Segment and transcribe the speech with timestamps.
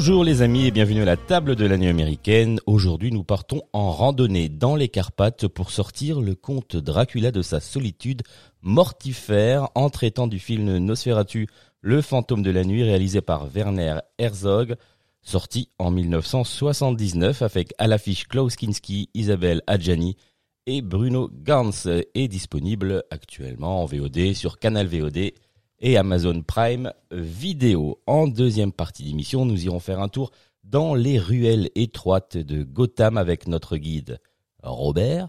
[0.00, 2.58] Bonjour les amis et bienvenue à la table de la nuit américaine.
[2.64, 7.60] Aujourd'hui nous partons en randonnée dans les Carpates pour sortir le comte Dracula de sa
[7.60, 8.22] solitude
[8.62, 11.48] mortifère en traitant du film Nosferatu,
[11.82, 14.76] le fantôme de la nuit réalisé par Werner Herzog,
[15.20, 20.16] sorti en 1979 avec à l'affiche Klaus Kinski, Isabelle Adjani
[20.64, 21.72] et Bruno Gans
[22.14, 25.32] est disponible actuellement en VOD sur Canal VOD
[25.80, 28.00] et Amazon Prime Vidéo.
[28.06, 30.30] En deuxième partie d'émission, nous irons faire un tour
[30.64, 34.18] dans les ruelles étroites de Gotham avec notre guide
[34.62, 35.28] Robert,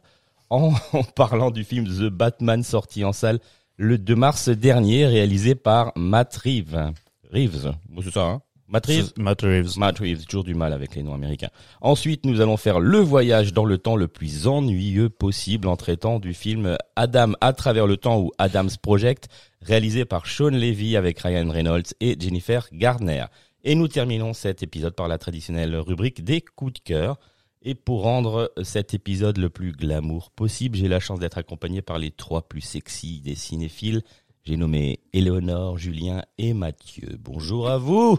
[0.49, 0.73] en,
[1.16, 3.39] parlant du film The Batman sorti en salle
[3.77, 6.91] le 2 mars dernier, réalisé par Matt Reeves.
[7.31, 8.41] Reeves, c'est ça, hein?
[8.72, 9.77] Matt Reeves Matt Reeves.
[9.77, 11.50] Matt Reeves, toujours du mal avec les noms américains.
[11.81, 16.19] Ensuite, nous allons faire le voyage dans le temps le plus ennuyeux possible en traitant
[16.19, 19.28] du film Adam à travers le temps ou Adam's Project,
[19.61, 23.25] réalisé par Sean Levy avec Ryan Reynolds et Jennifer Gardner.
[23.66, 27.19] Et nous terminons cet épisode par la traditionnelle rubrique des coups de cœur.
[27.63, 32.00] Et pour rendre cet épisode le plus glamour possible, j'ai la chance d'être accompagné par
[32.00, 34.02] les trois plus sexy des cinéphiles.
[34.45, 37.19] J'ai nommé Éléonore, Julien et Mathieu.
[37.19, 38.17] Bonjour à vous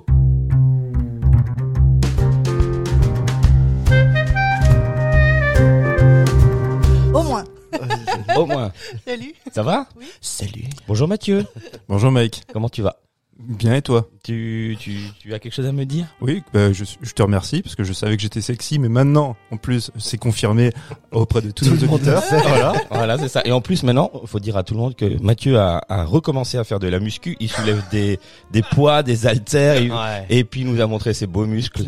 [8.37, 8.73] Au moins.
[9.07, 9.35] Salut.
[9.53, 10.07] Ça va Oui.
[10.21, 10.65] Salut.
[10.89, 11.45] Bonjour Mathieu.
[11.89, 12.43] Bonjour Mike.
[12.53, 12.97] Comment tu vas?
[13.39, 14.09] Bien et toi?
[14.23, 16.07] Tu, tu, tu as quelque chose à me dire?
[16.21, 19.35] Oui, bah, je, je te remercie parce que je savais que j'étais sexy, mais maintenant,
[19.51, 20.71] en plus, c'est confirmé
[21.11, 22.23] auprès de tous nos auditeurs.
[22.31, 22.73] Voilà.
[22.91, 23.43] Voilà, c'est ça.
[23.45, 26.57] Et en plus, maintenant, faut dire à tout le monde que Mathieu a, a recommencé
[26.57, 27.37] à faire de la muscu.
[27.41, 28.21] Il soulève des,
[28.53, 29.93] des poids, des haltères, il-
[30.29, 31.87] et puis il nous a montré ses beaux muscles.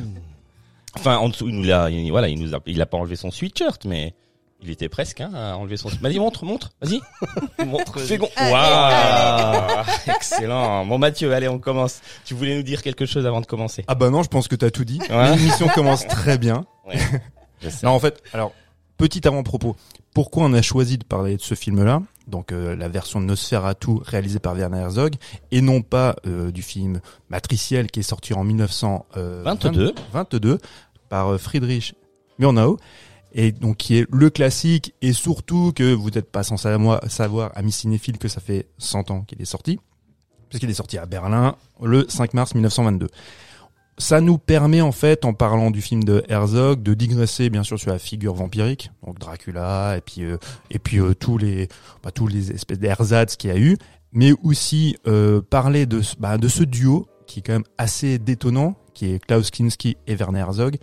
[0.97, 3.15] Enfin, en dessous, il nous l'a, il- voilà, il nous a, il a pas enlevé
[3.17, 4.15] son sweatshirt, mais
[4.65, 5.89] il était presque hein, à enlever son.
[6.01, 7.01] Vas-y, montre, montre, vas-y.
[7.67, 7.99] montre.
[8.01, 9.85] Fais gon- Allez, Waouh,
[10.17, 10.87] excellent.
[10.87, 12.01] Bon, Mathieu, allez, on commence.
[12.25, 13.85] Tu voulais nous dire quelque chose avant de commencer?
[13.89, 15.01] Ah bah non, je pense que t'as tout dit.
[15.11, 15.37] Ouais.
[15.37, 16.65] L'émission commence très bien.
[16.87, 16.99] Ouais.
[17.63, 17.87] Je sais.
[17.87, 18.53] Non, en fait, alors,
[18.97, 19.77] petit avant-propos.
[20.15, 22.03] Pourquoi on a choisi de parler de ce film-là?
[22.27, 25.17] Donc euh, la version de Nosferatu réalisée par Werner Herzog
[25.51, 30.59] et non pas euh, du film Matriciel qui est sorti en 1922 22
[31.11, 31.95] par euh, Friedrich
[32.39, 32.79] Murnau
[33.35, 37.73] et donc qui est le classique et surtout que vous n'êtes pas sans savoir, amis
[37.73, 39.79] cinéphiles que ça fait 100 ans qu'il est sorti
[40.49, 43.09] puisqu'il est sorti à Berlin le 5 mars 1922
[43.99, 47.79] ça nous permet en fait, en parlant du film de Herzog, de digresser bien sûr
[47.79, 50.37] sur la figure vampirique, donc Dracula et puis euh,
[50.71, 51.69] et puis euh, tous les
[52.03, 53.77] bah, tous les espèces d'ersatz qu'il y a eu,
[54.13, 58.75] mais aussi euh, parler de bah, de ce duo qui est quand même assez détonnant,
[58.95, 60.77] qui est Klaus Kinski et Werner Herzog.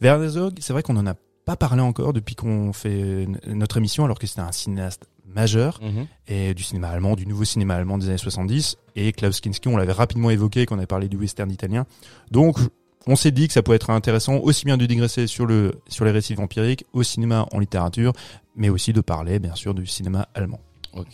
[0.00, 4.04] Werner Herzog, c'est vrai qu'on en a pas parlé encore depuis qu'on fait notre émission,
[4.04, 6.06] alors que c'était un cinéaste majeur Mhm.
[6.28, 8.76] et du cinéma allemand, du nouveau cinéma allemand des années 70.
[8.96, 11.86] Et Klaus Kinski, on l'avait rapidement évoqué quand on avait parlé du western italien.
[12.30, 12.58] Donc,
[13.06, 16.04] on s'est dit que ça pouvait être intéressant aussi bien de digresser sur le sur
[16.04, 18.12] les récits vampiriques, au cinéma, en littérature,
[18.56, 20.60] mais aussi de parler, bien sûr, du cinéma allemand.
[20.94, 21.08] Ok.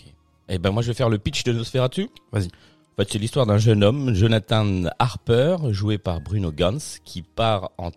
[0.49, 2.09] Eh ben moi je vais faire le pitch de Nosferatu.
[2.33, 2.47] Vas-y.
[2.47, 7.71] En fait, c'est l'histoire d'un jeune homme, Jonathan Harper, joué par Bruno Gans, qui part
[7.79, 7.91] en,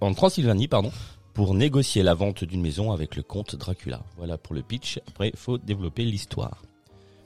[0.00, 0.90] en Transylvanie, pardon,
[1.34, 4.02] pour négocier la vente d'une maison avec le comte Dracula.
[4.16, 5.00] Voilà pour le pitch.
[5.08, 6.62] Après, il faut développer l'histoire.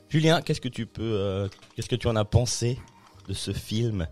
[0.09, 2.79] Julien, qu'est-ce que tu peux, euh, qu'est-ce que tu en as pensé
[3.29, 4.07] de ce film?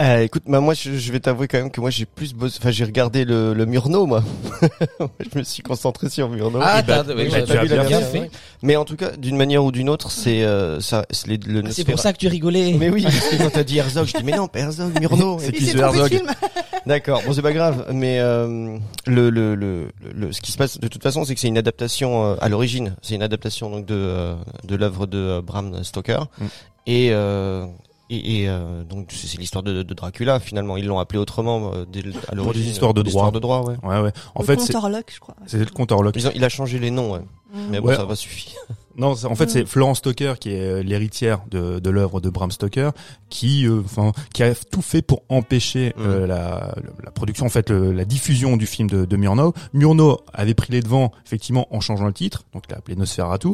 [0.00, 2.56] Euh, écoute, bah, moi, je, je vais t'avouer quand même que moi, j'ai plus bossé,
[2.58, 4.22] enfin, j'ai regardé le, le Murnau, moi.
[5.00, 6.58] je me suis concentré sur Murnau.
[6.62, 8.20] Ah, bah, oui, bah, pas tu as vu la bien version, fait.
[8.20, 8.30] ouais.
[8.62, 11.62] Mais en tout cas, d'une manière ou d'une autre, c'est, euh, ça, c'est les- le
[11.66, 12.72] Ah, C'est pour ça que tu rigolais.
[12.78, 15.38] Mais oui, parce que quand t'as dit Herzog, je dis, mais non, pas Herzog, Murnau.
[15.40, 16.22] C'est qui ce Herzog.
[16.86, 20.80] D'accord, bon c'est pas grave, mais euh, le, le, le, le- ce qui se passe
[20.80, 23.84] de toute façon, c'est que c'est une adaptation euh, à l'origine, c'est une adaptation donc
[23.84, 24.34] de euh,
[24.66, 26.44] de l'œuvre de euh, Bram Stoker Mm.
[26.86, 27.66] et euh,
[28.10, 31.84] et, et, euh, donc c'est l'histoire de, de Dracula finalement, ils l'ont appelé autrement euh,
[31.90, 32.70] dès le- à l'origine.
[32.70, 33.20] histoires de Des droit.
[33.28, 33.76] histoires de droit, ouais.
[33.82, 34.12] Ouais, ouais.
[34.34, 35.36] En Le fait, comte c'est Orlok, je crois.
[35.46, 36.14] c'est le compte Orlok.
[36.16, 37.20] Ils ont- il a changé les noms, ouais.
[37.20, 37.58] Mm.
[37.70, 37.96] mais bon Ouais.
[37.96, 38.58] ça va suffire.
[38.96, 42.50] Non, en fait, c'est Florence Stoker qui est euh, l'héritière de, de l'œuvre de Bram
[42.50, 42.90] Stoker,
[43.30, 46.00] qui, euh, enfin, qui a tout fait pour empêcher Mm.
[46.02, 49.54] euh, la, la production, en fait, le- la diffusion du film de, de Murnau.
[49.72, 53.50] Murnau avait pris les devants, effectivement, en changeant le titre, donc il l'a appelé Nosferatu,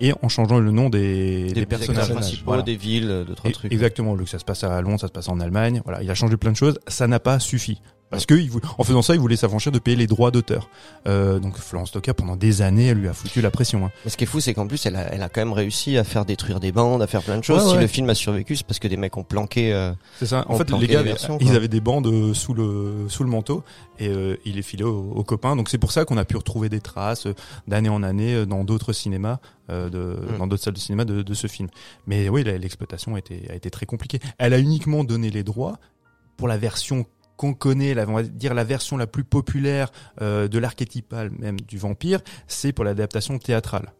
[0.00, 2.10] et en changeant le nom des, des, Des personnages.
[2.12, 2.62] principaux, Voilà.
[2.62, 3.72] des villes, trois Et- trucs.
[3.72, 5.80] Exactement, au lieu que ça se passe à Londres, ça se passe en Allemagne.
[5.84, 6.78] Voilà, il a changé plein de choses.
[6.86, 7.80] Ça n'a pas suffi.
[8.10, 8.34] Parce que
[8.78, 10.68] en faisant ça, il voulait s'affranchir de payer les droits d'auteur.
[11.08, 13.84] Euh, donc Florence Stoker, pendant des années, elle lui a foutu la pression.
[13.84, 13.90] hein.
[14.04, 15.98] Mais ce qui est fou, c'est qu'en plus, elle a, elle a quand même réussi
[15.98, 17.64] à faire détruire des bandes, à faire plein de choses.
[17.66, 19.72] Ouais, Si le film a survécu, c'est parce que des mecs ont planqué.
[19.72, 20.44] euh, C'est ça.
[20.48, 23.28] En fait, les gars, les versions, ils avaient des bandes euh, sous le sous le
[23.30, 23.64] manteau
[23.98, 25.56] et euh, il les filait aux, aux copains.
[25.56, 27.34] Donc c'est pour ça qu'on a pu retrouver des traces euh,
[27.66, 29.38] d'année en année euh, dans d'autres cinémas,
[29.68, 30.38] euh, de, Mm.
[30.38, 31.68] dans d'autres salles de cinéma de, de ce film.
[32.06, 34.20] Mais oui, l'exploitation a été, a été très compliquée.
[34.38, 35.78] Elle a uniquement donné les droits
[36.36, 37.06] pour la version
[37.36, 39.90] qu'on connaît, la, on va dire la version la plus populaire
[40.22, 43.92] euh, de l'archétypal même du vampire, c'est pour l'adaptation théâtrale.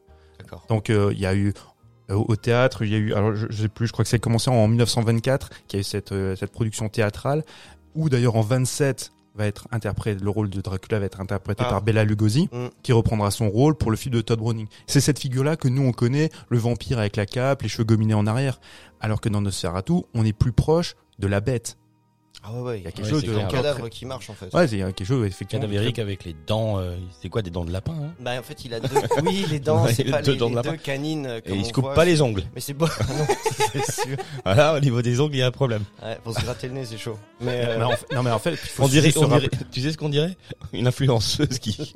[0.68, 1.52] Donc euh, il y a eu
[2.10, 4.08] euh, au théâtre, il y a eu, alors je, je sais plus, je crois que
[4.08, 7.42] c'est commencé en 1924, qu'il y a eu cette, euh, cette production théâtrale,
[7.94, 11.68] où d'ailleurs en 27 va être interprété, le rôle de Dracula va être interprété Ah.
[11.70, 12.68] par Bella Lugosi, Mm.
[12.82, 14.66] qui reprendra son rôle pour le film de Todd Browning.
[14.86, 18.14] C'est cette figure-là que nous on connaît, le vampire avec la cape, les cheveux gominés
[18.14, 18.60] en arrière,
[19.00, 21.76] alors que dans Nosferatu, on est plus proche de la bête.
[22.48, 22.78] Ah ouais, ouais.
[22.78, 23.48] Il y a quelque Ouais, chose de clair.
[23.48, 24.54] cadavre qui marche en fait.
[24.54, 25.62] Ouais, c'est quelque chose effectivement.
[25.66, 28.12] Cadavérique avec les dents, euh, c'est quoi des dents de lapin hein?
[28.20, 28.88] Bah en fait, il a deux.
[29.24, 30.70] Oui, les dents, c'est pas deux les, dents de les lapin.
[30.72, 31.40] deux canines.
[31.44, 31.94] Et il se coupe voit.
[31.94, 32.44] pas les ongles.
[32.54, 32.86] Mais c'est bon.
[33.08, 33.26] non,
[33.72, 34.16] c'est sûr.
[34.44, 35.82] Voilà, au niveau des ongles, il y a un problème.
[36.02, 37.18] Ouais, pour se gratter le nez, c'est chaud.
[37.40, 39.50] Mais euh, Mais en fait- non mais en fait, il faut On dirait, on dirait-
[39.72, 40.36] tu sais ce qu'on dirait?
[40.72, 41.92] Une influenceuse qui,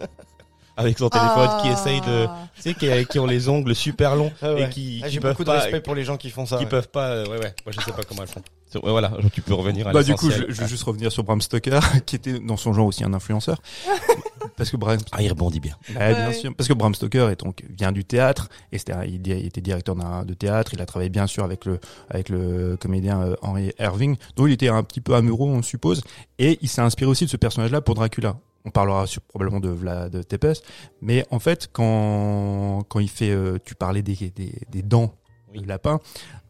[0.81, 1.73] avec son téléphone, qui Ah.
[1.73, 4.63] essaye de, tu sais, qui, qui ont les ongles super longs ah ouais.
[4.65, 6.57] et qui, Ah, qui j'ai peuvent beaucoup de respect pour les gens qui font ça.
[6.57, 6.69] qui ouais.
[6.71, 7.55] peuvent pas, euh, ouais, ouais.
[7.67, 8.43] Moi, je sais pas comment elles font.
[8.85, 11.41] Voilà, tu peux revenir à Bah du coup, je, je vais juste revenir sur Bram
[11.41, 13.61] Stoker, qui était dans son genre aussi un influenceur.
[14.61, 15.75] Parce que Bram, Ah, il rebondit bien.
[15.89, 16.35] Ouais, bien Ouais.
[16.35, 16.55] sûr.
[16.55, 18.77] Parce que Bram Stoker est donc vient du théâtre et
[19.07, 20.75] il, était directeur d'un- de théâtre.
[20.75, 21.81] Il a travaillé bien sûr avec le
[22.11, 26.03] avec le comédien euh, Henry Irving, dont il était un petit peu amoureux, on suppose.
[26.39, 28.37] Et il s'est inspiré aussi de ce personnage-là pour Dracula.
[28.67, 30.61] On parlera sur- probablement de Vlad Tepes,
[31.01, 35.15] mais en fait, quand quand il fait, euh, tu parlais des des, des dents
[35.53, 35.63] Oui.
[35.63, 36.01] de lapin.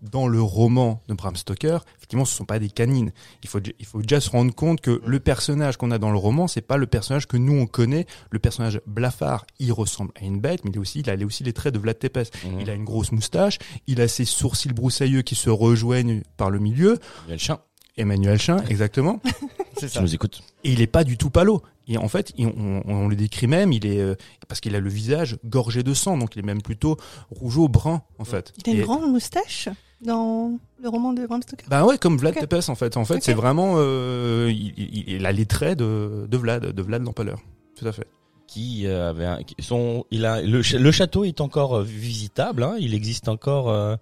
[0.03, 3.13] Dans le roman de Bram Stoker, effectivement, ce sont pas des canines.
[3.43, 6.17] Il faut, il faut déjà se rendre compte que le personnage qu'on a dans le
[6.17, 8.07] roman, c'est pas le personnage que nous on connaît.
[8.31, 11.45] Le personnage blafard, il ressemble à une bête, mais il, est aussi, il a aussi
[11.45, 12.31] les traits de Vlad Tepes.
[12.45, 12.61] Mhm.
[12.61, 16.59] Il a une grosse moustache, il a ses sourcils broussailleux qui se rejoignent par le
[16.59, 16.99] milieu.
[17.27, 17.61] Il y a le chien.
[17.97, 19.21] Emmanuel Chin, exactement.
[19.79, 20.01] C'est Tu ça.
[20.01, 20.43] nous écoutes.
[20.65, 21.63] Et il est pas du tout palo.
[21.89, 24.15] Et en fait, on, on le décrit même, il est euh,
[24.49, 26.97] parce qu'il a le visage gorgé de sang, donc il est même plutôt
[27.31, 28.53] rougeau brun en fait.
[28.59, 29.69] Il a une Et- grande moustache
[30.03, 30.53] dans
[30.83, 31.67] le roman de Bram Stoker.
[31.69, 32.49] Bah ouais, comme Vlad Ok.
[32.49, 32.97] Tepes en fait.
[32.97, 36.83] En fait, c'est vraiment, euh, il, il- il a les traits de, de Vlad, de
[36.83, 37.41] Vlad l'Empaleur.
[37.77, 38.07] Tout à fait.
[38.47, 42.63] Qui euh, avait un, qui- son, il a le, ch- le château est encore visitable.
[42.63, 43.69] Hein, il existe encore.
[43.71, 43.97] euh,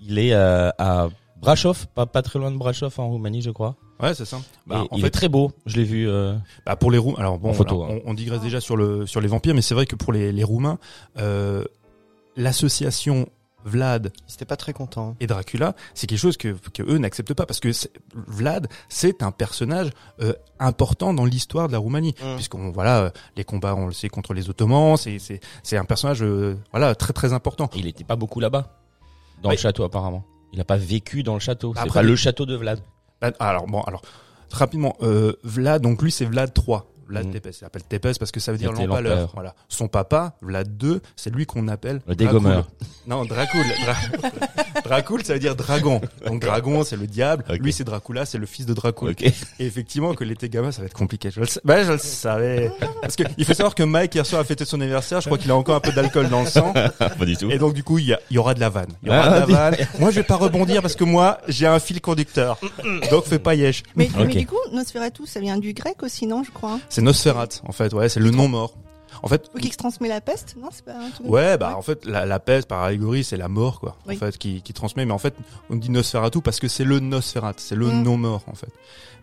[0.00, 1.08] il est euh, à
[1.40, 3.76] Brasov, pas pas très loin de Brasov en Roumanie, je crois.
[4.02, 4.38] Ouais, c'est ça.
[4.66, 5.52] Bah, en il fait, est très beau.
[5.66, 6.08] Je l'ai vu.
[6.08, 7.98] euh, bah, pour les Roumains, alors bon, photo, hein.
[8.06, 10.32] on, on digresse déjà sur le sur les vampires, mais c'est vrai que pour les,
[10.32, 10.78] les Roumains,
[11.18, 11.64] euh,
[12.36, 13.28] l'association
[13.64, 15.16] Vlad Ils étaient pas très contents.
[15.20, 17.68] et Dracula, c'est quelque chose que, que eux n'acceptent pas parce que
[18.14, 19.90] Vlad, c'est un personnage
[20.22, 22.36] euh, important dans l'histoire de la Roumanie, Mm.
[22.36, 25.84] puisqu'on voilà euh, les combats, on le sait contre les Ottomans, c'est c'est c'est un
[25.84, 27.68] personnage euh, voilà très très important.
[27.76, 28.78] il était pas beaucoup là-bas
[29.42, 29.56] dans Ouais.
[29.56, 30.24] le château apparemment.
[30.52, 31.72] Il a pas vécu dans le château.
[31.72, 32.80] Bah, c'est après, pas le château de Vlad.
[33.20, 34.02] Bah, alors bon, alors
[34.50, 36.78] rapidement, euh, Vlad, donc lui c'est Vlad III.
[37.10, 37.32] Vlad Mhm.
[37.32, 39.30] Tepes, il s'appelle Tepes parce que ça veut dire l'empaleur.
[39.34, 39.54] Voilà.
[39.68, 42.68] Son papa, Vlad II, c'est lui qu'on appelle Le dégommeur.
[43.06, 43.64] Non, Dracul.
[43.84, 44.30] Dra-
[44.84, 46.00] Dracul, ça veut dire dragon.
[46.26, 47.44] Donc dragon, c'est le diable.
[47.60, 49.14] Lui, c'est Dracula, c'est le fils de Dracul.
[49.20, 49.32] Et
[49.66, 51.30] effectivement, que l'été gamin, ça va être compliqué.
[51.30, 52.70] Je le, sais- bah, je le savais.
[53.02, 55.20] Parce que il faut savoir que Mike hier soir a fêté son anniversaire.
[55.20, 56.72] Je crois qu'il a encore un peu d'alcool dans le sang.
[56.98, 57.50] pas du tout.
[57.50, 58.90] Et donc du coup, il y, a- il y aura de la vanne.
[59.02, 59.76] Il y aura Ah, de la vanne.
[59.98, 62.58] Moi, je vais pas rebondir parce que moi, j'ai un fil conducteur.
[63.10, 63.82] Donc fais pas yesh.
[63.96, 64.26] Mais, Ok.
[64.26, 66.72] mais du coup, Nosferatu, ça vient du grec aussi, non, je crois.
[66.74, 66.80] hein?
[67.00, 67.92] C'est Nosferatu, en fait.
[67.92, 68.74] Ouais, c'est le non mort.
[69.22, 71.82] En fait, qui se transmet la peste, non C'est pas un truc Ouais, bah en
[71.82, 74.14] fait la, la peste par allégorie c'est la mort quoi, Oui.
[74.14, 75.04] en fait qui, qui transmet.
[75.04, 75.34] Mais en fait
[75.68, 78.02] on dit Nosferatu parce que c'est le Nosferatu, c'est le Mm.
[78.02, 78.70] non mort en fait.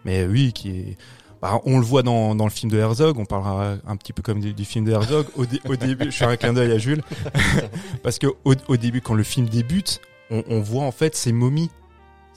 [0.05, 0.97] Mais oui, qui est,
[1.41, 3.17] bah, on le voit dans, dans le film de Herzog.
[3.17, 5.25] On parlera un petit peu comme du, du film de Herzog.
[5.35, 7.01] Au, dé- au début, je fais un clin d'œil à Jules
[8.03, 11.31] parce que au, au début quand le film débute, on, on voit en fait ces
[11.31, 11.71] momies.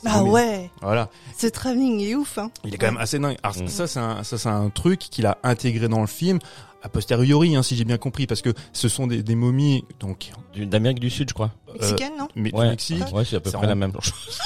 [0.07, 2.39] Ah ouais, Voilà, ce travelling il est ouf.
[2.39, 2.51] Hein.
[2.65, 3.37] il est quand même assez dingue.
[3.43, 3.69] Alors Mm.
[3.69, 6.39] ça c'est un, ça c'est un truc qu'il a intégré dans le film
[6.83, 10.31] a posteriori, hein, si j'ai bien compris, parce que ce sont des, des momies donc
[10.55, 11.51] Du- D'Amérique du Sud, je crois.
[11.69, 12.71] euh, Mexicaine, non mais du Ouais.
[12.71, 13.05] Mexique.
[13.13, 14.39] Ouais, c'est à peu près en- la même chose.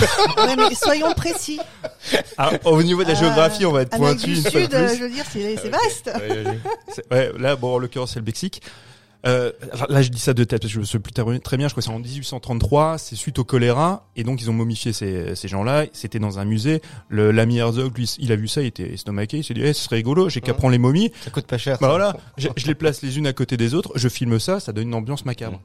[0.36, 1.58] Ouais, mais soyons précis.
[2.38, 4.60] Ah, au niveau de la Ah, géographie, on va être Amérique pointu du une fois
[4.60, 6.10] de Sud, euh, je veux dire, c'est c'est vaste.
[7.10, 8.62] Ouais, là, bon, en l'occurrence, c'est le Mexique.
[9.26, 9.52] Euh,
[9.88, 11.68] là, je dis ça de tête parce que je me souviens plus très- très bien.
[11.68, 12.98] Je crois que c'est en 1833.
[12.98, 15.86] C'est suite au choléra et donc ils ont momifié ces, ces gens-là.
[15.92, 16.80] C'était dans un musée.
[17.08, 19.38] Le l'ami Herzog, lui, il a vu ça, il était estomaqué.
[19.38, 20.28] Il s'est dit, eh, ce serait rigolo.
[20.28, 21.12] J'ai qu'à prendre les momies.
[21.22, 21.76] Ça coûte pas cher.
[21.80, 21.88] Bah ça.
[21.88, 23.92] voilà, je, je les place les unes à côté des autres.
[23.94, 25.60] Je filme ça, ça donne une ambiance macabre.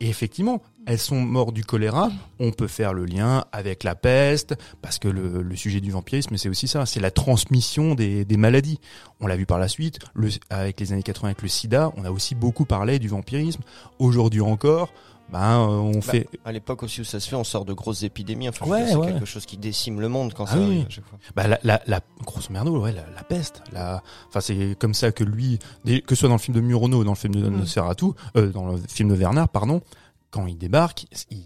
[0.00, 2.10] Et effectivement, elles sont mortes du choléra.
[2.38, 6.48] On peut faire le lien avec la peste, parce que le, sujet du vampirisme, c'est
[6.48, 8.78] aussi ça, c'est la transmission des, maladies.
[9.20, 9.98] On l'a vu par la suite,
[10.50, 13.62] avec les années 80 avec le sida, on a aussi beaucoup parlé du vampirisme.
[13.98, 14.92] Aujourd'hui encore,
[15.32, 16.28] ben, euh, on fait...
[16.44, 18.48] À l'époque aussi où ça se fait, on sort de grosses épidémies.
[18.48, 19.08] Enfin, Ouais, c'est ouais.
[19.12, 20.64] quelque chose qui décime le monde quand Ah ça oui.
[20.64, 21.18] arrive à chaque fois.
[21.34, 23.62] Bah, la, la, la grosso merdo, ouais, la, la peste.
[23.72, 27.00] La, enfin, c'est comme ça que lui, que ce soit dans le film de Murnau
[27.00, 27.56] ou dans le film de Mm.
[27.56, 28.06] Nosferatu,
[28.36, 29.80] euh, dans le film de Werner, pardon,
[30.30, 31.38] quand il débarque, il,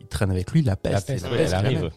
[0.00, 1.08] il traîne avec lui la peste.
[1.08, 1.90] La peste, peste elle arrive.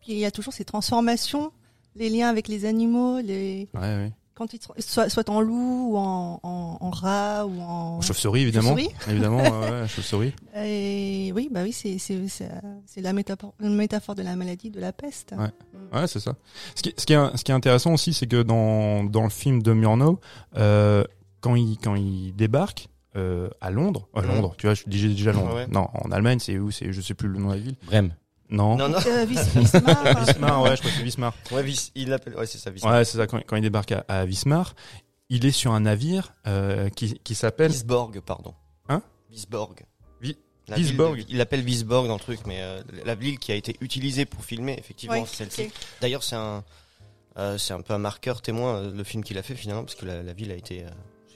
[0.00, 1.52] Puis il y a toujours ces transformations,
[1.96, 4.12] les liens avec les animaux, les Ouais, ouais.
[4.46, 8.76] Quand ils soit, soit en loup ou en, en, en rat ou en Chauve-souris, évidemment.
[8.76, 8.94] Chauve-souris.
[9.10, 10.32] évidemment, ouais, ouais, chauve-souris.
[10.56, 12.48] Et oui, bah oui, c'est c'est c'est
[12.86, 15.34] c'est la métaphore, la métaphore de la maladie, de la peste.
[15.38, 15.98] Ouais.
[16.00, 16.34] Ouais, c'est ça.
[16.74, 19.30] Ce qui, ce qui est, ce qui est intéressant aussi, c'est que dans, dans le
[19.30, 20.20] film de Murnau,
[20.56, 21.04] euh,
[21.40, 24.28] quand il, quand il débarque, euh, à Londres, à Mhm.
[24.28, 25.54] Londres, tu vois, je dis déjà Londres.
[25.54, 25.66] Ouais.
[25.66, 27.76] Non, en Allemagne, c'est où, c'est, je sais plus le nom de la ville.
[27.84, 28.14] Brême.
[28.52, 28.76] Non.
[28.76, 28.98] Non, non.
[29.06, 31.34] Euh, Vis- Wismar, Wismar, ouais, je crois que c'est Wismar.
[31.50, 32.36] Ouais, Vis- il l'appelle.
[32.36, 32.92] Ouais, c'est ça, Wismar.
[32.94, 33.26] Ouais, c'est ça.
[33.26, 34.74] Quand, quand il débarque à, à Wismar,
[35.30, 37.70] il est sur un navire euh, qui, qui s'appelle.
[37.72, 38.54] Visborg, pardon.
[38.88, 39.80] Hein Visborg.
[40.20, 40.36] Vi-
[40.68, 41.18] La ville Visborg.
[41.18, 44.26] de- Il l'appelle Visborg dans le truc, mais euh, la ville qui a été utilisée
[44.26, 45.72] pour filmer, effectivement, c'est celle-ci.
[46.00, 46.62] D'ailleurs, c'est un,
[47.38, 50.04] euh, c'est un peu un marqueur témoin le film qu'il a fait finalement, parce que
[50.04, 50.88] la, la ville a été, euh,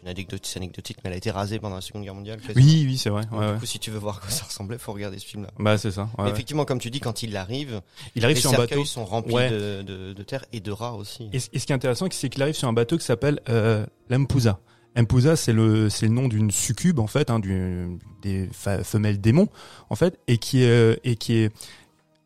[0.07, 2.39] une anecdote, c'est anecdotique, mais elle a été rasée pendant la Seconde Guerre mondiale.
[2.55, 3.23] Oui, oui, c'est vrai.
[3.31, 5.27] Donc, Ouais, du coup, si tu veux voir à quoi ça ressemblait, faut regarder ce
[5.27, 5.51] film-là.
[5.59, 6.09] Bah, c'est ça.
[6.19, 6.31] Mais.
[6.31, 7.83] Effectivement, comme tu dis, quand il arrive,
[8.15, 8.85] Il arrive les sur un bateau.
[8.85, 11.29] sont remplis de, de, de terre et de rats aussi.
[11.33, 13.41] Et, ce- et ce qui est intéressant, c'est qu'il arrive sur un bateau qui s'appelle
[13.49, 14.61] euh, l'Ampusa.
[14.97, 18.49] Ampusa, c'est le c'est le nom d'une succube en fait, hein, du, des
[18.83, 19.49] femelles démons
[19.91, 21.49] en fait, et qui est euh, et qui est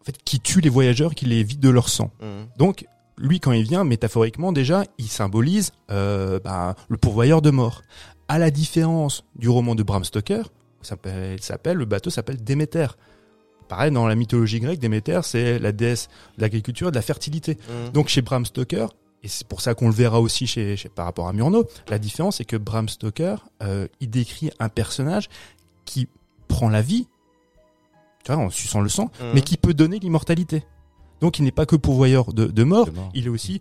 [0.01, 2.13] en fait qui tue les voyageurs, qui les vide de leur sang.
[2.21, 2.47] Mhm.
[2.59, 2.87] Donc
[3.21, 7.83] lui, quand il vient, métaphoriquement déjà, il symbolise euh, bah, le pourvoyeur de mort.
[8.29, 10.51] À la différence du roman de Bram Stoker,
[10.83, 12.87] s'appelle, le bateau s'appelle Déméter.
[13.69, 16.09] Pareil, dans la mythologie grecque, Déméter, c'est la déesse
[16.39, 17.57] de l'agriculture et de la fertilité.
[17.69, 17.93] Mhm.
[17.93, 18.89] Donc chez Bram Stoker,
[19.23, 21.99] et c'est pour ça qu'on le verra aussi chez, chez- par rapport à Murnau, la
[21.99, 25.29] différence c'est que Bram Stoker, euh, il décrit un personnage
[25.85, 26.09] qui
[26.49, 27.07] prend la vie,
[28.25, 29.31] tu vois, en suçant le sang, Mhm.
[29.35, 30.65] mais qui peut donner l'immortalité.
[31.21, 33.11] Donc il n'est pas que pourvoyeur de, de mort, De mort.
[33.15, 33.61] il est aussi,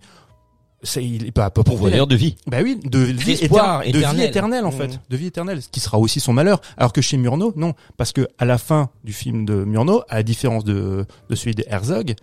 [0.81, 2.37] c'est, il est pas, pas Pourvoyeur de vie.
[2.47, 4.29] bah oui, de vie, D'espoir éter- de vie éternel.
[4.29, 4.77] éternelle en Mmh.
[4.77, 6.61] fait, de vie éternelle, ce qui sera aussi son malheur.
[6.77, 10.15] Alors que chez Murnau, non, parce que à la fin du film de Murnau, à
[10.15, 12.15] la différence de, de celui de Herzog,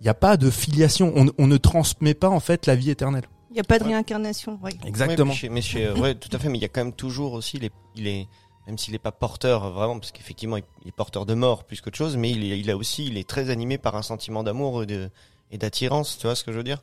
[0.00, 1.12] il n'y a pas de filiation.
[1.16, 3.24] On, on ne transmet pas en fait la vie éternelle.
[3.50, 3.90] Il n'y a pas de Ouais.
[3.92, 4.58] réincarnation.
[4.62, 4.72] Oui.
[4.84, 5.30] Exactement.
[5.32, 6.92] Ouais, mais chez- mais chez- ouais, tout à fait, mais il y a quand même
[6.92, 8.26] toujours aussi, il est, il est
[8.66, 11.96] même s'il n'est pas porteur vraiment, parce qu'effectivement, il est porteur de mort plus qu'autre
[11.98, 14.82] chose, mais il, est- il a aussi, il est très animé par un sentiment d'amour
[14.82, 15.10] et de
[15.50, 16.82] et d'attirance, tu vois ce que je veux dire?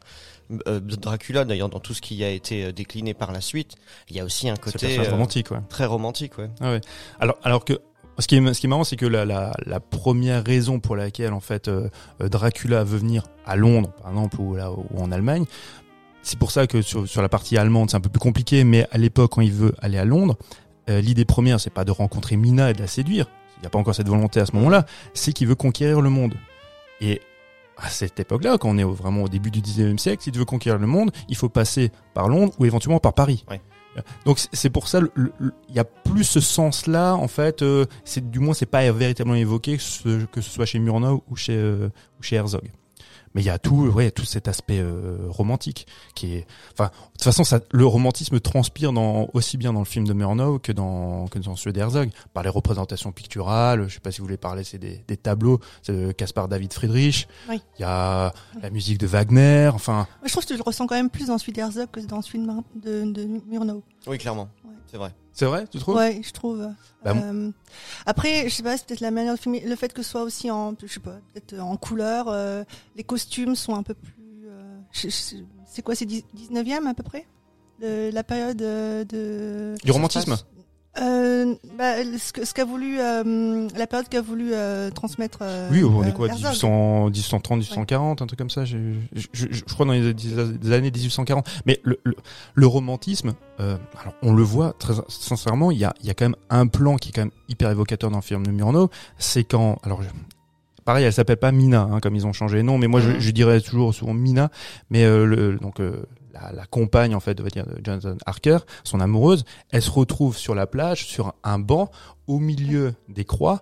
[0.67, 3.75] Euh, Dracula, d'ailleurs, dans tout ce qui a été euh, décliné par la suite,
[4.09, 5.57] il y a aussi un côté euh, romantique, ouais.
[5.67, 6.49] très romantique, ouais.
[6.61, 6.81] Ah ouais.
[7.19, 7.79] Alors, alors que
[8.19, 10.95] ce qui est, ce qui est marrant, c'est que la, la, la première raison pour
[10.95, 11.89] laquelle en fait euh,
[12.21, 15.45] Dracula veut venir à Londres, par exemple, ou là ou en Allemagne,
[16.21, 18.63] c'est pour ça que sur, sur la partie allemande, c'est un peu plus compliqué.
[18.63, 20.37] Mais à l'époque, quand il veut aller à Londres,
[20.89, 23.27] euh, l'idée première, c'est pas de rencontrer Mina et de la séduire.
[23.57, 24.85] Il n'y a pas encore cette volonté à ce moment-là.
[25.13, 26.33] C'est qu'il veut conquérir le monde.
[26.99, 27.21] Et
[27.77, 30.45] à cette époque-là, quand on est vraiment au début du 19e siècle, si tu veux
[30.45, 33.43] conquérir le monde, il faut passer par Londres ou éventuellement par Paris.
[33.49, 33.61] Ouais.
[34.25, 37.61] Donc c'est- pour ça, il y a plus ce sens-là en fait.
[37.61, 41.23] euh, c'est du moins c'est pas véritablement évoqué que ce, que ce soit chez Murnau
[41.29, 42.71] ou chez euh, ou chez Herzog.
[43.33, 46.33] Mais il y a tout, ouais, il y a tout cet aspect euh, romantique qui
[46.35, 46.47] est.
[46.73, 50.13] Enfin, de toute façon, ça, le romantisme transpire dans aussi bien dans le film de
[50.13, 53.87] Murnau que dans que dans celui d'Herzog par les représentations picturales.
[53.87, 55.59] Je sais pas si vous voulez parler, c'est des, des tableaux.
[55.81, 57.27] C'est de Caspar David Friedrich.
[57.49, 57.61] Oui.
[57.79, 59.69] Il y a la musique de Wagner.
[59.73, 61.99] Enfin, Moi, je trouve que je le ressens quand même plus dans celui d'Herzog que
[62.01, 63.83] dans celui de, Mar- de, de Murnau.
[64.07, 64.49] Oui, clairement.
[64.87, 65.13] C'est vrai.
[65.33, 65.95] c'est vrai, tu trouves?
[65.95, 66.69] Ouais, je trouve.
[67.03, 67.51] Bah, Euh,
[68.05, 70.23] après, je sais pas, c'est peut-être la manière de filmer, le fait que ce soit
[70.23, 72.27] aussi en, je sais pas, peut-être en couleur.
[72.29, 72.63] euh,
[72.95, 74.13] les costumes sont un peu plus.
[74.45, 74.79] euh,
[75.65, 77.25] c'est quoi, c'est 19e à peu près,
[77.81, 79.75] de, la période euh, de.
[79.83, 80.37] Du romantisme?
[80.99, 85.39] Euh, bah, ce que- ce qu'a voulu, euh, la période qu'a voulu euh, transmettre.
[85.41, 86.43] euh, Oui, on est euh, quoi, Herzog.
[86.51, 88.65] 1800, 1830, 1840, un truc comme ça.
[88.65, 88.77] Je,
[89.13, 91.47] je, je, je crois dans les, des années 1840.
[91.65, 92.13] Mais le, le,
[92.55, 96.13] le romantisme, euh, alors on le voit très sincèrement, il y a, il y a
[96.13, 98.89] quand même un plan qui est quand même hyper évocateur dans le film de Murnau.
[99.17, 100.01] C'est quand, alors
[100.83, 103.11] pareil, elle s'appelle pas Mina, hein, comme ils ont changé les noms, mais moi je,
[103.11, 103.19] Mhm.
[103.19, 104.51] je dirais toujours souvent Mina.
[104.89, 106.03] Mais euh, le, donc euh,
[106.41, 109.91] la, la compagne en fait, on va dire, de Jonathan Harker, son amoureuse, elle se
[109.91, 111.91] retrouve sur la plage, sur un banc,
[112.27, 113.61] au milieu des croix.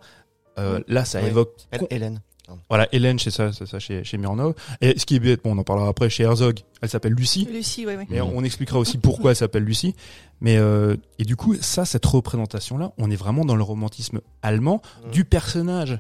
[0.58, 1.28] Euh, là, ça Oui.
[1.28, 2.22] évoque Elle- Hélène.
[2.68, 4.54] voilà, Hélène chez ça, c'est ça chez chez Murnau.
[4.82, 6.60] Et ce qui est bête, bon, on en parlera après chez Herzog.
[6.82, 7.48] Elle s'appelle Lucie.
[7.52, 8.06] Lucie, oui, oui.
[8.10, 8.32] Mais Mhm.
[8.36, 9.96] on expliquera aussi pourquoi elle s'appelle Lucie.
[10.42, 14.82] Mais euh, et du coup, ça, cette représentation-là, on est vraiment dans le romantisme allemand
[15.06, 15.12] Mhm.
[15.12, 16.00] du personnage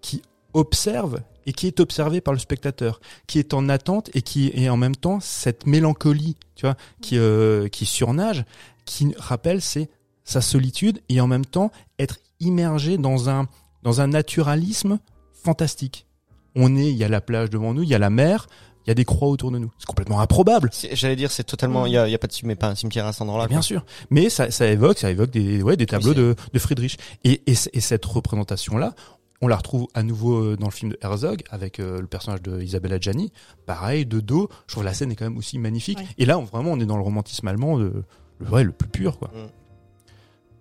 [0.00, 0.22] qui
[0.54, 4.68] observe et qui est observé par le spectateur, qui est en attente et qui est
[4.68, 8.44] en même temps cette mélancolie, tu vois, qui euh, qui surnage,
[8.84, 9.88] qui rappelle c'est
[10.24, 13.48] sa solitude et en même temps être immergé dans un
[13.82, 14.98] dans un naturalisme
[15.32, 16.06] fantastique.
[16.54, 18.48] On est, il y a la plage devant nous, il y a la mer,
[18.84, 19.70] il y a des croix autour de nous.
[19.78, 20.70] C'est complètement improbable.
[20.92, 21.86] J'allais dire, c'est totalement.
[21.86, 23.46] Il y a, y a pas de mais pas un cimetière à cet endroit-là.
[23.46, 23.62] Bien quoi.
[23.62, 26.98] sûr, mais ça, ça évoque, ça évoque des, ouais, des tableaux de, de Friedrich.
[27.22, 28.94] Et, et, et cette représentation-là,
[29.40, 32.42] on la retrouve à nouveau euh, dans le film de Herzog avec euh, le personnage
[32.42, 33.32] de Isabella Gianni.
[33.66, 34.48] Pareil, de dos.
[34.66, 35.98] Je trouve la scène est quand même aussi magnifique.
[35.98, 36.06] Ouais.
[36.18, 38.04] Et là, on, vraiment, on est dans le romantisme allemand, de,
[38.38, 39.28] le, ouais, le plus pur, quoi.
[39.28, 39.48] Mm.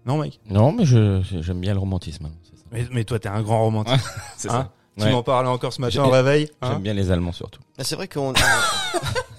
[0.06, 0.40] Non, mec?
[0.50, 2.26] Non, mais je j'aime bien le romantisme.
[2.26, 2.64] hein, ça.
[2.72, 4.00] Mais, mais toi, t'es un grand romantique.
[4.38, 4.70] C'est Hein?
[4.98, 5.12] Tu Ouais.
[5.12, 6.50] m'en parlais encore ce matin au réveil.
[6.62, 6.72] hein?
[6.72, 7.62] J'aime bien les Allemands surtout.
[7.80, 8.34] C'est vrai qu'on.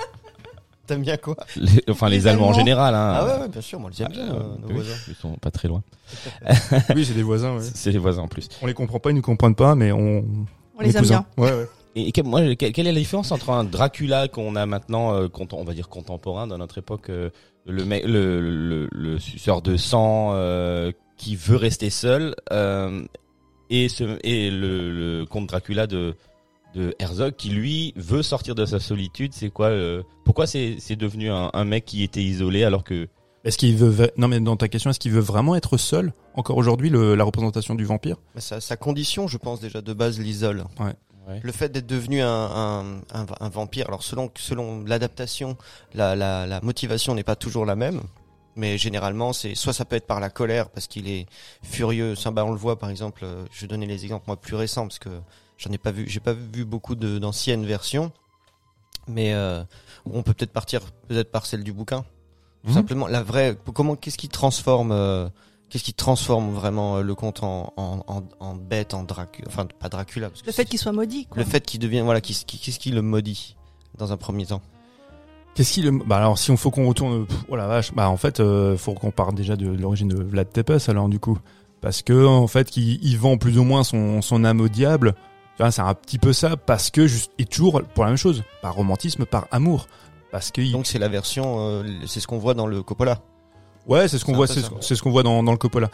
[0.88, 2.94] T'aimes bien quoi Les- enfin, les, Les Allemands en général.
[2.94, 3.12] Hein.
[3.14, 4.94] Ah ouais, ouais, bien sûr, moi les aime bien, Ah, euh, nos oui, voisins.
[5.08, 5.82] Ils sont pas très loin.
[6.96, 7.54] oui, c'est des voisins.
[7.56, 7.62] Ouais.
[7.74, 8.48] C'est les voisins en plus.
[8.62, 10.24] On les comprend pas, ils nous comprennent pas, mais on,
[10.76, 11.24] On les aime cousins.
[11.36, 11.44] bien.
[11.44, 11.68] Ouais, ouais.
[11.94, 15.14] Et, et que- moi, que- quelle est la différence entre un Dracula qu'on a maintenant,
[15.14, 17.30] euh, cont- on va dire contemporain dans notre époque, euh,
[17.66, 23.02] le, le, le, le suceur de sang euh, qui veut rester seul, euh,
[23.70, 24.90] et, ce, et le,
[25.20, 26.14] le comte Dracula de,
[26.78, 29.32] de Herzog qui lui veut sortir de sa solitude.
[29.34, 33.08] C'est quoi euh, Pourquoi c'est c'est devenu un, un mec qui était isolé alors que
[33.44, 36.56] Est-ce qu'il veut, non mais dans ta question, est-ce qu'il veut vraiment être seul encore
[36.56, 38.16] aujourd'hui, le- la représentation du vampire?
[38.34, 40.64] Mais sa, sa condition, je pense déjà de base, l'isole.
[40.78, 40.94] Ouais.
[41.42, 45.58] Le fait d'être devenu un, un, un, un vampire, alors selon selon l'adaptation,
[45.94, 48.00] la, la, la motivation n'est pas toujours la même.
[48.56, 51.26] Mais généralement, c'est soit ça peut être par la colère parce qu'il est
[51.62, 52.14] furieux.
[52.16, 53.22] Ça, bah, on le voit par exemple.
[53.24, 55.10] euh, Je vais donner les exemples moi plus récents parce que
[55.58, 58.10] j'en ai pas vu, j'ai pas vu beaucoup de d'anciennes versions.
[59.06, 59.62] Mais euh,
[60.10, 62.02] on peut peut-être partir peut-être par celle du bouquin.
[62.64, 62.74] Tout Mhm.
[62.74, 63.56] simplement, la vraie.
[63.74, 65.28] Comment qu'est-ce qui transforme euh,
[65.70, 69.66] Qu'est-ce qui transforme vraiment euh, le conte en, en, en, en bête, en Dracula, enfin
[69.78, 71.42] pas Dracula, parce que Le fait qu'il soit maudit, quoi.
[71.42, 73.54] le fait qu'il devienne, voilà, qui- qui- qu'est-ce qui le maudit
[73.98, 74.62] dans un premier temps?
[75.54, 78.16] Qu'est-ce qu'il, bah alors si on faut qu'on retourne, pff, oh la vache, bah en
[78.16, 81.38] fait, euh, faut qu'on parte déjà de l'origine de Vlad Tepes alors du coup,
[81.82, 85.14] parce que en fait, il, il vend plus ou moins son, son âme au diable.
[85.70, 88.74] C'est un petit peu ça, parce que juste et toujours pour la même chose, par
[88.74, 89.88] romantisme, par amour,
[90.30, 93.20] parce que il- Donc c'est la version, euh, c'est ce qu'on voit dans le Coppola.
[93.86, 95.88] Ouais, c'est ce qu'on voit, c'est ce, qu'on voit dans, dans le Coppola.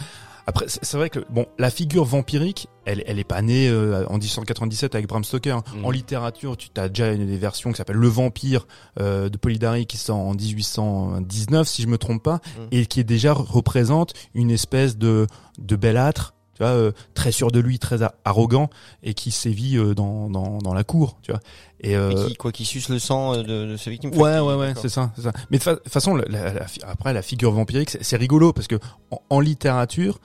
[0.46, 4.18] Après, c'est vrai que bon, la figure vampirique, elle, elle est pas née euh, en
[4.18, 5.58] 1897 avec Bram Stoker.
[5.74, 5.84] Mm.
[5.86, 8.66] En littérature, tu as déjà une des versions qui s'appelle Le Vampire
[9.00, 12.62] euh, de Polidari qui sort en 1819, si je me trompe pas, Mm.
[12.72, 15.26] et qui est déjà représente une espèce de
[15.58, 18.70] de belâtre, tu vois, euh, très sûr de lui, très arrogant,
[19.02, 21.40] et qui sévit euh, dans, dans dans la cour, tu vois.
[21.80, 24.10] Et, euh, Et qui, quoi, qui suce le sang euh, de, de ses victimes.
[24.14, 25.32] Ouais, ouais, ouais, c'est ça, c'est ça.
[25.50, 28.76] Mais de fa- façon, la, la- la après la figure vampirique, c'est rigolo parce que
[29.10, 30.18] en, en littérature,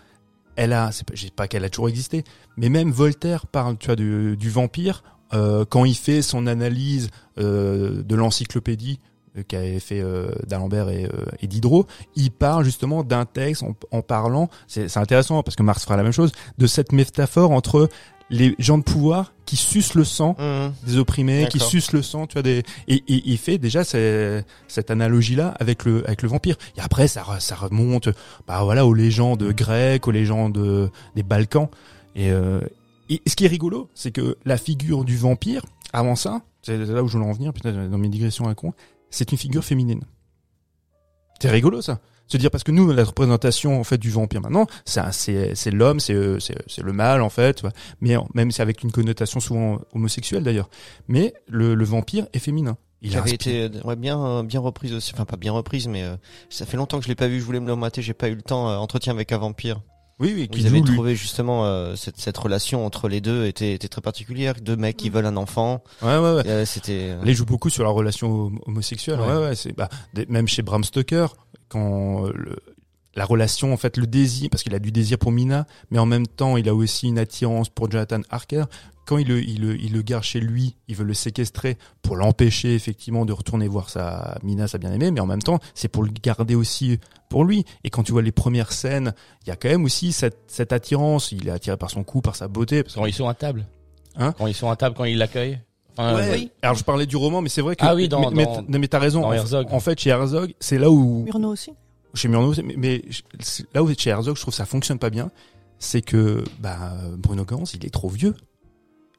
[0.56, 2.24] elle a, pas, j'ai pas qu'elle a toujours existé,
[2.58, 7.10] mais même Voltaire parle, tu vois, du, du vampire euh, quand il fait son analyse
[7.38, 9.00] euh, de l'encyclopédie
[9.48, 14.02] qu'avait fait euh, d'Alembert et, euh, et Diderot, il parle justement d'un texte en, en
[14.02, 17.90] parlant, c'est intéressant parce que Marx fera la même chose, de cette métaphore entre
[18.30, 20.74] les gens de pouvoir qui sucent le sang Mhm.
[20.86, 25.36] des opprimés qui sucent le sang, tu vois des et, il fait déjà cette analogie
[25.36, 26.56] là avec le avec le vampire.
[26.78, 28.10] Et après ça ça remonte
[28.48, 31.70] bah voilà aux légendes grecques, aux légendes des Balkans
[32.16, 32.62] et euh,
[33.10, 37.02] et ce qui est rigolo, c'est que la figure du vampire avant ça, c'est là
[37.02, 38.74] où je voulais en venir peut-être dans mes digressions à con,
[39.10, 40.04] c'est une figure féminine.
[41.42, 42.00] C'est rigolo ça.
[42.28, 46.00] Se dire parce que nous la représentation en fait du vampire maintenant, c'est c'est l'homme,
[46.00, 47.64] c'est euh, c'est le mâle en fait,
[48.02, 50.70] mais même c'est avec une connotation souvent homosexuelle d'ailleurs.
[51.08, 52.78] Mais le, le vampire est féminin.
[53.02, 56.04] Il avait été euh, ouais, bien euh, bien reprise aussi enfin pas bien reprise mais
[56.04, 56.18] euh,
[56.50, 58.28] ça fait longtemps que je l'ai pas vu je voulais me le mater j'ai pas
[58.28, 59.82] eu le temps euh, entretien avec un vampire
[60.20, 60.96] Oui oui, qui joue, lui.
[60.96, 64.98] trouvé justement euh, cette, cette relation entre les deux était, était très particulière deux mecs
[64.98, 65.14] qui Mm.
[65.14, 66.48] veulent un enfant Ouais ouais ouais.
[66.48, 69.20] Euh, c'était euh, il joue beaucoup sur la relation hom- homosexuelle.
[69.22, 69.38] Ouais, Ouais.
[69.50, 71.28] ouais, c'est bah, des- même chez Bram Stoker,
[71.70, 72.58] quand le,
[73.20, 76.06] la relation, en fait, le désir, parce qu'il a du désir pour Mina, mais en
[76.06, 78.64] même temps, il a aussi une attirance pour Jonathan Harker.
[79.06, 82.16] Quand il le, il le, il le garde chez lui, il veut le séquestrer pour
[82.16, 86.04] l'empêcher effectivement de retourner voir sa Mina, sa bien-aimée, mais en même temps, c'est pour
[86.04, 87.66] le garder aussi pour lui.
[87.84, 89.14] Et quand tu vois les premières scènes,
[89.46, 91.32] il y a quand même aussi cette, cette attirance.
[91.34, 92.84] Il est attiré par son cou, par sa beauté.
[92.84, 93.66] Parce que- quand ils sont à table
[94.16, 95.60] Hein Quand ils sont à table, quand ils l'accueillent
[95.98, 96.30] Enfin, Ouais.
[96.32, 96.52] oui.
[96.62, 97.84] Alors je parlais du roman, mais c'est vrai que.
[97.84, 99.22] Ah oui, dans- mais, dans- mais, mais t'as raison.
[99.22, 99.68] dans en, Herzog.
[99.72, 101.72] en fait, chez Herzog, c'est là où Murnau aussi.
[102.14, 103.02] Chez Murnau, mais, mais
[103.74, 105.32] là où chez Herzog, je trouve que ça fonctionne pas bien,
[105.80, 108.36] c'est que bah, Bruno Gans, il est trop vieux.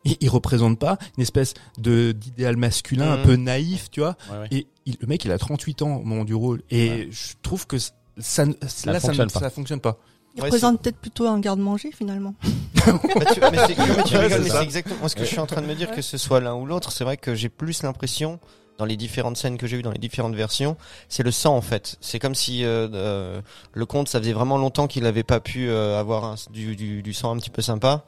[0.05, 3.23] Il, il représente pas une espèce de d'idéal masculin un Mhm.
[3.25, 4.17] peu naïf, tu vois.
[4.33, 4.49] ouais, ouais.
[4.51, 7.09] Et il- le mec, il a 38 ans au moment du rôle, et Ouais.
[7.11, 9.41] je trouve que ça, là, ça, ne- fonctionne pas.
[9.41, 9.99] ça fonctionne pas.
[10.37, 12.35] Il Ouais, représente peut-être plutôt un garde-manger finalement.
[12.87, 12.99] Bah,
[13.35, 13.67] tu- mais ça.
[13.67, 16.55] c'est exactement ce que je suis en train de me dire que ce soit l'un
[16.55, 16.93] ou l'autre.
[16.93, 18.41] C'est vrai que j'ai plus l'impression
[18.81, 20.77] dans les différentes scènes que j'ai vues dans les différentes versions,
[21.09, 21.97] c'est le sang en fait.
[22.01, 23.41] C'est comme si euh, euh,
[23.75, 27.03] le comte, ça faisait vraiment longtemps qu'il n'avait pas pu euh, avoir un- du, du,
[27.03, 28.05] du sang un petit peu sympa.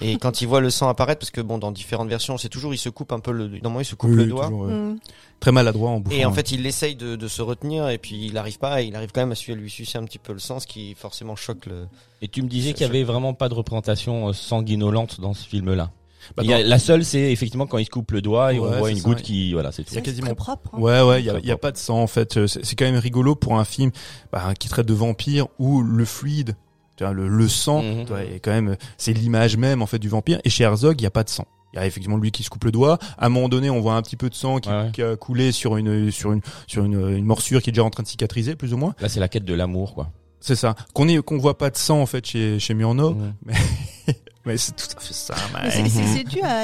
[0.00, 2.74] Et quand il voit le sang apparaître, parce que bon, dans différentes versions, c'est toujours
[2.74, 4.46] il se coupe un peu le, normalement il se coupe Oui, le doigt.
[4.46, 4.98] toujours, euh, Mm.
[5.40, 6.16] Très maladroit en bouffant.
[6.16, 8.80] Et en fait, il essaye de, de se retenir et puis il n'arrive pas.
[8.82, 10.94] Et il arrive quand même à lui sucer un petit peu le sang, ce qui
[10.94, 11.86] forcément choque le.
[12.22, 15.90] Et tu me disais qu'il y avait vraiment pas de représentation sanguinolente dans ce film-là.
[16.36, 18.52] Bah, Il y a- dans- la seule, c'est effectivement quand il se coupe le doigt
[18.52, 19.22] et on voit une ça, goutte ouais.
[19.22, 19.90] qui, voilà, c'est tout.
[19.92, 20.70] Il y a C'est quasiment- propre.
[20.74, 20.78] hein.
[20.78, 22.36] Ouais, ouais, il y a, y pas de sang en fait.
[22.36, 23.90] Euh, C'est quand même rigolo pour un film
[24.32, 26.56] bah, qui traite de vampires où le fluide,
[26.96, 29.98] tu vois, le, le sang, tu vois, est quand même, c'est l'image même en fait
[29.98, 30.40] du vampire.
[30.44, 31.46] Et chez Herzog, il y a pas de sang.
[31.72, 32.98] Il y a effectivement lui qui se coupe le doigt.
[33.18, 34.90] À un moment donné, on voit un petit peu de sang qui, Ouais, ouais.
[34.92, 37.90] qui a coulé sur une sur une sur une, une morsure qui est déjà en
[37.90, 38.94] train de cicatriser plus ou moins.
[39.00, 40.10] Là, c'est la quête de l'amour, quoi.
[40.38, 40.76] C'est ça.
[40.92, 43.34] Qu'on est qu'on voit pas de sang en fait chez chez Murnau, Mhm.
[43.46, 43.54] mais
[44.56, 45.34] c'est tout à fait ça.
[45.62, 45.92] Mais c'est- mec.
[45.92, 46.62] c'est c'est dû à,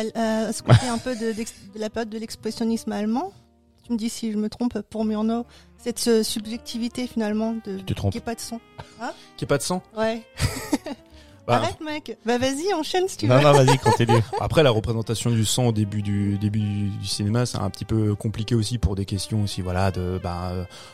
[0.49, 1.35] à ce côté un peu de,
[1.77, 3.33] la période de l'expressionnisme allemand.
[3.87, 5.47] Tu me dis si je me trompe pour Murnau,
[5.79, 8.13] cette euh, subjectivité finalement de te trompes.
[8.13, 8.61] qui est pas de son.
[9.37, 9.83] Qu'il y ait pas de sang?
[9.97, 10.23] Ouais.
[11.51, 12.19] Bah, Arrête mec.
[12.25, 13.35] Bah vas-y, enchaîne si tu veux.
[13.35, 14.21] non, vas-y, continue.
[14.41, 17.85] Après, la représentation du sang au début du début du, du cinéma, c'est un petit
[17.85, 20.53] peu compliqué aussi pour des questions aussi, voilà, de bah,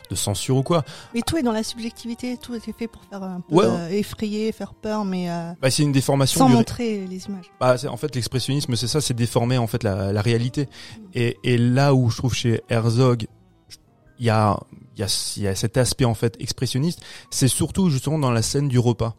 [0.09, 0.83] de censure ou quoi.
[1.13, 3.65] Mais tout est dans la subjectivité, tout est fait pour faire un peu Ouais.
[3.65, 6.39] euh, effrayer, faire peur, mais euh, Bah, c'est une déformation.
[6.39, 7.45] sans du- montrer les images.
[7.59, 10.67] Bah, c'est- en fait, l'expressionnisme, c'est ça, c'est déformer en fait la, la réalité.
[11.13, 13.27] Et, et là où je trouve chez Herzog,
[14.19, 14.57] il y a
[14.95, 18.31] il y a il y a cet aspect en fait expressionniste, c'est surtout justement dans
[18.31, 19.15] la scène du repas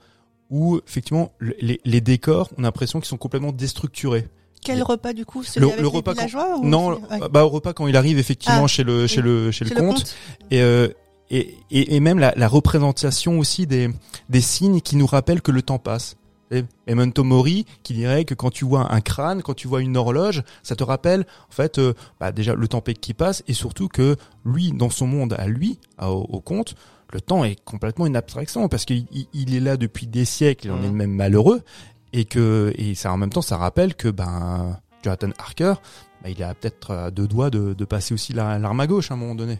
[0.50, 4.28] où effectivement le- les, les décors, on a l'impression qu'ils sont complètement déstructurés.
[4.62, 7.28] Quel repas du coup Celui le- avec le les repas quand- ou Non, ouais.
[7.30, 9.26] bah au repas quand il arrive effectivement Ah, chez le chez oui.
[9.26, 10.14] le chez, Chez le comte.
[10.50, 10.88] Et, euh,
[11.30, 13.88] et, et, et même la, la représentation aussi des,
[14.30, 16.16] des signes qui nous rappellent que le temps passe.
[16.50, 19.98] Et Memento Mori qui dirait que quand tu vois un crâne, quand tu vois une
[19.98, 23.88] horloge, ça te rappelle en fait euh, bah, déjà le temps qui passe et surtout
[23.88, 26.74] que lui dans son monde à lui à- au, au comte,
[27.12, 30.66] le temps est complètement une abstraction parce qu'il il- il est là depuis des siècles,
[30.66, 30.96] il en est Mhm.
[30.96, 31.62] même malheureux
[32.12, 35.74] et que et ça en même temps ça rappelle que ben Jonathan Harker
[36.22, 39.10] bah, il a peut-être à deux doigts de, de passer aussi la- l'arme à gauche
[39.10, 39.58] à un moment donné.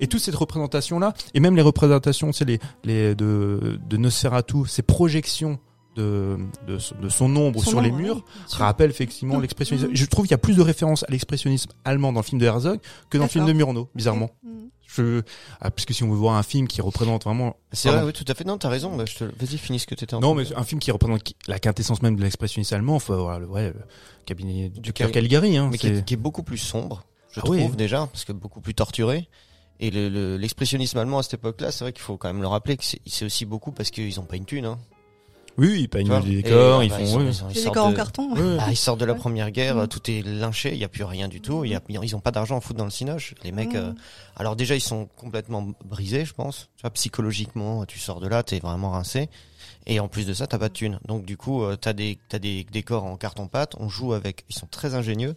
[0.00, 4.66] Et toute cette représentation là, et même les représentations, c'est les, les de, de Nosferatu,
[4.66, 5.60] ces projections
[5.94, 6.36] de,
[6.66, 9.88] de, son- de son ombre Son sur les murs, oui, rappellent effectivement l'expressionnisme.
[9.90, 9.94] Mhm.
[9.96, 12.46] Je trouve qu'il y a plus de références à l'expressionnisme allemand dans le film de
[12.46, 13.52] Herzog que dans le film de.
[13.52, 14.30] Murnau, bizarrement.
[14.42, 14.68] Mhm.
[14.96, 15.22] Je,
[15.60, 18.12] ah, parce que si on veut voir un film qui représente vraiment, C'est vrai, oui,
[18.12, 18.44] tout à fait.
[18.44, 18.96] Non, t'as raison.
[18.96, 19.24] Bah, je te...
[19.24, 22.16] Vas-y, finis ce que t'étais en non, mais un film qui représente la quintessence même
[22.16, 23.80] de l'expressionnisme allemand, faut avoir le vrai le
[24.26, 25.68] cabinet du Cali- Caligari, hein.
[25.70, 27.58] mais qui est, qui est beaucoup plus sombre, je Ah oui.
[27.60, 29.28] trouve déjà, parce que beaucoup plus torturé.
[29.82, 32.48] Et le- le- l'expressionnisme allemand à cette époque-là, c'est vrai qu'il faut quand même le
[32.48, 34.66] rappeler que c'est aussi beaucoup parce qu'ils ont pas une thune.
[34.66, 34.78] Hein,
[35.58, 36.20] Oui, oui, ils peignent vois.
[36.20, 37.06] les décors, ils bah, font.
[37.06, 37.24] sont- oui.
[37.28, 38.32] ils sont- ils Les décors en de- carton.
[38.34, 38.56] Ouais.
[38.60, 39.88] Ah, ils sortent de la première guerre, Mm.
[39.88, 42.20] tout est lynché, il y a plus rien du tout, il y a, ils ont
[42.20, 43.34] pas d'argent à foutre dans le cinoche.
[43.44, 43.76] Les mecs, Mm.
[43.76, 43.92] euh,
[44.36, 46.68] alors déjà ils sont complètement brisés, je pense.
[46.76, 49.28] Tu vois, psychologiquement, tu sors de là, t'es vraiment rincé.
[49.86, 50.98] Et en plus de ça, t'as pas de thunes.
[51.06, 53.74] Donc du coup, euh, t'as des t'as des décors en carton pâte.
[53.78, 55.34] On joue avec, ils sont très ingénieux.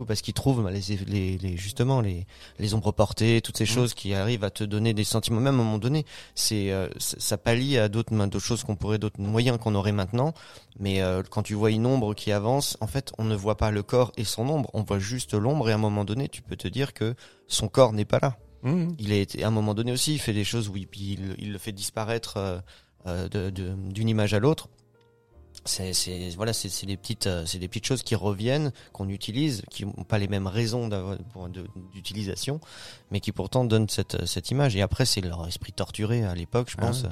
[0.00, 2.26] Coup, parce qu'ils trouvent bah, les, les, les justement les
[2.58, 5.40] les ombres portées, toutes ces choses qui arrivent à te donner des sentiments.
[5.40, 8.96] Même à un moment donné, c'est euh, ça pallie à d'autres d'autres choses qu'on pourrait,
[8.98, 10.32] d'autres moyens qu'on aurait maintenant.
[10.78, 13.70] Mais euh, quand tu vois une ombre qui avance, en fait, on ne voit pas
[13.70, 15.68] le corps et son ombre, on voit juste l'ombre.
[15.68, 17.14] Et à un moment donné, tu peux te dire que
[17.46, 18.38] son corps n'est pas là.
[18.62, 18.94] Mhm.
[18.98, 21.52] Il est à un moment donné aussi, il fait des choses où il, il, il
[21.52, 22.62] le fait disparaître
[23.06, 24.68] euh, de- de- d'une image à l'autre.
[25.64, 25.92] C'est,
[26.36, 30.18] voilà, c'est, des petites, euh, des petites choses qui reviennent, qu'on utilise, qui n'ont pas
[30.18, 30.88] les mêmes raisons
[31.92, 32.60] d'utilisation,
[33.10, 34.76] mais qui pourtant donnent cette, cette image.
[34.76, 37.02] Et après, c'est leur esprit torturé à l'époque, je Ah pense.
[37.02, 37.08] ouais.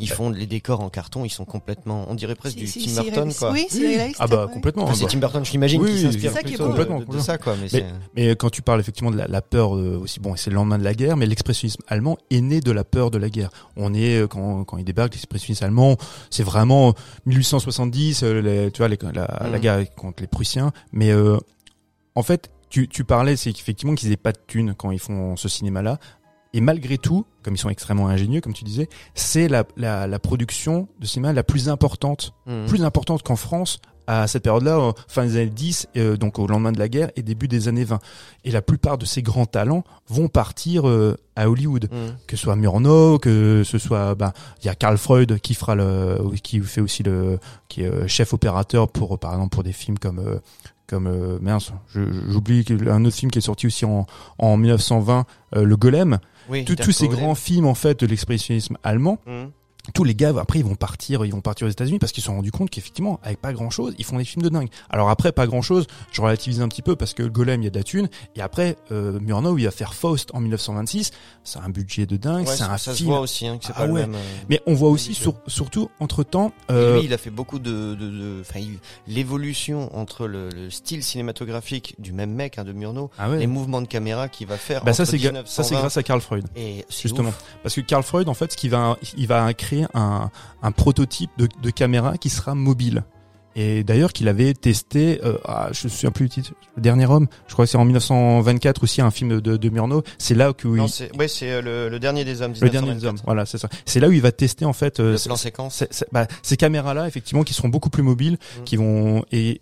[0.00, 3.32] Ils font les décors en carton, ils sont complètement, on dirait presque du Tim Burton,
[3.38, 3.52] quoi.
[3.52, 4.14] Oui, c'est Oui.
[4.18, 4.84] Ah bah complètement.
[4.84, 5.10] Enfin, c'est bah.
[5.10, 6.72] Tim Burton, j'imagine, qui oui, s'inspire c'est ça qui est plutôt beau.
[6.78, 7.54] de- Complètement, de, ça, quoi.
[7.56, 7.86] Mais, Mais- c'est-
[8.16, 10.78] Mais quand tu parles effectivement de la, la peur, euh, aussi bon, c'est le lendemain
[10.78, 13.50] de la guerre, mais l'expressionnisme allemand est né de la peur de la guerre.
[13.76, 15.96] On est euh, quand quand il débarque, l'expressionnisme allemand,
[16.30, 16.94] c'est vraiment
[17.26, 19.58] 1870, euh, les- tu vois, les- la, la Mhm.
[19.58, 20.72] guerre contre les Prussiens.
[20.92, 21.38] Mais euh,
[22.14, 25.36] en fait, tu, tu parlais, c'est qu'effectivement qu'ils aient pas de thunes quand ils font
[25.36, 25.98] ce cinéma-là.
[26.54, 30.18] Et malgré tout, comme ils sont extrêmement ingénieux, comme tu disais, c'est la, la, la
[30.18, 32.66] production de cinéma la plus importante Mhm.
[32.66, 36.72] plus importante qu'en France à cette période-là, fin des années 10, euh, donc au lendemain
[36.72, 38.00] de la guerre et début des années 20.
[38.44, 41.88] Et la plupart de ces grands talents vont partir euh, à Hollywood.
[41.92, 42.16] Mm.
[42.26, 45.74] Que ce soit Murnau, que ce soit, ben, il y a Carl Freud qui fera
[45.76, 49.72] le, qui fait aussi le, qui est euh, chef opérateur pour, par exemple, pour des
[49.72, 50.38] films comme, euh,
[50.92, 52.00] comme euh, mince, je-
[52.30, 54.06] j'oublie un autre film qui est sorti aussi en,
[54.38, 55.24] en 1920,
[55.56, 56.18] euh, Le Golem.
[56.50, 59.44] Oui, Tous- ces grands films en fait de l'expressionnisme allemand Mm.
[59.94, 62.26] Tous les gars après ils vont partir ils vont partir aux États-Unis parce qu'ils se
[62.26, 65.10] sont rendus compte qu'effectivement avec pas grand chose ils font des films de dingue alors
[65.10, 67.66] après pas grand chose je relativise un petit peu parce que le Golem il y
[67.66, 71.10] a de la thune et après euh, Murnau il va faire Faust en 1926
[71.42, 73.64] c'est un budget de dingue Ouais, c'est un ça se film voit aussi hein, que
[73.64, 74.02] c'est Ah pas ouais.
[74.02, 74.14] le même.
[74.14, 77.58] euh, mais on voit aussi sur- surtout entre temps Et lui, il a fait beaucoup
[77.58, 78.42] de, de,
[79.08, 83.38] l'évolution entre le, le style cinématographique du même mec, hein, de Murnau, ah ouais.
[83.38, 84.84] les mouvements de caméra qu'il va faire.
[84.84, 87.44] bah ça c'est gra- ça c'est 1920 grâce à Carl Freud Et justement ouf.
[87.62, 90.30] parce que Carl Freud en fait ce qu'il va il va créer un,
[90.62, 93.04] un prototype de, de caméra qui sera mobile
[93.54, 97.04] et d'ailleurs qu'il avait testé euh, ah, je me souviens plus du titre le dernier
[97.04, 100.54] homme je crois que c'est en 1924 aussi un film de, de Murnau c'est là
[100.54, 102.54] que Non, il- c'est, ouais, c'est euh, le, le dernier des hommes.
[102.58, 103.24] le dernier des hommes 1924.
[103.26, 105.74] voilà c'est ça c'est là où il va tester en fait euh, Le plan séquence.
[105.76, 108.64] c- c- bah, ces caméras là effectivement qui seront beaucoup plus mobiles Mm.
[108.64, 109.60] qui vont et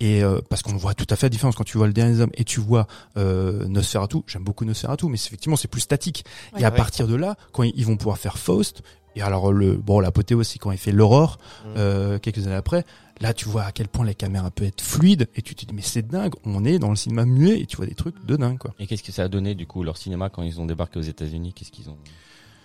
[0.00, 2.14] et euh, parce qu'on voit tout à fait la différence quand tu vois le dernier
[2.14, 6.24] des hommes et tu vois euh, Nosferatu j'aime beaucoup Nosferatu mais effectivement c'est plus statique
[6.58, 6.76] et à Ouais.
[6.76, 8.82] partir de là, quand ils vont pouvoir faire Faust,
[9.16, 11.68] et alors le bon l'apothéose aussi quand il fait l'aurore Mm.
[11.76, 12.84] euh, quelques années après,
[13.20, 15.74] là tu vois à quel point la caméra peut être fluide et tu te dis
[15.74, 18.36] mais c'est dingue, on est dans le cinéma muet et tu vois des trucs de
[18.36, 18.72] dingue quoi.
[18.78, 21.02] Et qu'est-ce que ça a donné du coup leur cinéma quand ils ont débarqué aux
[21.02, 21.52] États-Unis?
[21.52, 21.96] Qu'est-ce qu'ils ont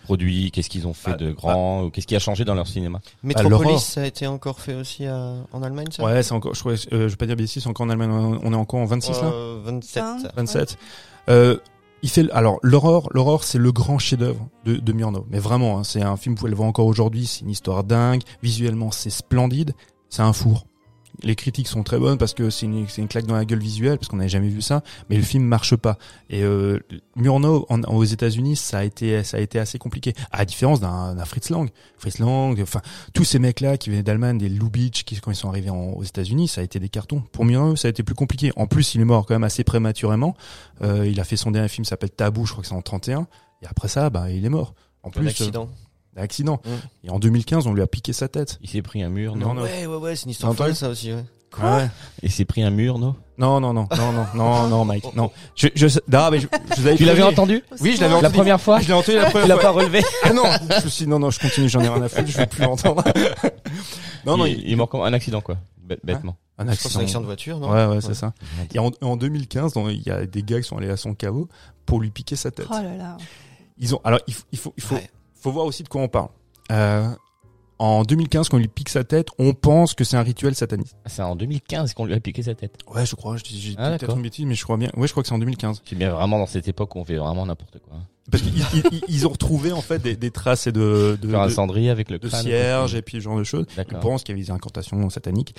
[0.03, 0.51] produit?
[0.51, 1.83] Qu'est-ce qu'ils ont fait Bah, de grand?
[1.85, 2.99] Ou Qu'est-ce qui a changé dans leur cinéma?
[3.23, 3.79] Metropolis, l'aurore.
[3.79, 6.03] ça a été encore fait aussi à- en Allemagne, ça?
[6.03, 8.11] Ouais, c'est encore je crois euh, je vais pas dire bêtises, c'est encore en Allemagne,
[8.11, 10.03] on est encore en 26 là, Euh, 27.
[10.03, 10.31] Vingt.
[10.35, 10.77] 27.
[11.29, 11.57] Euh,
[12.03, 15.25] il fait alors l'aurore, l'aurore c'est le grand chef-d'œuvre de, de Murnau.
[15.31, 17.83] Mais vraiment, hein, c'est un film vous pouvez le voir encore aujourd'hui, c'est une histoire
[17.83, 19.73] dingue, visuellement c'est splendide,
[20.09, 20.65] c'est un four.
[21.23, 23.59] Les critiques sont très bonnes parce que c'est une, c'est une claque dans la gueule
[23.59, 25.97] visuelle parce qu'on n'avait jamais vu ça, mais le film marche pas.
[26.29, 26.79] Et euh,
[27.15, 30.13] Murnau en, aux États-Unis, ça a été ça a été assez compliqué.
[30.31, 32.81] À la différence d'un d'un Fritz Lang, Fritz Lang, enfin
[33.13, 36.03] tous ces mecs-là qui venaient d'Allemagne, des Lubitsch, qui quand ils sont arrivés en- aux
[36.03, 37.21] États-Unis, ça a été des cartons.
[37.31, 38.51] Pour Murnau, ça a été plus compliqué.
[38.55, 40.35] En plus, il est mort quand même assez prématurément.
[40.81, 43.27] Euh, il a fait son dernier film, s'appelle Tabou, je crois que c'est en 31.
[43.61, 44.73] Et après ça, bah il est mort.
[45.03, 45.69] En Un plus, accident.
[46.17, 46.61] Accident.
[46.65, 47.07] Mm.
[47.07, 48.57] Et en 2015, on lui a piqué sa tête.
[48.61, 49.61] Il s'est pris un mur, non Non, non.
[49.63, 51.23] Ouais, ouais, ouais, c'est une histoire folle, ça aussi, ouais.
[51.61, 51.87] Ouais.
[52.23, 55.29] Il s'est pris un mur, non Non, non, non, non, non, non, non, Mike, non.
[55.55, 58.17] Je, je, non, mais je, je vous avais Tu l'avais entendu Oui, je l'avais La
[58.21, 58.33] entendu.
[58.33, 59.63] première fois Je l'ai entendu la Tu première l'as fois.
[59.63, 60.43] pas relevé Ah non,
[60.79, 62.47] je me suis dit, non, non, je continue, j'en ai rien à foutre, je vais
[62.47, 63.03] plus l'entendre.
[64.25, 66.37] non, non, il, il est mort comme un accident quoi, bête- bêtement.
[66.57, 67.21] un c'est un accident accident.
[67.21, 68.33] de voiture, non Ouais, ouais, c'est ça.
[68.73, 71.13] Et en, en 2015, dans- il y a des gars qui sont allés à son
[71.13, 71.47] caveau
[71.85, 72.65] pour lui piquer sa tête.
[72.69, 73.17] Oh là là.
[73.77, 75.09] Ils ont, alors, il faut, il faut, il faut, Ouais.
[75.43, 76.29] Faut voir aussi de quoi on parle.
[76.71, 77.07] Euh,
[77.79, 80.95] en 2015, quand il lui pique sa tête, on pense que c'est un rituel sataniste.
[81.05, 82.77] C'est en 2015 qu'on lui a piqué sa tête.
[82.93, 84.89] Ouais, je crois, j'ai Ah, peut-être une bêtise, mais je crois bien.
[84.95, 85.81] Ouais, je crois que c'est en 2015.
[85.85, 87.97] C'est bien vraiment dans cette époque où on fait vraiment n'importe quoi.
[87.97, 88.03] hein.
[88.31, 91.49] Parce qu'ils ils, ils- ils ont retrouvé, en fait, des, des traces de, de, un
[91.49, 92.41] cendrier avec le de crâne.
[92.43, 93.65] cierges et puis ce genre de choses.
[93.75, 93.99] D'accord.
[93.99, 95.53] pensent qu'il y avait des incantations sataniques.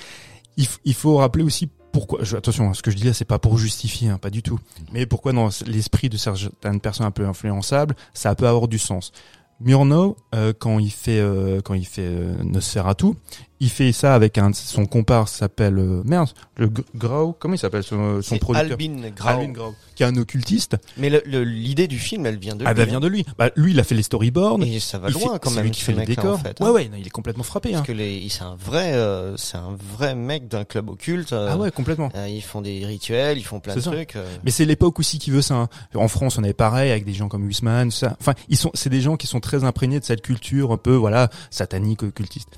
[0.56, 2.20] Il, faut rappeler aussi pourquoi.
[2.22, 4.58] Je, attention, ce que je dis là, c'est pas pour justifier, hein, pas du tout.
[4.92, 9.12] Mais pourquoi dans l'esprit de certaines personnes un peu influençables, ça peut avoir du sens.
[9.60, 13.14] Murnau, euh, quand il fait euh, quand il fait euh, Nosferatu,
[13.60, 17.82] il fait ça avec un son comparse s'appelle euh, merde, le Grau, comment il s'appelle
[17.82, 19.28] son, son C'est producteur Albin Grau.
[19.28, 20.76] Alvin Grau, qui est un occultiste.
[20.96, 22.78] Mais le- le- l'idée du film, elle vient de Ah lui.
[22.78, 23.00] bah vient hein.
[23.00, 23.24] de lui.
[23.38, 24.62] Bah lui, il a fait les storyboards.
[24.62, 25.64] Et ça va loin fait- quand c'est même.
[25.66, 26.34] lui qui fait les mec-là, décors.
[26.34, 26.70] En fait, ouais hein.
[26.72, 27.70] ouais, non, il est complètement frappé.
[27.70, 27.86] Parce Hein.
[27.86, 31.32] que les, c'est un vrai, euh, c'est un vrai mec d'un club occulte.
[31.32, 32.10] euh, Ah ouais, complètement.
[32.16, 33.90] euh, ils font des rituels, ils font plein de ça.
[33.92, 34.16] trucs.
[34.16, 34.26] euh.
[34.44, 35.54] Mais c'est l'époque aussi qui veut ça.
[35.54, 35.68] hein.
[35.94, 38.16] En France, on avait pareil avec des gens comme Huisman, ça.
[38.20, 40.94] Enfin, ils sont, c'est des gens qui sont très imprégnés de cette culture un peu,
[40.94, 42.48] voilà, satanique, occultiste.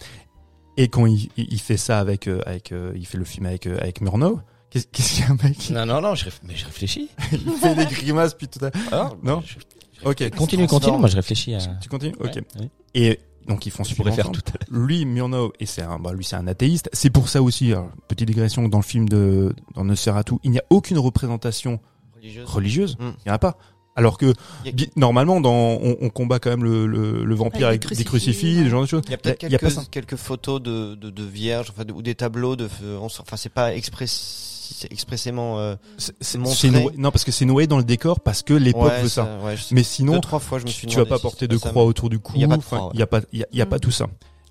[0.77, 3.47] Et quand il, il, il fait ça avec, euh, avec, euh, il fait le film
[3.47, 4.41] avec, euh, avec Murnau.
[4.71, 7.09] Qu'est-ce qu'est-ce qu'il y a, mec Non, non, non, je réf- mais je réfléchis.
[7.33, 8.71] Il fait des grimaces puis tout à.
[8.93, 9.43] Ah, Non.
[9.47, 9.57] je-
[10.05, 10.29] Ok.
[10.37, 11.59] Continue, continue, moi je réfléchis à...
[11.81, 12.15] Tu continues.
[12.21, 12.35] Ok.
[12.35, 12.71] Ouais, ouais.
[12.95, 14.81] Et donc ils font Je super faire tout à l'heure.
[14.85, 16.91] Lui, Murnau, et c'est un, bah, lui, c'est un athéiste.
[16.93, 20.59] C'est pour ça aussi, alors, petite digression, dans le film de, dans Nosferatu, il n'y
[20.59, 21.81] a aucune représentation
[22.17, 22.45] Religieuse.
[22.49, 22.97] religieuse.
[22.99, 23.03] Mm.
[23.05, 23.57] Il n'y en a pas.
[23.97, 27.85] Alors que, a- normalement, dans, on, on combat quand même le, le, le vampire avec,
[27.85, 29.03] Avec des des crucifix, crucifix, ce genre de choses.
[29.07, 32.03] Il y a peut-être pas quelques, quelques photos de, de, de vierges, enfin, de- ou
[32.03, 32.69] des tableaux de,
[33.01, 36.55] on s- enfin, c'est pas express, c'est expressément, euh, C'est- c'est- montrer.
[36.57, 39.09] c'est noyé- non, parce que c'est noyé dans le décor, parce que l'époque ouais, veut
[39.09, 39.39] ça.
[39.45, 41.57] ouais, Mais sinon, deux, trois fois, je me tu, suis tu vas pas porter de
[41.57, 42.33] croix autour du cou.
[42.37, 42.93] Il y a pas de croix, ouais.
[42.99, 43.81] Y a pas, il y a, il y a pas Mm.
[43.81, 44.07] tout ça.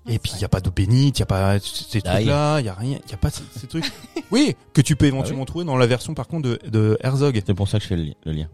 [0.08, 2.14] Et puis il y a pas d'eau bénite, il y a pas ces D'ail.
[2.24, 3.84] trucs-là, il y a rien, il y a pas ces, ces trucs.
[4.30, 7.40] Oui, que tu peux éventuellement trouver dans la version par contre de, de Herzog.
[7.46, 8.48] C'est pour ça que je fais le, li- le lien.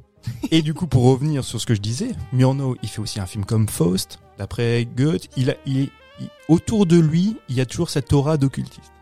[0.50, 3.26] Et du coup, pour revenir sur ce que je disais, Murnau, il fait aussi un
[3.26, 5.28] film comme Faust, d'après Goethe.
[5.36, 5.88] Il a, il,
[6.20, 8.92] il- autour de lui, il y a toujours cette aura d'occultiste.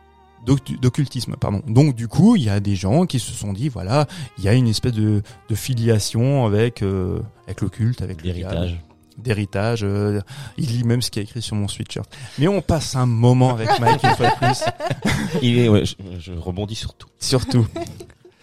[0.47, 1.63] d'oc- d'occultisme, pardon.
[1.67, 4.07] Donc du coup, il y a des gens qui se sont dit, voilà,
[4.39, 8.81] il y a une espèce de, de filiation avec euh, avec l'occulte, avec L'héritage.
[9.19, 9.81] d'héritage.
[9.83, 10.21] euh,
[10.57, 12.09] il lit même ce qui est écrit sur mon sweatshirt.
[12.39, 14.63] Mais on passe un moment avec Mike une fois de plus,
[15.43, 17.09] Il est, ouais, je, je rebondis sur tout.
[17.19, 17.67] surtout.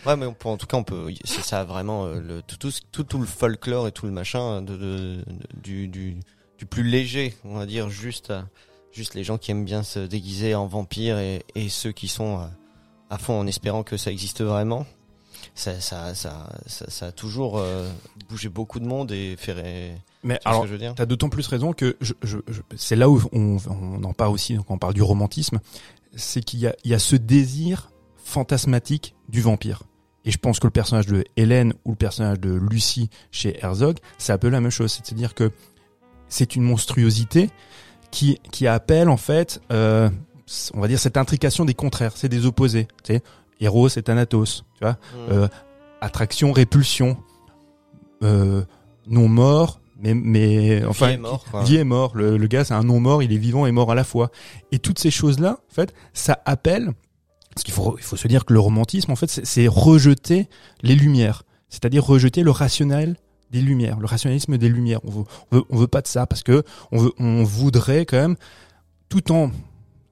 [0.05, 1.12] Ouais, mais on peut, en tout cas, on peut.
[1.25, 4.62] C'est ça vraiment euh, le tout, tout, tout, tout le folklore et tout le machin
[4.62, 5.23] de, de- de-
[5.62, 6.17] du, du,
[6.60, 8.47] du plus léger, on va dire, juste, à-
[8.91, 12.38] juste les gens qui aiment bien se déguiser en vampires et, et ceux qui sont
[12.38, 12.51] à,
[13.10, 14.86] à fond en espérant que ça existe vraiment.
[15.55, 17.89] Ça, ça, ça, ça, ça a toujours euh,
[18.29, 19.95] bougé beaucoup de monde et fait.
[20.23, 20.62] Mais alors,
[20.95, 24.31] T'as d'autant plus raison que je, je, je- c'est là où on, on en parle
[24.33, 25.60] aussi, donc on parle du romantisme,
[26.15, 27.91] c'est qu'il y a, il y a ce désir
[28.27, 29.83] fantasmatique du vampire.
[30.25, 33.97] Et je pense que le personnage de Hélène ou le personnage de Lucie chez Herzog,
[34.17, 34.91] c'est un peu la même chose.
[34.91, 35.51] C'est-à-dire que
[36.27, 37.49] c'est une monstruosité
[38.11, 40.09] qui, qui appelle en fait, euh,
[40.73, 42.87] on va dire cette intrication des contraires, c'est des opposés.
[43.05, 43.21] Tu sais,
[43.61, 44.97] Héros et Thanatos, tu vois.
[45.29, 45.47] Euh,
[46.01, 47.17] attraction, répulsion,
[48.23, 48.63] euh,
[49.07, 51.63] non mort, mais mais enfin Vie et mort, quoi.
[51.63, 52.11] vie et mort.
[52.15, 54.29] Le, le gars c'est un non mort, il est vivant et mort à la fois.
[54.73, 56.91] Et toutes ces choses là, en fait, ça appelle.
[57.58, 60.48] Parce qu'il faut il faut se dire que le romantisme, en fait, c'est- rejeter
[60.84, 63.15] les lumières, c'est-à-dire rejeter le rationnel
[63.50, 65.00] des lumières, le rationalisme des lumières.
[65.06, 68.06] On veut, on veut, on veut pas de ça parce que on veut, on voudrait
[68.06, 68.36] quand même,
[69.10, 69.50] tout en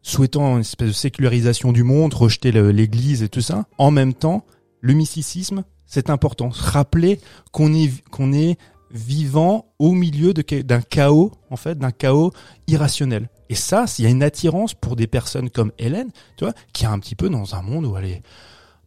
[0.01, 4.43] souhaitant une espèce de sécularisation du monde, rejeter l'Église et tout ça, en même temps,
[4.81, 6.49] le mysticisme, c'est important.
[6.51, 7.19] Rappeler
[7.51, 8.57] qu'on est, qu'on est
[8.89, 12.31] vivant au milieu d'un chaos, en fait, d'un chaos
[12.67, 13.29] irrationnel.
[13.49, 16.83] Et ça, il y a une attirance pour des personnes comme Hélène, tu vois, qui
[16.85, 18.21] est un petit peu dans un monde où elle est,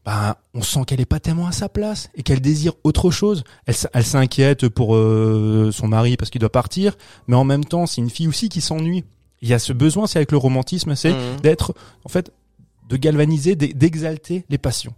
[0.04, 3.44] ben, on sent qu'elle est pas tellement à sa place et qu'elle désire autre chose.
[3.66, 7.86] Elle, elle s'inquiète pour euh, son mari parce qu'il doit partir, mais en même temps,
[7.86, 9.04] c'est une fille aussi qui s'ennuie.
[9.42, 11.40] Il y a ce besoin, c'est avec le romantisme, c'est Mhm.
[11.42, 12.32] d'être, en fait,
[12.88, 14.94] de galvaniser, d'e- d'exalter les passions.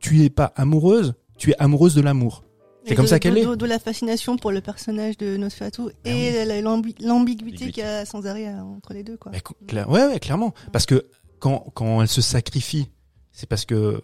[0.00, 2.42] Tu n'es pas amoureuse, tu es amoureuse de l'amour.
[2.88, 3.44] C'est comme de- ça qu'elle est.
[3.46, 7.72] de- De la fascination pour le personnage de Nosferatu Ah et la- l'ambi- l'ambiguïté Ambiguïté.
[7.72, 9.32] qu'il y a sans arrêt euh, entre les deux, quoi.
[9.66, 10.54] Cla- ouais, ouais, clairement.
[10.72, 11.06] Parce que
[11.38, 12.88] quand, quand elle se sacrifie,
[13.32, 14.02] c'est parce que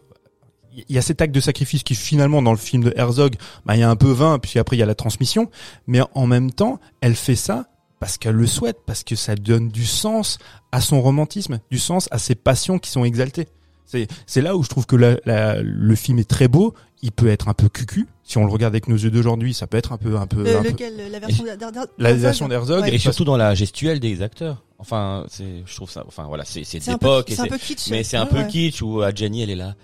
[0.77, 3.77] il y a cet acte de sacrifice qui finalement dans le film de Herzog, bah,
[3.77, 5.49] il y a un peu vain, puis après il y a la transmission,
[5.87, 7.68] mais en même temps, elle fait ça
[8.01, 10.38] parce qu'elle le souhaite, parce que ça donne du sens
[10.73, 13.47] à son romantisme, du sens à ses passions qui sont exaltées.
[13.87, 16.75] C'est c'est là où je trouve que la- la- le film est très beau.
[17.03, 18.07] Il peut être un peu cucu.
[18.26, 20.42] Si on le regarde avec nos yeux d'aujourd'hui, ça peut être un peu un peu,
[20.44, 21.56] Le- un peu- lequel, la version d'Ar-
[21.98, 22.82] la d'Herzog version d'Herzog.
[22.82, 22.94] Ouais.
[22.94, 24.64] Et surtout dans la gestuelle des acteurs.
[24.78, 27.88] Enfin, c'est, je trouve ça, enfin voilà, c'est, c'est peu- d'époque, c'est un peu kitsch.
[27.90, 28.46] mais c'est un peu ouais.
[28.48, 29.74] kitsch où euh, Gianni elle est là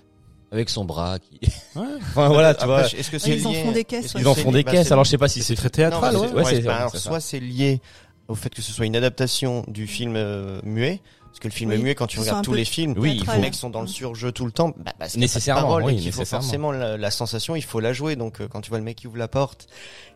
[0.50, 1.38] avec son bras qui.
[1.76, 1.83] Ouais.
[2.00, 2.87] enfin voilà, tu vois.
[2.87, 4.87] Est-ce que c'est ils en font des caisses, Ils en font des bah, caisses.
[4.88, 6.61] c'est- Alors je sais pas si C'est très théâtral, Non, ouais.
[6.62, 7.81] bah, soit c'est lié
[8.26, 11.00] au fait que ce soit une adaptation du film euh, muet,
[11.31, 13.31] parce que le film Oui, muet, quand tu regardes un tous les films, Oui, il
[13.35, 15.97] les mecs sont dans le surjeu tout le temps, bah, parce Nécessairement, parole oui, et
[15.97, 16.43] qu'il faut nécessairement.
[16.45, 18.16] forcément la, la sensation, il faut la jouer.
[18.16, 19.66] Donc euh, quand tu vois le mec qui ouvre la porte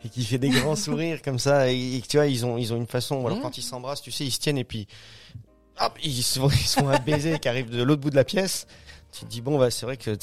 [0.05, 2.59] et qui fait des grands sourires comme ça, et, et que tu vois, ils ont
[2.59, 3.17] ils ont une façon.
[3.17, 3.43] ou Alors Mmh.
[3.43, 4.87] quand ils s'embrassent, tu sais, ils se tiennent et puis
[5.81, 8.67] hop, ils sont ils sont à baiser qui arrive de l'autre bout de la pièce.
[9.13, 10.17] Tu te dis bon bah c'est vrai que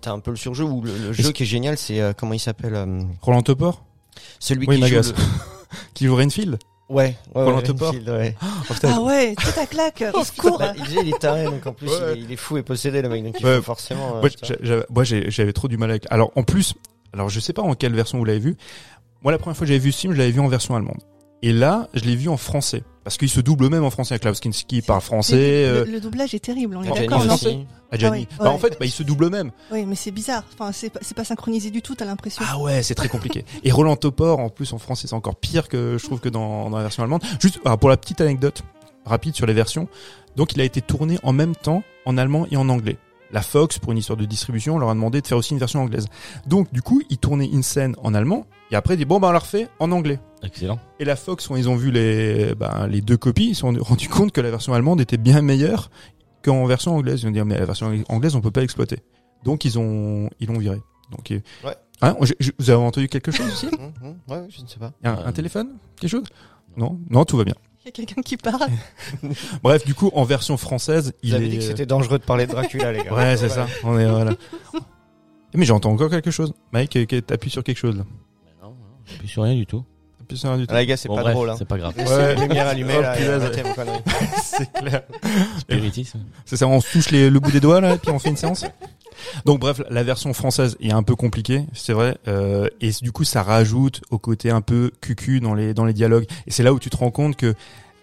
[0.00, 2.34] t'as un peu le surjeu ou le, le jeu qui est génial, c'est euh, comment
[2.34, 3.84] il s'appelle euh, Roland Topor,
[4.38, 5.14] celui Oui, qui joue le-
[5.94, 6.58] qui joue Renfield.
[6.88, 8.34] Ouais, ouais, ouais.
[8.42, 10.58] Oh, putain, Ah ouais, tout à claque, au secours.
[10.58, 12.14] Bah, il, il est taré, donc en plus, Ouais.
[12.14, 13.56] il, est, il est fou et possédé, le mec, donc il Ouais.
[13.56, 14.16] faut forcément.
[14.24, 16.06] euh, Moi, j'avais- trop du mal avec.
[16.10, 16.74] Alors, en plus,
[17.12, 18.56] alors je sais pas en quelle version vous l'avez vu.
[19.22, 21.00] Moi, la première fois que j'avais vu ce film, je l'avais vu en version allemande.
[21.42, 22.82] Et là, je l'ai vu en français.
[23.08, 24.18] Parce qu'il se double même en français.
[24.18, 25.62] Klaus Kinski parle français.
[25.62, 27.22] Le, Euh, le doublage est terrible, on est Gianni d'accord.
[27.22, 27.66] Adjani.
[27.90, 28.50] Ah oui, Bah, ouais.
[28.50, 29.50] en fait, bah, il se double même.
[29.72, 30.44] Oui, mais c'est bizarre.
[30.52, 32.44] Enfin, c'est pas, pas synchronisé du tout, t'as l'impression.
[32.46, 33.46] Ah ouais, c'est très compliqué.
[33.64, 36.68] Et Roland Topor, en plus en français, c'est encore pire que je trouve que dans,
[36.68, 37.22] dans la version allemande.
[37.40, 38.60] Juste pour la petite anecdote
[39.06, 39.88] rapide sur les versions.
[40.36, 42.98] Donc, il a été tourné en même temps en allemand et en anglais.
[43.30, 45.80] La Fox, pour une histoire de distribution, leur a demandé de faire aussi une version
[45.80, 46.08] anglaise.
[46.46, 49.28] Donc, du coup, ils tournaient une scène en allemand et après, ils dit bon, ben,
[49.28, 50.18] on la refait en anglais.
[50.42, 50.78] Excellent.
[51.00, 53.72] Et la Fox, quand ils ont vu les, ben, les deux copies, ils se sont
[53.80, 55.90] rendus compte que la version allemande était bien meilleure
[56.44, 57.22] qu'en version anglaise.
[57.22, 59.00] Ils ont dit, mais la version anglaise, on peut pas l'exploiter.
[59.44, 60.80] Donc, ils ont, ils l'ont viré.
[61.10, 61.74] Donc, euh, Ouais.
[62.00, 63.66] Hein, j'ai- vous avez entendu quelque chose aussi?
[63.78, 64.92] Hum, hum, ouais, je ne sais pas.
[65.02, 65.70] Un, Euh, un téléphone?
[66.00, 66.24] Quelque chose?
[66.76, 67.54] Non, non, tout va bien.
[67.82, 68.68] Il y a quelqu'un qui parle.
[69.64, 71.48] Bref, du coup, en version française, il Vous avez est.
[71.48, 73.12] dit que c'était dangereux de parler de Dracula, les gars.
[73.16, 73.66] Ouais, c'est ça.
[73.82, 74.34] On est voilà.
[75.54, 76.52] Mais j'entends encore quelque chose.
[76.72, 78.04] Mike, euh, que- t'appuies sur quelque chose là.
[78.44, 78.76] Mais non, non,
[79.06, 79.84] j'appuie sur rien du tout.
[80.30, 80.74] Rien du tout.
[80.74, 81.54] Ah, les gars, c'est Bon, pas bref, drôle, hein.
[81.58, 81.94] C'est pas grave.
[81.96, 82.34] Ouais.
[82.36, 83.14] lumière allumée, Oh, là,
[84.42, 85.02] c'est clair.
[85.58, 86.20] Spiritisme.
[86.44, 88.28] C'est ça, on se touche les- le bout des doigts là, et puis on fait
[88.30, 88.64] une séance.
[89.44, 93.24] Donc bref, la version française est un peu compliquée, c'est vrai, euh, et du coup
[93.24, 96.26] ça rajoute au côté un peu cucu dans les dans les dialogues.
[96.46, 97.54] Et c'est là où tu te rends compte que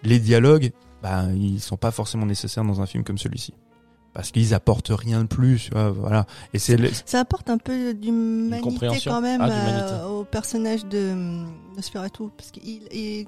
[0.02, 0.72] les dialogues,
[1.02, 3.54] bah ils sont pas forcément nécessaires dans un film comme celui-ci,
[4.16, 5.64] parce qu'ils apportent rien de plus.
[5.66, 6.24] tu vois, voilà.
[6.54, 9.12] Et c'est le- Ça apporte un peu d'humanité compréhension.
[9.12, 9.92] quand même Ah, d'humanité.
[9.92, 13.26] euh, au personnage de hum, Nosferatu, parce qu'il il,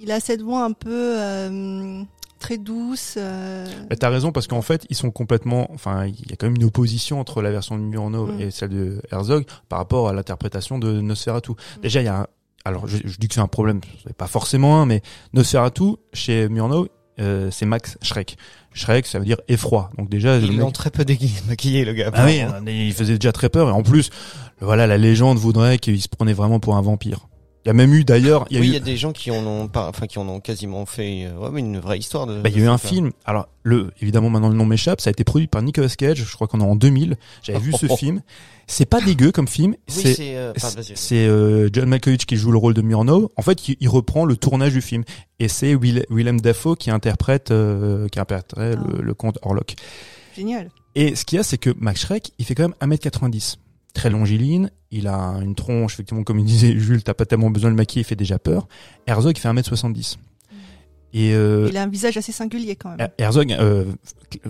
[0.00, 0.90] il a cette voix un peu
[1.20, 2.02] euh,
[2.40, 3.14] très douce.
[3.16, 6.46] euh, Bah, T'as raison parce qu'en fait ils sont complètement, enfin il y a quand
[6.46, 8.40] même une opposition entre la version de Murnau Mm.
[8.40, 11.52] et celle de Herzog par rapport à l'interprétation de Nosferatu.
[11.52, 11.80] Mm.
[11.82, 12.26] Déjà il y a, un,
[12.64, 15.00] alors je, je dis que c'est un problème, c'est pas forcément un, mais
[15.32, 16.88] Nosferatu chez Murnau
[17.20, 18.36] euh, c'est Max Schreck.
[18.74, 19.90] Schreck ça veut dire effroi.
[19.98, 22.10] Donc déjà Ils mec- l'ont très peu dégui- maquillé, le gars.
[22.14, 22.66] ah oui, apparemment.
[22.70, 24.10] il faisait déjà très peur et en plus
[24.60, 27.26] voilà la légende voudrait qu'il se prenait vraiment pour un vampire.
[27.64, 28.96] Il y a même eu d'ailleurs, il y a oui, eu il y a des
[28.96, 31.78] gens qui en ont pas, enfin, qui en ont quasiment fait, euh, ouais, mais une
[31.78, 32.40] vraie histoire de.
[32.40, 33.10] Bah, il y a eu un film.
[33.24, 35.00] Alors, le, évidemment, maintenant le nom m'échappe.
[35.00, 36.24] Ça a été produit par Nicolas Cage.
[36.24, 37.16] Je crois qu'on est en 2000.
[37.42, 38.22] J'avais vu ce film.
[38.66, 39.72] C'est pas dégueu comme film.
[39.72, 40.52] Oui, c'est c'est, euh,
[41.66, 43.30] euh, John Malkovich qui joue le rôle de Murnau.
[43.36, 45.04] En fait, il, il reprend le tournage du film.
[45.38, 48.84] Et c'est Will, Willem Dafoe qui interprète, euh, qui interpréterait Ah.
[48.96, 49.74] le, le comte Orlok.
[50.36, 50.70] Génial.
[50.94, 53.56] Et ce qu'il y a, c'est que Max Schreck, il fait quand même 1m90.
[53.98, 54.70] Très longiligne.
[54.92, 57.76] Il a une tronche, effectivement, comme il disait Jules, t'as pas tellement besoin de le
[57.76, 58.68] maquiller, il fait déjà peur.
[59.08, 60.18] Herzog, fait 1m70.
[61.14, 63.08] Et euh, Il a un visage assez singulier quand même.
[63.16, 63.84] Herzog, euh,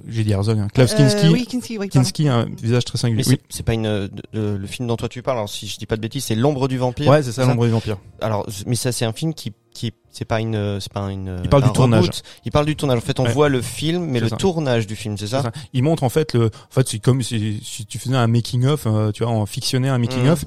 [0.08, 1.88] j'ai dit Herzog, hein, Klaus Kinski, Euh, oui, Kinski, oui.
[1.88, 3.22] Kinski a un visage très singulier.
[3.26, 3.40] Mais Oui.
[3.48, 5.36] c'est, pas une, euh, de- de- le film dont toi tu parles.
[5.38, 7.08] Alors, si je dis pas de bêtises, c'est l'ombre du vampire.
[7.10, 7.98] Ouais, c'est ça, l'ombre du vampire.
[8.20, 11.40] Alors, mais ça, c'est un film qui, qui, c'est pas une, euh, c'est pas une.
[11.44, 12.00] Il parle un du tournage.
[12.06, 12.22] reboot.
[12.44, 12.98] Il parle du tournage.
[12.98, 13.32] En fait, on Ouais.
[13.32, 14.36] voit le film, mais le ça.
[14.36, 15.42] tournage du film, c'est ça?
[15.42, 15.52] Ça.
[15.74, 18.64] Il montre en fait le, en fait c'est comme si, si tu faisais un making
[18.66, 20.30] of, euh, tu vois, en fictionnaire un making Mhm.
[20.30, 20.44] of,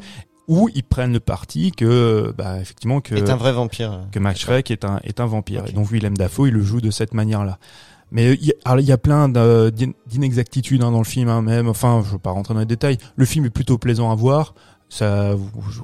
[0.47, 4.01] où ils prennent le parti que, bah effectivement que Est un vrai vampire.
[4.11, 5.63] que Max Schreck est un est un vampire.
[5.67, 7.57] Et donc Willem Dafoe, il le joue de cette manière-là.
[8.11, 8.47] Mais euh, il
[8.81, 11.67] y, y a plein de- d'in- d'inexactitudes hein, dans le film, hein, même.
[11.69, 12.97] Enfin, je veux pas rentrer dans les détails.
[13.15, 14.53] Le film est plutôt plaisant à voir.
[14.89, 15.35] Ça,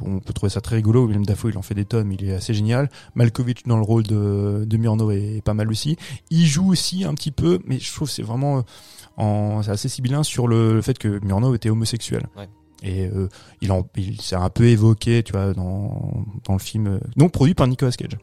[0.02, 1.08] on peut trouver ça très rigolo.
[1.08, 2.90] Willem Dafoe, il en fait des tonnes, il est assez génial.
[3.16, 5.96] Malkovich dans le rôle de, de Murnau est pas mal aussi.
[6.30, 8.62] Il joue aussi un petit peu, mais je trouve c'est vraiment, euh,
[9.16, 12.28] en, c'est assez sibyllin sur le, le fait que Murnau était homosexuel.
[12.36, 12.50] Ouais.
[12.84, 13.28] Et euh,
[13.62, 17.32] il en, il s'est un peu évoqué, tu vois, dans, dans le film, euh, donc
[17.32, 18.18] produit par Nicolas Cage.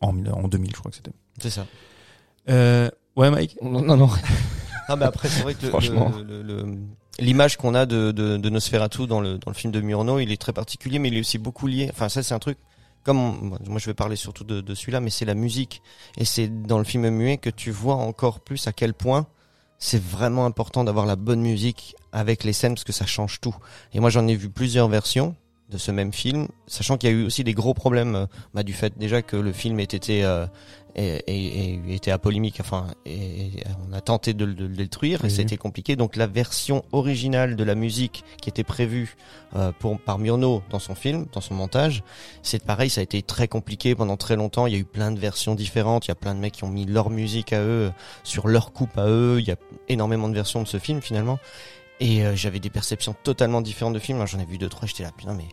[0.00, 1.12] En, en 2000, je crois que c'était.
[1.40, 1.66] C'est ça.
[2.48, 3.56] Euh, ouais, Mike?
[3.62, 4.10] Non, non, non.
[4.88, 6.10] Non, mais après, c'est vrai que le- Franchement.
[6.16, 6.78] le- le- le-
[7.20, 10.32] l'image qu'on a de, de, de Nosferatu dans le, dans le film de Murnau, il
[10.32, 11.88] est très particulier, mais il est aussi beaucoup lié.
[11.92, 12.58] Enfin, ça, c'est un truc.
[13.04, 15.80] Comme on- moi, je vais parler surtout de, de celui-là, mais c'est la musique.
[16.18, 19.28] Et c'est dans le film muet que tu vois encore plus à quel point
[19.80, 23.56] c'est vraiment important d'avoir la bonne musique avec les scènes parce que ça change tout.
[23.94, 25.34] Et moi, j'en ai vu plusieurs versions
[25.70, 28.62] de ce même film, sachant qu'il y a eu aussi des gros problèmes euh, bah,
[28.62, 30.46] du fait déjà que le film ait été euh,
[30.96, 33.52] et, et, et était apolémique, enfin, et, et
[33.88, 35.30] on a tenté de, le- de le détruire et Oui.
[35.30, 35.96] c'était compliqué.
[35.96, 39.16] Donc la version originale de la musique qui était prévue
[39.56, 42.02] euh, pour par Murnau dans son film, dans son montage,
[42.42, 44.66] c'est pareil, ça a été très compliqué pendant très longtemps.
[44.66, 46.06] Il y a eu plein de versions différentes.
[46.06, 48.72] Il y a plein de mecs qui ont mis leur musique à eux sur leur
[48.72, 49.36] coupe à eux.
[49.40, 49.56] Il y a
[49.88, 51.38] énormément de versions de ce film finalement.
[52.00, 54.24] Et euh, j'avais des perceptions totalement différentes de films.
[54.26, 54.86] J'en ai vu deux trois.
[54.88, 55.44] J'étais là, putain, mais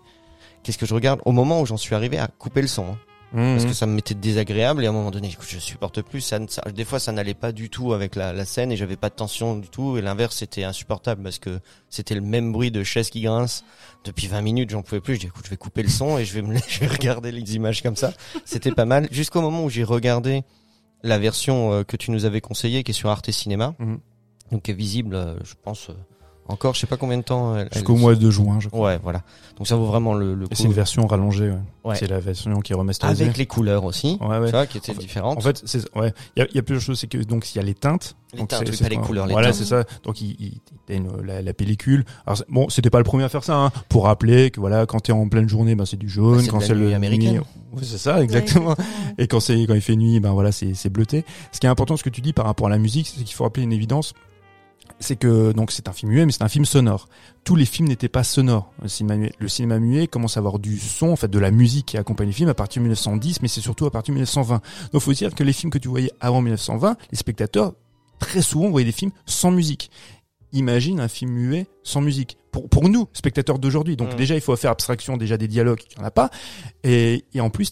[0.63, 1.19] qu'est-ce que je regarde?
[1.25, 2.85] Au moment où j'en suis arrivé à couper le son.
[2.85, 2.97] hein
[3.33, 3.67] parce Mhm.
[3.69, 6.61] que ça me mettait désagréable et à un moment donné je supporte plus ça, ça-
[6.71, 9.15] des fois ça n'allait pas du tout avec la, la scène et j'avais pas de
[9.15, 11.59] tension du tout et l'inverse c'était insupportable parce que
[11.89, 13.63] c'était le même bruit de chaises qui grincent.
[14.05, 15.15] Depuis 20 minutes j'en pouvais plus.
[15.15, 17.31] Je dis écoute je vais couper le son et je vais me je vais regarder
[17.33, 18.13] les images comme ça.
[18.45, 19.07] C'était pas mal.
[19.11, 20.43] Jusqu'au moment où j'ai regardé
[21.03, 23.99] la version euh, que tu nous avais conseillée qui est sur Arte Cinéma Mhm.
[24.51, 25.93] donc qui est visible euh, je pense euh,
[26.49, 28.87] encore je sais pas combien de temps elle- Jusqu'au mois de juin, je crois.
[28.89, 29.21] ouais voilà
[29.57, 31.49] donc ça vaut vraiment le, le Et coup c'est une version rallongée.
[31.49, 31.57] Ouais.
[31.83, 31.95] Ouais.
[31.95, 33.23] C'est la version qui est remasterisée.
[33.23, 34.45] avec les couleurs aussi Ouais, ouais.
[34.45, 36.55] tu vois qui étaient En fait- différentes En fait, c'est ouais, il y a, il
[36.55, 36.99] y a plusieurs choses.
[36.99, 38.15] C'est que donc il y a les teintes.
[38.33, 39.83] Les donc teintes, oui, pas les couleurs, les Voilà, c'est ça.
[40.03, 42.05] Donc il, il, il y a une- la, la pellicule.
[42.27, 43.55] Alors bon, c'était pas le premier à faire ça.
[43.57, 46.37] Hein, pour rappeler que voilà, quand t'es en pleine journée, ben c'est du jaune.
[46.41, 47.41] Bah, quand la c'est le américaine.
[47.81, 48.69] c'est ça, exactement.
[48.71, 48.75] Ouais,
[49.17, 51.25] Et quand c'est quand il fait nuit, ben voilà, c'est c'est bleuté.
[51.51, 53.33] Ce qui est important, ce que tu dis par rapport à la musique, c'est qu'il
[53.35, 54.13] faut rappeler une évidence.
[54.99, 57.07] C'est que donc c'est un film muet, mais c'est un film sonore.
[57.43, 58.71] Tous les films n'étaient pas sonores.
[58.81, 61.51] Le cinéma muet, le cinéma muet commence à avoir du son, en fait, de la
[61.51, 64.17] musique qui accompagne les films à partir de 1910, mais c'est surtout à partir de
[64.19, 64.61] 1920.
[64.91, 67.73] Donc, faut dire que les films que tu voyais avant 1920, les spectateurs
[68.19, 69.91] très souvent voyaient des films sans musique.
[70.53, 72.37] Imagine un film muet sans musique.
[72.51, 73.97] Pour, pour nous, spectateurs d'aujourd'hui.
[73.97, 74.17] Donc Mm.
[74.17, 76.31] déjà, il faut faire abstraction déjà des dialogues, il n'y en a pas.
[76.83, 77.65] Et, et en plus,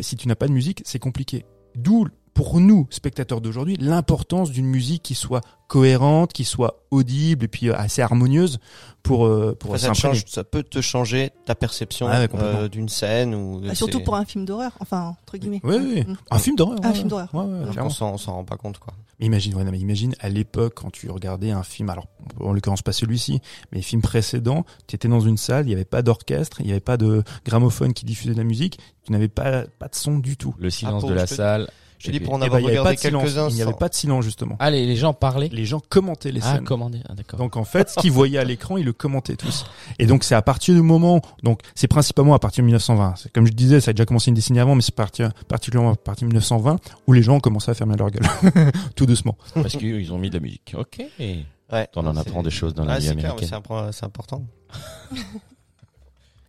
[0.00, 1.44] si tu n'as pas de musique, c'est compliqué.
[1.74, 7.48] D'où, pour nous, spectateurs d'aujourd'hui, l'importance d'une musique qui soit cohérente, qui soit audible et
[7.48, 8.58] puis euh, assez harmonieuse
[9.02, 12.60] pour, euh, pour Enfin, ça, change, ça peut te changer ta perception ouais, complètement.
[12.60, 15.60] euh, d'une scène ou Bah, surtout pour un film d'horreur, enfin entre guillemets.
[15.64, 16.00] Oui, oui.
[16.06, 16.16] Mm.
[16.30, 16.78] Un film d'horreur.
[16.82, 17.28] Un ouais, film d'horreur.
[17.34, 18.92] Ouais, ouais, on s'en on s'en rend pas compte quoi.
[19.20, 22.06] Imagine, ouais, non, mais imagine à l'époque quand tu regardais un film, alors
[22.40, 25.74] en l'occurrence pas celui-ci, mais les films précédents, tu étais dans une salle, il n'y
[25.74, 29.12] avait pas d'orchestre, il n'y avait pas de gramophone qui diffusait de la musique, tu
[29.12, 30.54] n'avais pas pas de son du tout.
[30.58, 31.70] Le silence Ah, de la salle.
[32.04, 33.22] Je dis Et puis- pour en Eh ben, avoir pas regardé de silence.
[33.22, 33.48] quelques-uns.
[33.50, 34.56] Il n'y avait pas de silence justement.
[34.58, 36.64] Ah, les, les gens parlaient Les gens commentaient les Ah, scènes.
[36.64, 36.98] commandé.
[37.08, 37.38] Ah, d'accord.
[37.38, 39.64] Donc en fait, ce qu'ils voyaient à l'écran, ils le commentaient tous.
[40.00, 43.14] Et donc c'est à partir du moment, donc c'est principalement à partir de 1920.
[43.16, 45.92] C'est Comme je disais, ça a déjà commencé une décennie avant, mais c'est parti- particulièrement
[45.92, 48.22] à partir de 1920 où les gens ont commencé à fermer leur gueule,
[48.96, 49.36] tout doucement.
[49.54, 50.74] Parce qu'ils ont mis de la musique.
[50.76, 51.02] Ok.
[51.20, 51.88] Ouais.
[51.96, 53.90] On en apprend des choses dans la vie c'est clair, américaine.
[53.92, 54.42] c'est important.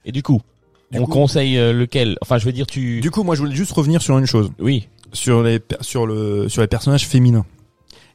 [0.06, 0.42] Et du coup,
[0.92, 2.18] Du on coup- conseille euh, lequel?
[2.22, 3.00] Enfin, je veux dire, tu.
[3.02, 4.88] Du coup, moi, je voulais juste revenir sur une chose, Oui.
[5.14, 7.46] Sur les sur le sur les personnages féminins.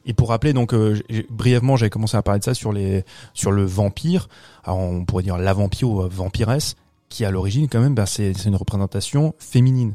[0.05, 0.97] Et pour rappeler, donc euh,
[1.29, 4.27] brièvement, j'avais commencé à parler de ça sur les sur le vampire.
[4.63, 6.75] Alors on pourrait dire la vampire ou euh, vampiresse,
[7.09, 9.93] qui à l'origine quand même, bah, c'est c'est une représentation féminine.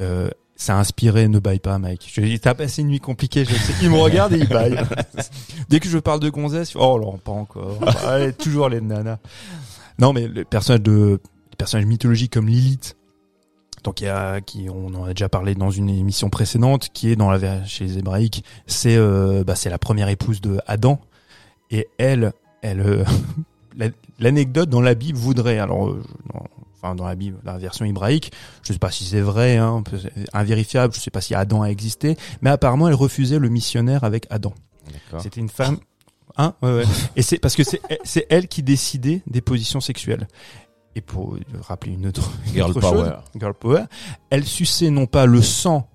[0.00, 2.08] Euh, ça a inspiré Ne baille pas, Mike.
[2.12, 3.44] Je- T'as passé une nuit compliquée.
[3.44, 3.72] Je sais.
[3.82, 4.78] Il me regarde et il baille.
[5.68, 7.78] Dès que je parle de gonzesse, oh non, pas encore.
[8.06, 9.18] Allez, toujours les nanas.
[9.98, 12.96] Non, mais le personnage de les personnages mythologiques comme Lilith,
[13.84, 17.10] donc il y a, qui on en a déjà parlé dans une émission précédente, qui
[17.10, 21.00] est dans la chez les Hébraïques, c'est euh, bah, c'est la première épouse de Adam
[21.70, 23.04] et elle, elle euh,
[23.76, 26.02] la- l'anecdote dans la Bible voudrait alors euh,
[26.32, 26.44] dans,
[26.76, 29.82] enfin dans la Bible la version hébraïque, je sais pas si c'est vrai, hein,
[30.32, 34.26] invérifiable, je sais pas si Adam a existé, mais apparemment elle refusait le missionnaire avec
[34.30, 34.52] Adam.
[35.20, 35.78] C'était une femme.
[36.38, 36.84] Hein ouais, ouais.
[37.14, 40.26] Et c'est parce que c'est c'est elle qui décidait des positions sexuelles.
[40.94, 43.04] Et pour rappeler une autre, une Girl autre power.
[43.04, 43.84] chose, girl power,
[44.30, 45.88] elle suçait non pas le sang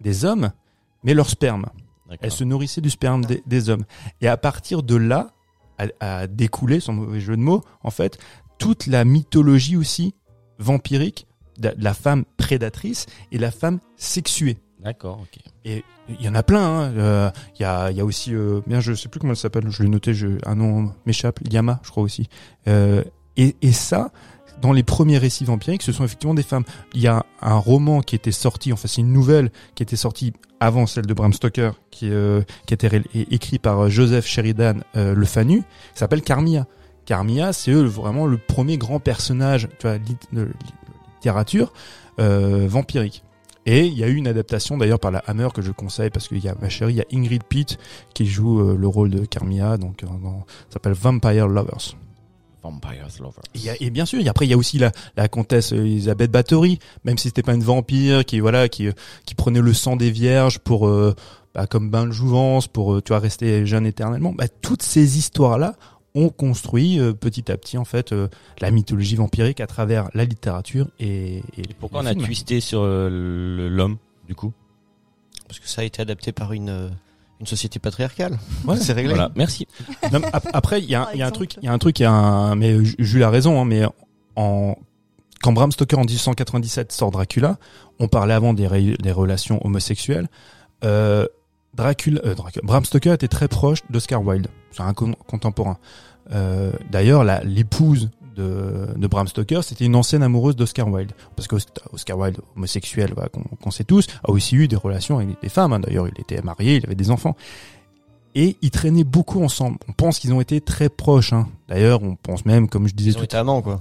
[0.00, 0.50] des hommes,
[1.04, 1.66] mais leur sperme.
[2.20, 3.84] Elle se nourrissait du sperme des, des hommes.
[4.20, 5.30] Et à partir de là,
[5.78, 8.18] a, a découlé, sans mauvais jeu de mots, en fait,
[8.58, 10.14] toute la mythologie aussi
[10.58, 11.26] vampirique
[11.58, 14.58] de la femme prédatrice et la femme sexuée.
[14.80, 15.38] D'accord, ok.
[15.64, 16.62] Et il y en a plein.
[16.64, 16.92] hein.
[16.96, 19.38] Euh, Il y, a, il y a aussi, euh, bien, je sais plus comment elle
[19.38, 19.70] s'appelle.
[19.70, 20.12] Je l'ai noté.
[20.12, 21.38] Je, un nom m'échappe.
[21.50, 22.28] Yama, je crois aussi.
[22.68, 23.04] Euh,
[23.36, 24.10] et, et ça,
[24.62, 26.64] dans les premiers récits vampiriques, ce sont effectivement des femmes.
[26.94, 28.72] Il y a un roman qui était sorti.
[28.72, 32.72] Enfin, c'est une nouvelle qui était sortie avant celle de Bram Stoker, qui, euh, qui
[32.72, 35.58] a été écrit par euh, Joseph Sheridan euh, Le Fanu.
[35.58, 36.66] qui s'appelle Carmilla.
[37.04, 40.48] Carmilla, c'est eux vraiment le premier grand personnage, tu vois, de
[41.16, 41.72] littérature
[42.20, 43.24] euh, vampirique.
[43.64, 46.26] Et il y a eu une adaptation d'ailleurs par la Hammer que je conseille parce
[46.26, 47.78] qu'il y a ma chérie, il y a Ingrid Pitt
[48.12, 50.06] qui joue euh, le rôle de Carmilla, donc euh,
[50.68, 51.96] ça s'appelle Vampire Lovers.
[52.62, 53.42] Vampires Lovers.
[53.54, 55.28] Et, il y a- et bien sûr, et après il y a aussi la, la
[55.28, 58.92] comtesse euh, Elisabeth Bathory, même si c'était pas une vampire, qui voilà, qui euh,
[59.26, 61.14] qui prenait le sang des vierges pour euh,
[61.54, 64.32] bah, comme bain de jouvence, pour tu vois rester jeune éternellement.
[64.32, 65.74] Bah, toutes ces histoires là
[66.14, 68.28] ont construit euh, petit à petit en fait euh,
[68.60, 72.80] la mythologie vampirique à travers la littérature et, et, Et pourquoi on a twisté sur
[72.82, 73.96] euh, l'homme,
[74.28, 74.52] du coup?
[75.48, 76.88] Parce que ça a été adapté par une, euh,
[77.42, 78.38] une société patriarcale.
[78.64, 79.10] Ouais, c'est réglé.
[79.12, 79.66] Voilà, merci.
[80.12, 81.98] Non, mais ap- après, il y a, y un truc, il y a un truc,
[82.00, 83.82] il y a un, mais Ju- Jules a raison, hein, mais
[84.36, 84.74] en,
[85.42, 87.58] quand Bram Stoker en 1897 sort Dracula,
[87.98, 90.28] on parlait avant des, ré- des relations homosexuelles,
[90.84, 91.26] euh,
[91.74, 94.46] Dracula, euh, Dracula- Bram Stoker était très proche d'Oscar Wilde.
[94.70, 95.78] C'est un con- contemporain.
[96.32, 101.12] Euh, D'ailleurs, la- l'épouse de, de Bram Stoker, c'était une ancienne amoureuse d'Oscar Wilde.
[101.36, 101.56] Parce que
[101.92, 105.72] Oscar Wilde, homosexuel, voilà, qu'on sait tous, a aussi eu des relations avec des femmes.
[105.72, 105.80] hein.
[105.80, 107.36] D'ailleurs, il était marié, il avait des enfants.
[108.34, 109.76] Et ils traînaient beaucoup ensemble.
[109.88, 111.32] On pense qu'ils ont été très proches.
[111.34, 111.48] hein.
[111.68, 113.78] D'ailleurs, on pense même, comme je disais Ils tout été amants, quoi.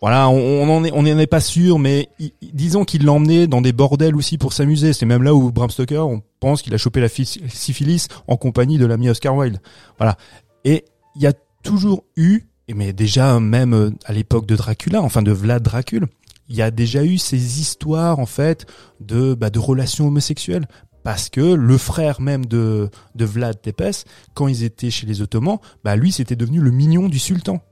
[0.00, 2.08] voilà, on, on en est, on n'en est pas sûr, mais
[2.42, 4.92] disons qu'il l'emmenait dans des bordels aussi pour s'amuser.
[4.94, 8.78] C'est même là où Bram Stoker, on pense qu'il a chopé la syphilis en compagnie
[8.78, 9.60] de l'ami Oscar Wilde.
[9.98, 10.16] Voilà.
[10.64, 10.84] Et
[11.14, 11.32] il y a
[11.62, 16.06] toujours eu, mais déjà même euh, à l'époque de Dracula, enfin de Vlad Dracul,
[16.48, 18.66] il y a déjà eu ces histoires en fait
[19.00, 20.66] de bah, relations homosexuelles.
[21.02, 25.96] Parce que le frère même de, Vlad Tepes, quand ils étaient chez les Ottomans, bah
[25.96, 27.62] lui c'était devenu le mignon du sultan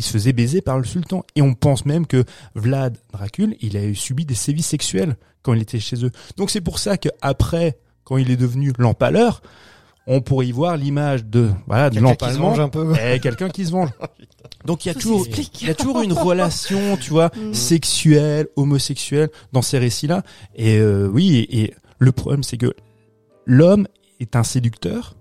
[0.00, 1.24] il se faisait baiser par le sultan.
[1.36, 2.24] Et on pense même que
[2.54, 6.10] Vlad Dracul, il a subi des sévices sexuels quand il était chez eux.
[6.38, 9.42] Donc c'est pour ça que après, quand il est devenu l'empaleur,
[10.06, 12.48] on pourrait y voir l'image de voilà de Quelqu'un qui se l'empalement.
[12.50, 12.94] venge un peu.
[13.14, 13.90] Et quelqu'un qui se venge.
[14.64, 15.26] Donc il y a Tout toujours,
[15.60, 17.54] il y a toujours une relation, tu vois, Mm.
[17.54, 20.22] sexuelle, homosexuelle dans ces récits-là.
[20.54, 22.74] Et euh, oui, et, et le problème c'est que
[23.46, 23.86] l'homme
[24.20, 25.14] est un séducteur.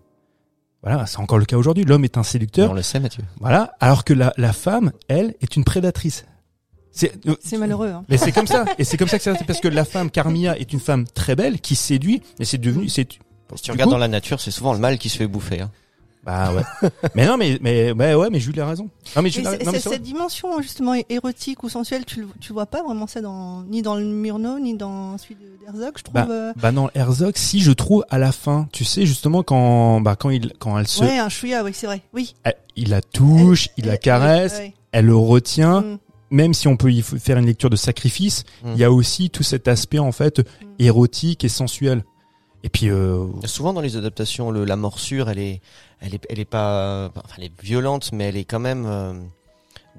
[0.82, 1.84] Voilà, c'est encore le cas aujourd'hui.
[1.84, 2.72] L'homme est un séducteur.
[2.72, 3.24] On le sait, Mathieu.
[3.42, 6.26] Voilà, alors que la, la femme, elle, est une prédatrice.
[6.92, 7.90] C'est euh, C'est malheureux.
[7.90, 8.06] Hein.
[8.10, 10.58] mais c'est comme ça, et c'est comme ça que c'est parce que la femme Carmilla
[10.58, 13.20] est une femme très belle qui séduit, et c'est devenu, c'est
[13.56, 15.28] Si tu du regardes coup- dans la nature, c'est souvent le mâle qui se fait
[15.28, 15.62] bouffer.
[15.62, 15.72] Hein.
[16.24, 16.90] bah ouais.
[17.16, 18.90] mais non, mais mais ouais, ouais, mais Jules a raison.
[19.16, 22.66] Non mais a- non, mais cette dimension justement é- érotique ou sensuelle, tu, tu vois
[22.66, 26.22] pas vraiment ça dans ni dans le Murnau ni dans celui d'Herzog, je trouve.
[26.30, 30.16] euh, Bah non, Herzog, si je trouve à la fin, tu sais justement quand bah
[30.18, 32.02] quand il quand elle se, Ouais, un chouïa, oui, c'est vrai.
[32.14, 32.36] Oui.
[32.44, 35.82] elle- il la touche, il la Elle- caresse, ouais, elle le retient.
[35.82, 35.98] Mm.
[36.32, 38.68] Même si on peut y faire une lecture de sacrifice, Mm.
[38.76, 40.42] il y a aussi tout cet aspect en fait
[40.78, 42.04] érotique et sensuel.
[42.64, 45.62] Et puis euh, Souvent dans les adaptations, le, la morsure, elle est,
[46.02, 49.14] elle est, elle est pas, enfin, elle est violente, mais elle est quand même euh,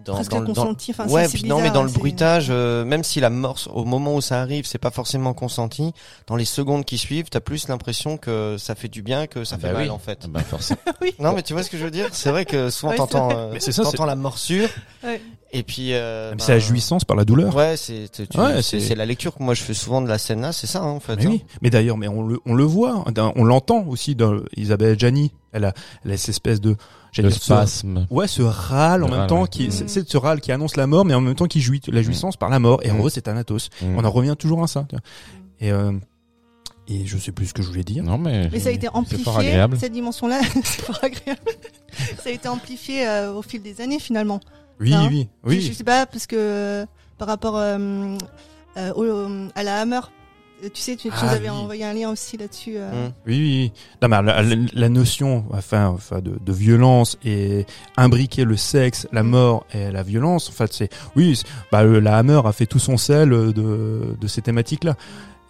[0.05, 0.91] dans, Presque dans, le- dans- consenti.
[0.93, 4.15] Enfin, ouais, non, mais dans le c'est- bruitage, euh, même si la morse, au moment
[4.15, 5.93] où ça arrive, c'est pas forcément consenti,
[6.27, 9.57] dans les secondes qui suivent, t'as plus l'impression que ça fait du bien que ça
[9.57, 9.91] Ah fait bah mal oui.
[9.91, 10.21] en fait.
[10.25, 10.81] Ah bah forcément.
[11.19, 12.09] Non, mais tu vois ce que je veux dire?
[12.13, 14.69] C'est vrai que souvent Ouais, t'entends, c'est euh, la morsure,
[15.05, 15.21] Ouais.
[15.53, 15.95] Et puis.
[15.95, 17.55] Euh, ben, c'est la jouissance par la douleur.
[17.55, 20.53] Ouais, c'est Ouais, c'est la lecture que moi je fais souvent de la scène là,
[20.53, 21.17] c'est ça hein, en fait.
[21.17, 21.31] Mais hein.
[21.31, 21.45] oui.
[21.63, 25.33] Mais d'ailleurs, mais on le, on le voit, hein, on l'entend aussi dans Isabelle Gianni.
[25.53, 25.73] Elle a,
[26.05, 26.77] elle a cette espèce de,
[27.11, 28.07] j'allais Le ce- spasme.
[28.11, 29.49] Ouais, ce râle en Le même râle, temps ouais.
[29.49, 29.89] qui, Mm.
[29.89, 32.37] c'est ce râle qui annonce la mort, mais en même temps qui jouit la jouissance
[32.37, 32.81] par la mort.
[32.85, 32.99] Et en Mm.
[32.99, 33.69] gros, c'est Thanatos.
[33.83, 33.97] Mm.
[33.99, 34.87] On en revient toujours à ça.
[34.89, 35.03] tu vois.
[35.61, 35.93] Et euh,
[36.87, 38.03] et je sais plus ce que je voulais dire.
[38.05, 38.49] Non mais.
[38.53, 39.77] Mais ça a été amplifié, agréable.
[39.81, 41.41] cette dimension-là, c'est fort agréable.
[42.23, 44.41] ça a été amplifié euh, au fil des années finalement.
[44.81, 45.75] Oui, Hein oui, Je, je oui.
[45.75, 46.87] sais pas, parce que euh,
[47.19, 48.17] par rapport euh,
[48.77, 50.01] euh, au- à la Hammer,
[50.65, 51.57] euh, tu sais, tu, tu Ah, nous avais oui.
[51.57, 52.75] envoyé un lien aussi là-dessus.
[52.77, 53.09] euh.
[53.09, 53.13] Mm.
[53.27, 53.73] Oui, oui, oui.
[54.03, 57.67] Non, mais la, la- la notion, enfin, enfin de, de violence et
[57.97, 62.41] imbriquer le sexe, la mort et la violence, en fait, c'est, oui, bah, la Hammer
[62.45, 63.53] a fait tout son sel de,
[64.19, 64.97] de ces thématiques-là.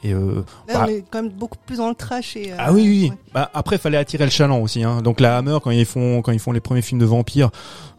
[0.03, 0.85] Et euh, Là, Bah.
[0.87, 2.37] on est quand même beaucoup plus dans le trash.
[2.37, 3.09] Et, euh, ah oui, oui.
[3.11, 3.17] ouais.
[3.35, 4.83] Bah, après, fallait attirer le chaland aussi.
[4.83, 5.03] Hein.
[5.03, 7.51] Donc la Hammer, quand ils font, quand ils font les premiers films de vampires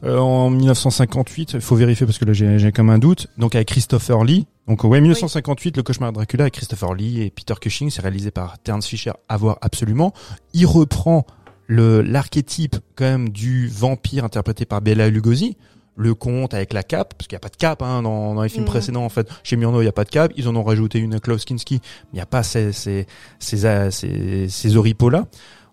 [0.03, 3.27] euh, en 1958, il faut vérifier parce que là j'ai j'ai comme un doute.
[3.37, 4.47] Donc avec Christopher Lee.
[4.67, 8.31] Donc ouais, 1958, le cauchemar de Dracula avec Christopher Lee et Peter Cushing, c'est réalisé
[8.31, 9.11] par Terence Fisher.
[9.29, 10.13] À voir absolument.
[10.53, 11.25] Il reprend
[11.67, 15.55] le l'archétype quand même du vampire interprété par Bela Lugosi.
[15.97, 18.41] Le conte avec la cape, parce qu'il n'y a pas de cape hein, dans, dans
[18.43, 18.69] les films Mhm.
[18.69, 19.27] précédents en fait.
[19.43, 20.31] Chez Murnau, il n'y a pas de cape.
[20.37, 21.79] Ils en ont rajouté une à Klaus Kinski.
[21.81, 23.05] mais Il n'y a pas ces ces
[23.39, 25.25] ces, euh, ces, ces oripeaux là.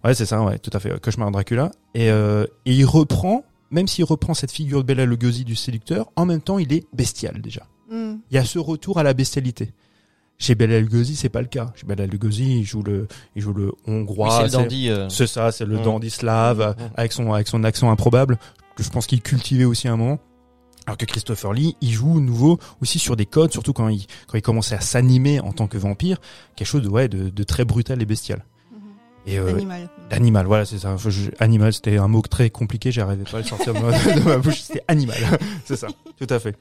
[0.05, 0.99] Ouais, c'est ça, ouais, tout à fait.
[1.01, 1.71] Cauchemar Dracula.
[1.95, 6.11] Et, euh, et il reprend, même s'il reprend cette figure de Bela Lugosi du séducteur,
[6.17, 7.63] en même temps, il est bestial déjà.
[7.91, 8.15] Mm.
[8.31, 9.73] Il y a ce retour à la bestialité.
[10.41, 11.73] Chez Bela Lugosi, c'est pas le cas.
[11.75, 14.31] Chez Bela Lugosi, il joue le, il joue le Oui, hongrois.
[14.37, 14.89] c'est le c'est- dandy.
[14.89, 15.09] euh.
[15.09, 15.83] c'est ça, c'est le Mm.
[15.83, 16.83] dandy slave, Mm.
[16.97, 18.39] avec son, avec son accent improbable,
[18.79, 20.19] que je pense qu'il cultivait aussi à un moment.
[20.87, 24.39] Alors que Christopher Lee, il joue nouveau aussi sur des codes, surtout quand il, quand
[24.39, 26.17] il commençait à s'animer en tant que vampire,
[26.57, 28.43] quelque chose de, ouais, de, de très brutal et bestial.
[28.73, 28.79] Mhm.
[29.27, 29.89] Et, euh, Animal.
[30.11, 30.97] Animal, voilà, c'est ça.
[30.97, 34.21] Je- Animal, c'était un mot très compliqué, j'arrivais pas à le sortir de ma, de
[34.23, 34.61] ma bouche.
[34.61, 35.19] C'était animal,
[35.67, 36.57] c'est ça, tout à fait.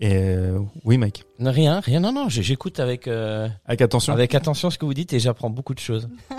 [0.00, 1.22] Et euh, oui, Mike.
[1.38, 2.00] Rien, rien.
[2.00, 2.28] Non, non.
[2.28, 4.12] J'écoute avec euh, Avec attention.
[4.12, 6.08] avec attention ce que vous dites et j'apprends beaucoup de choses.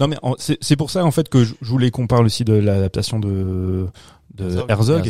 [0.00, 2.42] Non, mais c'est c'est pour ça en fait que je, je voulais qu'on parle aussi
[2.44, 3.86] de l'adaptation de
[4.36, 5.02] de Herzog.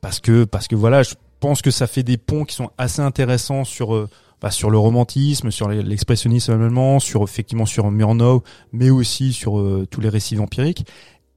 [0.00, 3.00] Parce que parce que voilà, je pense que ça fait des ponts qui sont assez
[3.02, 4.08] intéressants sur euh,
[4.40, 8.42] bah, sur le romantisme, sur l'expressionnisme allemand, sur effectivement sur Murnau,
[8.72, 10.84] mais aussi sur euh, tous les récits vampiriques,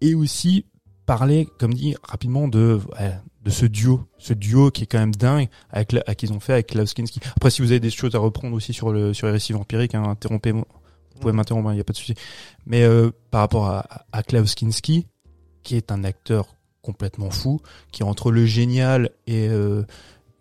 [0.01, 0.65] et aussi
[1.05, 2.79] parler, comme dit rapidement, de
[3.43, 6.39] de ce duo, ce duo qui est quand même dingue avec la- à qu'ils ont
[6.39, 7.19] fait avec Klaus Kinski.
[7.35, 9.93] Après, si vous avez des choses à reprendre aussi sur le sur les récits vampiriques,
[9.93, 10.65] hein, interrompez-moi.
[11.13, 12.15] Vous pouvez m'interrompre, il n'y a pas de souci.
[12.65, 15.05] Mais euh, par rapport à, à Klaus Kinski,
[15.63, 16.54] qui est un acteur
[16.85, 17.61] complètement fou,
[17.91, 19.83] qui est entre le génial et euh,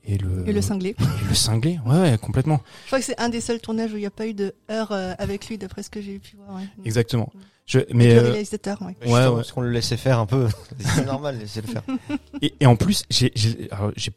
[0.07, 0.91] et le Et le cinglé.
[1.01, 3.97] et le cinglé, ouais, ouais, complètement, Je crois que c'est un des seuls tournages où
[3.97, 6.37] il n'y a pas eu de heure euh, avec lui, d'après ce que j'ai pu
[6.37, 6.59] voir.
[6.59, 6.69] Ouais.
[6.85, 7.31] exactement.
[7.35, 7.39] Mm.
[7.67, 8.95] Je, Avec mais le euh, réalisateur, ouais.
[9.07, 9.37] Ouais, ouais.
[9.37, 10.49] Parce qu'on le laissait faire un peu.
[10.79, 11.83] C'est normal, laisser le faire.
[12.43, 14.13] et, et en plus, j'ai, j'ai, alors, j'ai-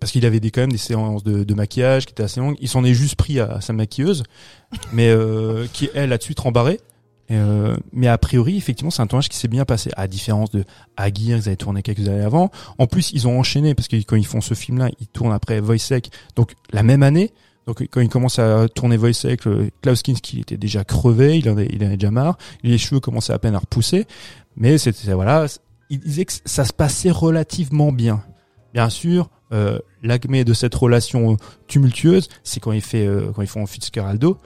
[0.00, 2.56] parce qu'il avait des quand même des séances de, de maquillage qui étaient assez longues.
[2.60, 4.24] Il s'en est juste pris à, sa maquilleuse,
[4.92, 6.80] mais euh, qui elle a de suite rembarré.
[7.30, 10.64] Euh, mais a priori, effectivement, c'est un tournage qui s'est bien passé, à différence de
[10.96, 12.50] Aguirre, ils avaient tourné quelques années avant.
[12.78, 15.60] En plus, ils ont enchaîné parce que quand ils font ce film-là, ils tournent après
[15.60, 17.32] Wojciech, donc la même année.
[17.66, 21.52] Donc quand ils commencent à tourner Wojciech, le- Klaus Kinski était déjà crevé, il en,
[21.52, 24.06] avait, il en avait déjà marre, les cheveux commençaient à peine à repousser,
[24.56, 25.46] mais c'était voilà,
[25.88, 28.24] il disait que ça se passait relativement bien.
[28.74, 31.36] Bien sûr, euh, l'acmé de cette relation
[31.68, 34.38] tumultueuse, c'est quand il fait euh, quand ils font Fitzcarraldo,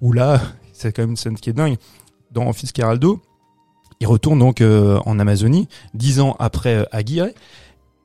[0.00, 0.40] où là,
[0.72, 1.76] c'est quand même une scène qui est dingue.
[2.30, 3.20] Dans Fitzcarraldo,
[4.00, 7.30] il retourne donc euh, en Amazonie, dix ans après euh, Aguirre.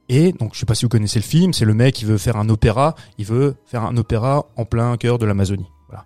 [0.09, 2.17] Et donc, je sais pas si vous connaissez le film, c'est le mec qui veut
[2.17, 5.67] faire un opéra, il veut faire un opéra en plein cœur de l'Amazonie.
[5.87, 6.05] Voilà.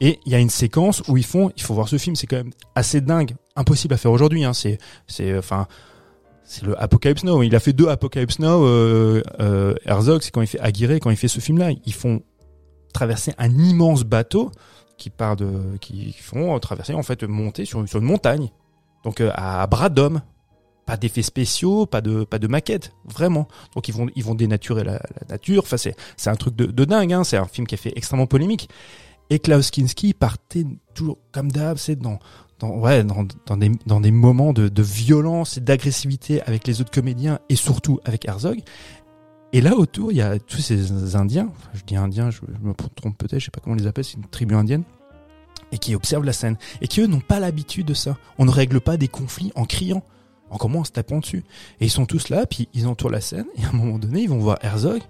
[0.00, 2.26] Et il y a une séquence où ils font, il faut voir ce film, c'est
[2.26, 4.44] quand même assez dingue, impossible à faire aujourd'hui.
[4.44, 4.52] Hein.
[4.52, 5.66] C'est, c'est, enfin,
[6.44, 7.42] c'est le Apocalypse Now.
[7.42, 8.64] Il a fait deux Apocalypse Now.
[8.64, 12.22] Euh, euh, Herzog, c'est quand il fait Aguirre, quand il fait ce film-là, ils font
[12.94, 14.50] traverser un immense bateau
[14.98, 18.50] qui part de, qui font traverser en fait monter sur, sur une montagne,
[19.04, 20.20] donc euh, à bras d'homme.
[20.84, 23.46] Pas d'effets spéciaux, pas de pas de maquette, vraiment.
[23.74, 25.64] Donc ils vont ils vont dénaturer la, nature.
[25.64, 27.12] Enfin c'est c'est un truc de, dingue.
[27.12, 27.24] Hein.
[27.24, 28.70] C'est un film qui a fait extrêmement polémique.
[29.28, 32.18] Et Klaus Kinski partait toujours comme d'hab, c'est dans
[32.58, 36.90] dans ouais dans, dans des dans des moments de violence et d'agressivité avec les autres
[36.90, 38.62] comédiens et surtout avec Herzog.
[39.52, 41.48] Et là autour, il y a tous ces Indiens.
[41.50, 43.86] Enfin, je dis Indiens, je, je me trompe peut-être, je sais pas comment on les
[43.86, 44.82] appelle, c'est une tribu indienne
[45.72, 48.16] et qui observent la scène et qui eux n'ont pas l'habitude de ça.
[48.38, 50.02] On ne règle pas des conflits en criant,
[50.50, 51.44] encore moins en se tapant dessus.
[51.80, 54.20] Et ils sont tous là, puis ils entourent la scène et à un moment donné
[54.22, 55.00] ils vont voir Herzog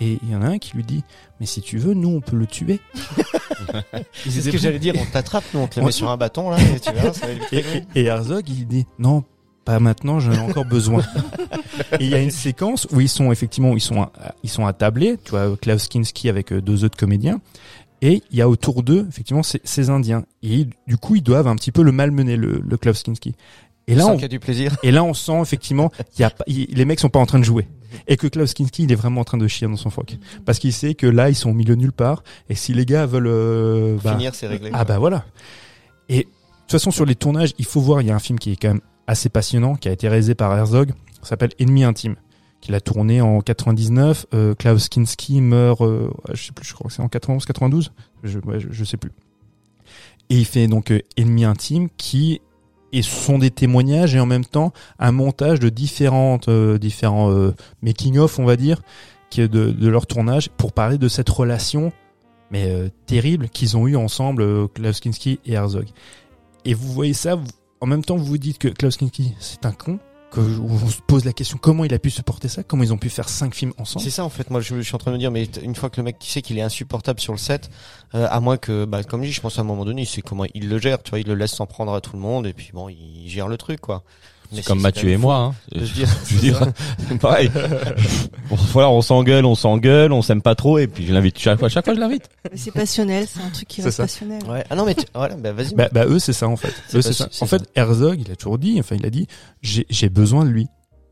[0.00, 1.02] et il y en a un qui lui dit
[1.40, 2.80] mais si tu veux nous on peut le tuer.
[4.28, 6.58] C'est ce que j'allais dire, on t'attrape, nous, on te met sur un bâton, là,
[6.74, 9.24] et tu verras, ça va et- et Herzog, il dit non,
[9.68, 11.02] pas maintenant, j'en ai encore besoin.
[12.00, 14.12] et il y a une séquence où ils sont effectivement, ils sont, à-
[14.42, 17.38] ils sont attablés, tu vois, Klaus Kinski avec euh, deux autres comédiens,
[18.00, 20.24] et il y a autour d'eux effectivement ces, ces Indiens.
[20.42, 23.34] Et du coup, ils doivent un petit peu le malmener, le, le Klaus Kinski.
[23.88, 24.74] Et là, on, a du plaisir.
[24.82, 27.44] et là, on sent effectivement, il y a, les mecs sont pas en train de
[27.44, 27.68] jouer.
[28.06, 30.16] Et que Klaus Kinski, il est vraiment en train de chier dans son froc.
[30.46, 32.22] Parce qu'il sait que là, ils sont au milieu de nulle part.
[32.48, 34.70] Et si les gars veulent, euh, bah, Finir, c'est réglé.
[34.72, 35.26] ah bah voilà.
[36.08, 38.38] Et de toute façon sur les tournages, il faut voir, il y a un film
[38.38, 40.92] qui est quand même assez passionnant, qui a été réalisé par Herzog,
[41.22, 42.14] s'appelle Ennemi intime,
[42.60, 44.26] qu'il a tourné en 99.
[44.34, 47.92] Euh, Klaus Kinski meurt, euh, je sais plus, je crois que c'est en 91, 92,
[48.22, 49.10] je, ouais, je, je sais plus.
[50.30, 52.40] Et il fait donc euh, Ennemi intime, qui
[52.92, 57.30] et ce sont des témoignages et en même temps un montage de différentes euh, différents
[57.30, 58.82] euh, making of on va dire
[59.30, 61.92] qui est de, de leur tournage pour parler de cette relation
[62.50, 65.84] mais euh, terrible qu'ils ont eu ensemble Klaus Kinski et Herzog.
[66.64, 67.38] Et vous voyez ça,
[67.80, 69.98] en même temps vous vous dites que Klaus Kinski c'est un con,
[70.30, 72.92] que je- on se pose la question comment il a pu supporter ça, comment ils
[72.92, 74.04] ont pu faire cinq films ensemble?
[74.04, 75.74] C'est ça en fait, moi je, je suis en train de me dire, mais une
[75.74, 77.70] fois que le mec tu sais qu'il est insupportable sur le set,
[78.14, 80.44] euh, à moins que, bah, comme dit, je pense à un moment donné, c'est comment
[80.54, 82.52] il le gère, tu vois, il le laisse s'en prendre à tout le monde et
[82.52, 84.02] puis bon, il gère le truc quoi.
[84.52, 85.36] C'est comme Mathieu et moi.
[85.36, 85.54] Hein.
[85.78, 86.60] de se dire, Je veux dire,
[87.20, 87.50] pareil.
[88.48, 91.58] Bon, voilà, on s'engueule, on s'engueule, on s'aime pas trop, et puis je l'invite chaque
[91.58, 92.30] fois, chaque fois je l'invite.
[92.50, 94.04] Mais C'est passionnel, c'est un truc qui reste ça.
[94.04, 94.42] passionnel.
[94.48, 94.64] Ouais.
[94.70, 95.74] Ah non mais tu- voilà, bah vas-y.
[95.74, 96.68] Bah, bah, eux c'est ça en fait.
[96.68, 97.26] Eux, pas- c'est ça.
[97.26, 97.58] En ça.
[97.58, 99.26] fait Herzog il a toujours dit, enfin il a dit
[99.60, 100.66] j'ai j'ai besoin de lui.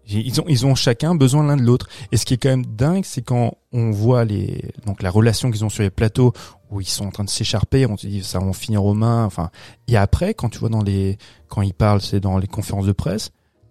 [0.08, 1.88] Ils ont, ils ont chacun besoin l'un de l'autre.
[2.12, 5.50] Et ce qui est quand même dingue, c'est quand on voit les, donc la relation
[5.50, 6.32] qu'ils ont sur les plateaux
[6.70, 8.94] où ils sont en train de s'écharper, on se dit ça va en finir aux
[8.94, 9.24] mains.
[9.24, 9.50] Enfin,
[9.88, 12.92] et après, quand tu vois dans les, quand ils parlent, c'est dans les conférences de
[12.92, 13.30] presse,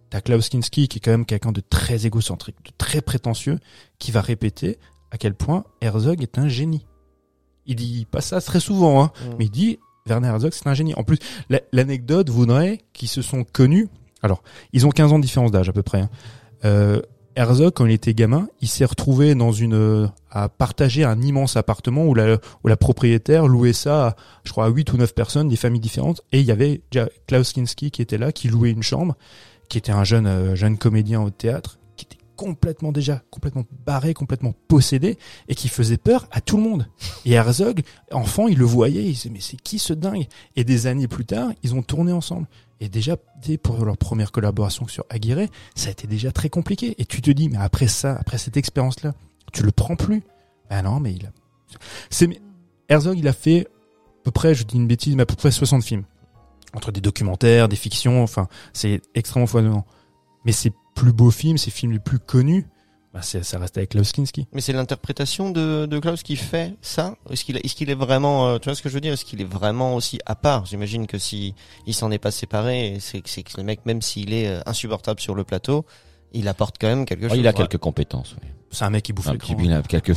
[0.10, 3.60] t'as Klaus Kinski qui est quand même quelqu'un de très égocentrique, de très prétentieux,
[3.98, 4.78] qui va répéter
[5.12, 6.86] à quel point Herzog est un génie.
[7.66, 9.36] Il dit pas ça très souvent, hein, Mm.
[9.40, 10.94] mais il dit Werner Herzog c'est un génie.
[10.96, 11.18] En plus,
[11.50, 13.88] la- l'anecdote voudrait qu'ils se sont connus.
[14.26, 16.02] Alors, ils ont 15 ans de différence d'âge à peu près.
[16.02, 16.10] hein.
[16.66, 17.02] Euh,
[17.36, 21.58] Herzog, quand il était gamin, il s'est retrouvé dans une euh, à partager un immense
[21.58, 24.16] appartement où la, où la propriétaire louait ça, à,
[24.46, 26.22] je crois, à 8 ou 9 personnes, des familles différentes.
[26.32, 26.82] Et il y avait
[27.28, 29.16] Klaus Kinski qui était là, qui louait une chambre,
[29.70, 34.14] qui était un jeune euh, jeune comédien au théâtre, qui était complètement déjà complètement barré,
[34.14, 35.18] complètement possédé,
[35.50, 36.88] et qui faisait peur à tout le monde.
[37.26, 40.26] Et Herzog, enfant, il le voyait, il disait mais c'est qui ce dingue?
[40.56, 42.48] Et des années plus tard, ils ont tourné ensemble.
[42.80, 46.96] Et déjà, dès pour leur première collaboration sur Aguirre, ça a été déjà très compliqué.
[46.98, 49.14] Et tu te dis, mais après ça, après cette expérience-là,
[49.54, 50.24] tu le prends plus.
[50.70, 51.30] Ben non, mais il a.
[52.10, 52.30] C'est
[52.90, 55.52] Herzog, il a fait à peu près, je dis une bêtise, mais à peu près
[55.52, 56.04] 60 films
[56.74, 58.22] entre des documentaires, des fictions.
[58.24, 59.86] Enfin, c'est extrêmement foisonnant.
[60.46, 62.68] Mais ses plus beaux films, ses films les plus connus,
[63.22, 64.48] c'est- ça reste avec Klaus Kinski.
[64.54, 67.96] Mais c'est l'interprétation de, de Klaus qui fait ça Est-ce qu'il est, est-ce qu'il est
[67.96, 69.14] vraiment, euh, tu vois ce que je veux dire?
[69.14, 70.66] Est-ce qu'il est vraiment aussi à part?
[70.66, 71.54] J'imagine que si
[71.86, 74.62] il s'en est pas séparé, c'est que c'est que le mec, même s'il est euh,
[74.66, 75.86] insupportable sur le plateau,
[76.34, 77.38] il apporte quand même quelque Oh, chose.
[77.38, 77.56] il a Ouais.
[77.56, 78.36] quelques compétences.
[78.44, 78.50] oui.
[78.72, 80.14] C'est un mec qui bouffe Un petit- il a quelques,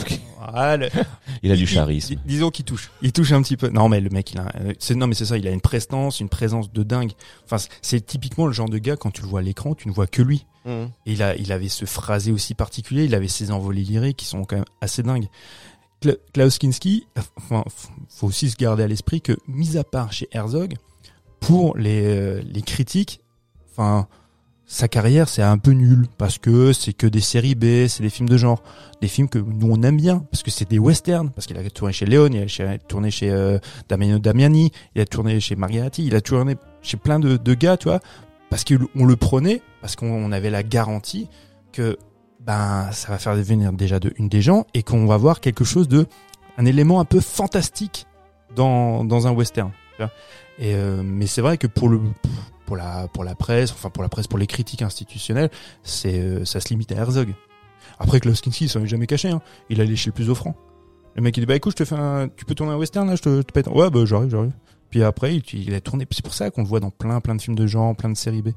[0.52, 0.88] Ah, le-
[1.44, 2.14] il a du Il- charisme.
[2.16, 2.90] dis- disons qu'il touche.
[3.02, 3.68] Il touche un petit peu.
[3.68, 5.60] Non, mais le mec, il a, euh, c'est, non, mais c'est ça, il a une
[5.60, 7.12] prestance, une présence de dingue.
[7.44, 9.86] Enfin, c'est- c'est typiquement le genre de gars, quand tu le vois à l'écran, tu
[9.86, 10.44] ne vois que lui.
[11.06, 14.26] Et il a, il avait ce phrasé aussi particulier, il avait ses envolées lyriques qui
[14.26, 15.28] sont quand même assez dingues.
[16.02, 17.06] Kla- Klaus Kinski,
[17.36, 17.64] enfin,
[18.08, 20.74] faut aussi se garder à l'esprit que, mis à part chez Herzog,
[21.40, 23.20] pour les, euh, les critiques,
[23.70, 24.06] enfin,
[24.70, 28.10] sa carrière c'est un peu nul parce que c'est que des séries B, c'est des
[28.10, 28.62] films de genre,
[29.00, 31.70] des films que nous on aime bien parce que c'est des westerns, parce qu'il a
[31.70, 33.58] tourné chez Léon, il a tourné chez euh,
[33.88, 37.76] Damiano Damiani, il a tourné chez Mariatti, il a tourné chez plein de, de gars,
[37.78, 38.00] tu vois,
[38.50, 41.28] parce qu'on le prenait, parce qu'on on avait la garantie
[41.72, 41.98] que
[42.40, 45.64] ben ça va faire devenir déjà de une des gens et qu'on va voir quelque
[45.64, 46.06] chose de
[46.56, 48.06] un élément un peu fantastique
[48.54, 49.72] dans dans un western.
[50.58, 52.00] Et euh, mais c'est vrai que pour le
[52.66, 55.50] pour la pour la presse, enfin pour la presse, pour les critiques institutionnelles,
[55.82, 57.34] c'est euh, ça se limite à Herzog.
[57.98, 59.28] Après Klaus Kinski, il s'en est jamais caché.
[59.30, 59.40] Hein.
[59.70, 60.54] Il allait chez le plus offrant.
[61.14, 63.08] Le mec il dit bah écoute, je te fais un, tu peux tourner un western
[63.08, 63.66] là, je te, te pète.
[63.68, 64.52] Ouais bah j'arrive, j'arrive.
[64.90, 66.06] Puis après il, il a tourné.
[66.10, 68.16] C'est pour ça qu'on le voit dans plein plein de films de genre, plein de
[68.16, 68.48] séries B.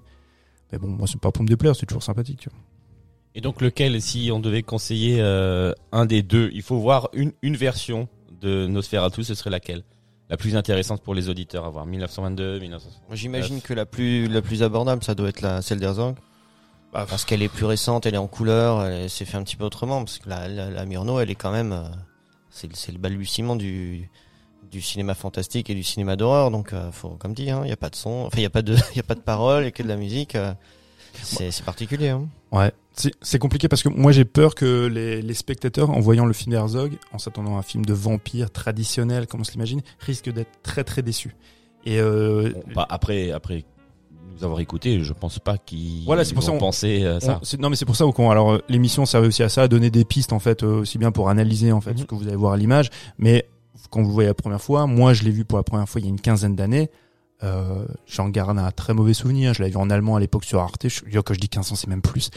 [0.71, 2.47] Mais bon, moi c'est pas pour me déplaire, c'est toujours sympathique.
[3.35, 7.31] Et donc lequel, si on devait conseiller euh, un des deux, il faut voir une,
[7.41, 8.09] une version
[8.41, 9.83] de Nosferatu, ce serait laquelle?
[10.29, 13.01] La plus intéressante pour les auditeurs à voir 1922, 1960.
[13.07, 16.15] Moi, J'imagine que la plus la plus abordable, ça doit être la celle d'Herzog.
[16.93, 19.55] Bah, Parce qu'elle est plus récente, elle est en couleur, elle s'est fait un petit
[19.55, 20.03] peu autrement.
[20.03, 21.83] Parce que la, la, la Murnau, elle est quand même, euh,
[22.49, 24.09] c'est le balbutiement du
[24.71, 27.73] du cinéma fantastique et du cinéma d'horreur, donc euh, faut, comme dit, hein, il y
[27.73, 29.19] a pas de son, enfin il y a pas de, il y a pas de
[29.21, 30.35] parole et que de la musique.
[30.35, 30.53] euh,
[31.23, 32.07] c'est particulier.
[32.09, 32.27] Hein.
[32.53, 32.71] Ouais,
[33.21, 36.51] c'est compliqué parce que moi j'ai peur que les, les spectateurs, en voyant le film
[36.51, 40.61] d'Herzog, en s'attendant à un film de vampire traditionnel, comme on se l'imagine, risquent d'être
[40.63, 41.35] très très déçus.
[41.85, 43.65] Et euh, Bon, bah, après, après
[44.37, 47.19] nous avoir écouté, je pense pas qu'ils Voilà, c'est pour ça vont on- penser à
[47.19, 47.41] ça.
[47.59, 50.05] non mais c'est pour ça qu'on alors l'émission servait aussi à ça, à donner des
[50.05, 51.97] pistes en fait, euh, aussi bien pour analyser en fait Mhm.
[51.97, 53.45] ce que vous allez voir à l'image, mais
[53.89, 55.99] quand vous le voyez la première fois, moi je l'ai vu pour la première fois
[56.01, 56.89] il y a une quinzaine d'années.
[57.43, 59.53] Euh, J'en garde un très mauvais souvenir.
[59.53, 60.87] Je l'avais vu en allemand à l'époque sur Arte.
[60.87, 62.29] Je, quand je dis 15 ans, c'est même plus.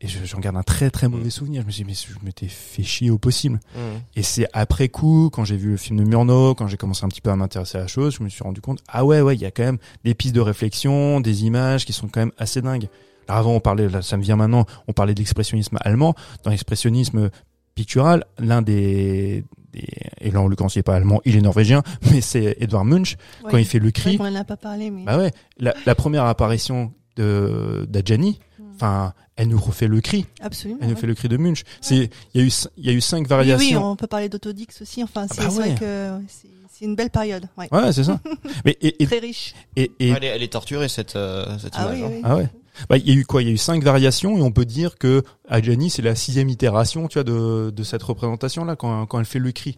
[0.00, 1.62] Et je- j'en garde un très très mauvais souvenir.
[1.62, 3.60] Je me suis dit, mais je m'étais fait chier au possible.
[3.76, 4.00] Mhm.
[4.16, 7.08] Et c'est après coup, quand j'ai vu le film de Murnau, quand j'ai commencé un
[7.08, 9.36] petit peu à m'intéresser à la chose, je me suis rendu compte, ah ouais, ouais,
[9.36, 12.32] il y a quand même des pistes de réflexion, des images qui sont quand même
[12.36, 12.88] assez dingues.
[13.28, 16.16] Alors avant, on parlait, là, ça me vient maintenant, on parlait d'expressionnisme allemand.
[16.42, 17.30] Dans l'expressionnisme
[17.76, 19.86] pictural, l'un des, des,
[20.20, 23.16] et là, en l'occurrence, il est pas allemand, il est norvégien, mais c'est Edvard Munch,
[23.48, 24.18] quand il fait le cri.
[24.18, 25.04] qu'on en a pas parlé, mais.
[25.04, 28.62] Bah ouais, la, la première apparition de d'Adjani, Mm.
[28.74, 30.78] enfin, elle nous refait le cri, Absolument.
[30.82, 31.00] elle nous ouais.
[31.00, 31.62] fait le cri de Munch.
[31.80, 33.80] C'est, il y a eu, il y a eu cinq variations.
[33.80, 35.02] oui, on peut parler d'Autodix aussi.
[35.02, 35.68] Enfin, c'est bah c'est ouais.
[35.70, 37.46] vrai que c'est c'est une belle période.
[37.58, 37.68] Ouais.
[37.70, 38.18] Ouais, c'est ça.
[38.64, 39.54] Mais et, et, Très riche.
[39.76, 41.98] et, et- Elle, est, elle est torturée cette, euh, cette Ah image.
[41.98, 42.10] oui, hein.
[42.12, 42.20] oui.
[42.24, 42.48] ah ouais.
[42.88, 43.42] Bah, il y a eu quoi?
[43.42, 46.48] Il y a eu cinq variations et on peut dire que Adjani c'est la sixième
[46.48, 49.76] itération, tu vois, de, de cette représentation là quand, quand elle fait le cri.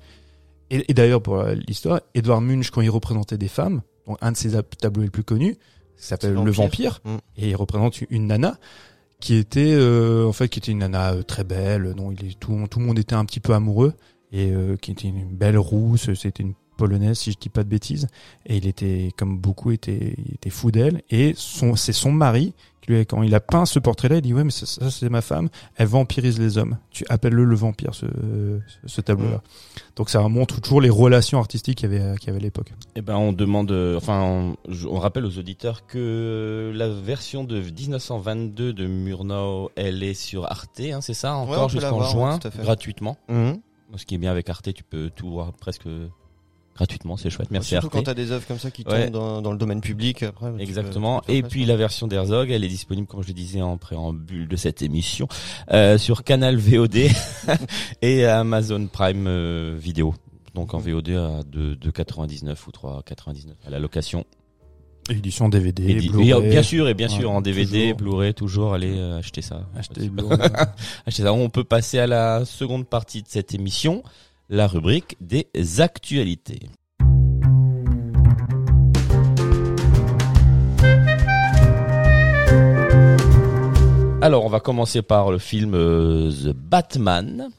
[0.70, 4.36] Et, et d'ailleurs pour l'histoire, Edvard Munch quand il représentait des femmes, donc un de
[4.36, 5.56] ses tableaux les plus connus,
[5.96, 6.54] s'appelle Le Vampire.
[6.54, 7.16] Vampire, Mm.
[7.36, 8.58] et il représente une nana
[9.20, 12.38] qui était euh, en fait qui était une nana euh, très belle, dont il est
[12.38, 13.94] tout tout le monde était un petit peu amoureux
[14.32, 17.68] et euh, qui était une belle rousse, c'était une polonaise si je dis pas de
[17.68, 18.08] bêtises.
[18.46, 21.02] Et il était comme beaucoup était il était fou d'elle.
[21.10, 24.22] Et son c'est son mari qui lui quand il a peint ce portrait là il
[24.22, 25.48] dit ouais mais ça, ça, c'est ma femme.
[25.76, 26.78] Elle vampirise les hommes.
[26.90, 28.06] Tu appelles-le le vampire ce
[28.86, 29.42] ce tableau là
[29.96, 32.72] donc ça montre toujours les relations artistiques qu'il y avait qu'il y avait à l'époque.
[32.96, 38.72] Eh ben, on demande, euh, enfin, on, rappelle aux auditeurs que la version de 1922
[38.72, 43.16] de Murnau, elle est sur Arte, hein, c'est ça, encore jusqu'en juin, gratuitement.
[43.28, 43.60] Mhm.
[43.96, 45.86] Ce qui est bien avec Arte, tu peux tout voir presque
[46.74, 47.50] gratuitement, c'est chouette.
[47.50, 47.92] Merci Surtout Arte.
[47.94, 49.04] quand t'as des œuvres comme ça qui Ouais.
[49.04, 50.22] tombent dans, dans le domaine public.
[50.24, 51.20] Après, Exactement.
[51.20, 54.48] peux Et puis la version d'Herzog, elle est disponible, comme je le disais en préambule
[54.48, 55.28] de cette émission,
[55.72, 57.08] euh, sur Canal VOD
[58.02, 60.14] et Amazon Prime euh, Vidéo.
[60.54, 64.24] Donc en VOD à 2, 2,99 ou 3,99 à la location.
[65.10, 66.30] édition DVD Et, di- Blu-ray.
[66.46, 67.96] et, bien sûr, et bien sûr, Ouais, en DVD, toujours.
[67.96, 69.66] Blu-ray, toujours, allez euh, acheter ça.
[69.76, 70.38] acheter Blu-ray.
[71.06, 71.32] Acheter ça.
[71.32, 74.02] On peut passer à la seconde partie de cette émission,
[74.48, 75.48] la rubrique des
[75.80, 76.68] actualités.
[84.20, 87.50] Alors, on va commencer par le film euh, The Batman.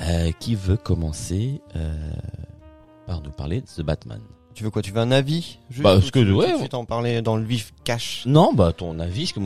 [0.00, 1.94] Euh, qui veut commencer euh,
[3.06, 4.20] par nous parler de The Batman
[4.54, 5.58] Tu veux quoi Tu veux un avis?
[5.68, 8.22] Juste, Bah, ce que- tu ouais, en parler dans le vif cash?
[8.26, 9.40] Non, bah ton avis, que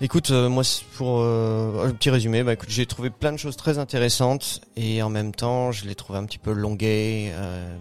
[0.00, 0.62] Écoute, euh, moi
[0.96, 5.02] pour euh, un petit résumé, bah écoute, j'ai trouvé plein de choses très intéressantes et
[5.02, 7.74] en même temps, je l'ai trouvé un petit peu longué euh,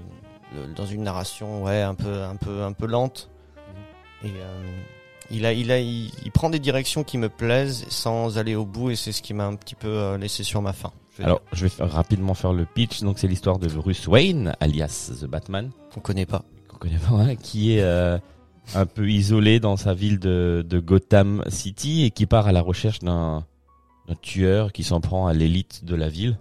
[0.75, 3.29] dans une narration ouais, un peu un peu un peu lente.
[4.23, 4.63] Et euh,
[5.29, 8.65] il a il a il, il prend des directions qui me plaisent sans aller au
[8.65, 10.91] bout et c'est ce qui m'a un petit peu laissé sur ma faim.
[11.23, 13.01] Alors, je vais faire- rapidement faire le pitch.
[13.01, 15.73] Donc, c'est l'histoire de Bruce Wayne, alias The Batman, dire.
[15.95, 16.43] on connaît pas.
[16.67, 18.17] qu'on connaît pas, hein, qui est euh,
[18.75, 22.61] un peu isolé dans sa ville de, de Gotham City et qui part à la
[22.61, 23.43] recherche d'un
[24.21, 26.37] tueur qui s'en prend à l'élite de la ville.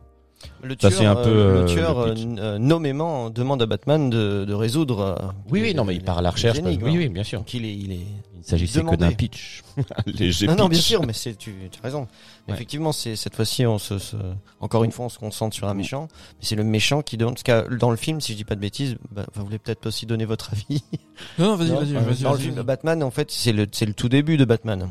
[0.62, 2.22] Le tueur, c'est un peu, euh, le tueur le euh, pitch.
[2.24, 5.01] n- nommément demande à Batman de, de résoudre.
[5.01, 5.14] euh,
[5.51, 6.59] Oui, oui, non, mais il part à la recherche.
[6.62, 7.41] oui, oui, bien sûr.
[7.41, 8.07] Donc il est il est
[8.39, 9.62] Il s'agissait que d'un pitch.
[10.07, 10.87] Léger Non, non, bien pitch.
[10.87, 12.07] sûr, mais tu as raison.
[12.49, 12.55] Ouais.
[12.55, 14.16] Effectivement, c'est cette fois-ci, on se, se-
[14.61, 16.07] encore une fois, on se concentre sur un méchant,
[16.38, 17.34] mais c'est le méchant qui demande.
[17.34, 19.86] Parce que dans le film, si je dis pas de bêtises, bah, vous voulez peut-être
[19.86, 20.82] aussi donner votre avis.
[21.38, 23.86] non, non, vas-y, vas-y, euh, vas-y, Dans le film, Batman, en fait, c'est le, c'est
[23.86, 24.90] le tout début de Batman.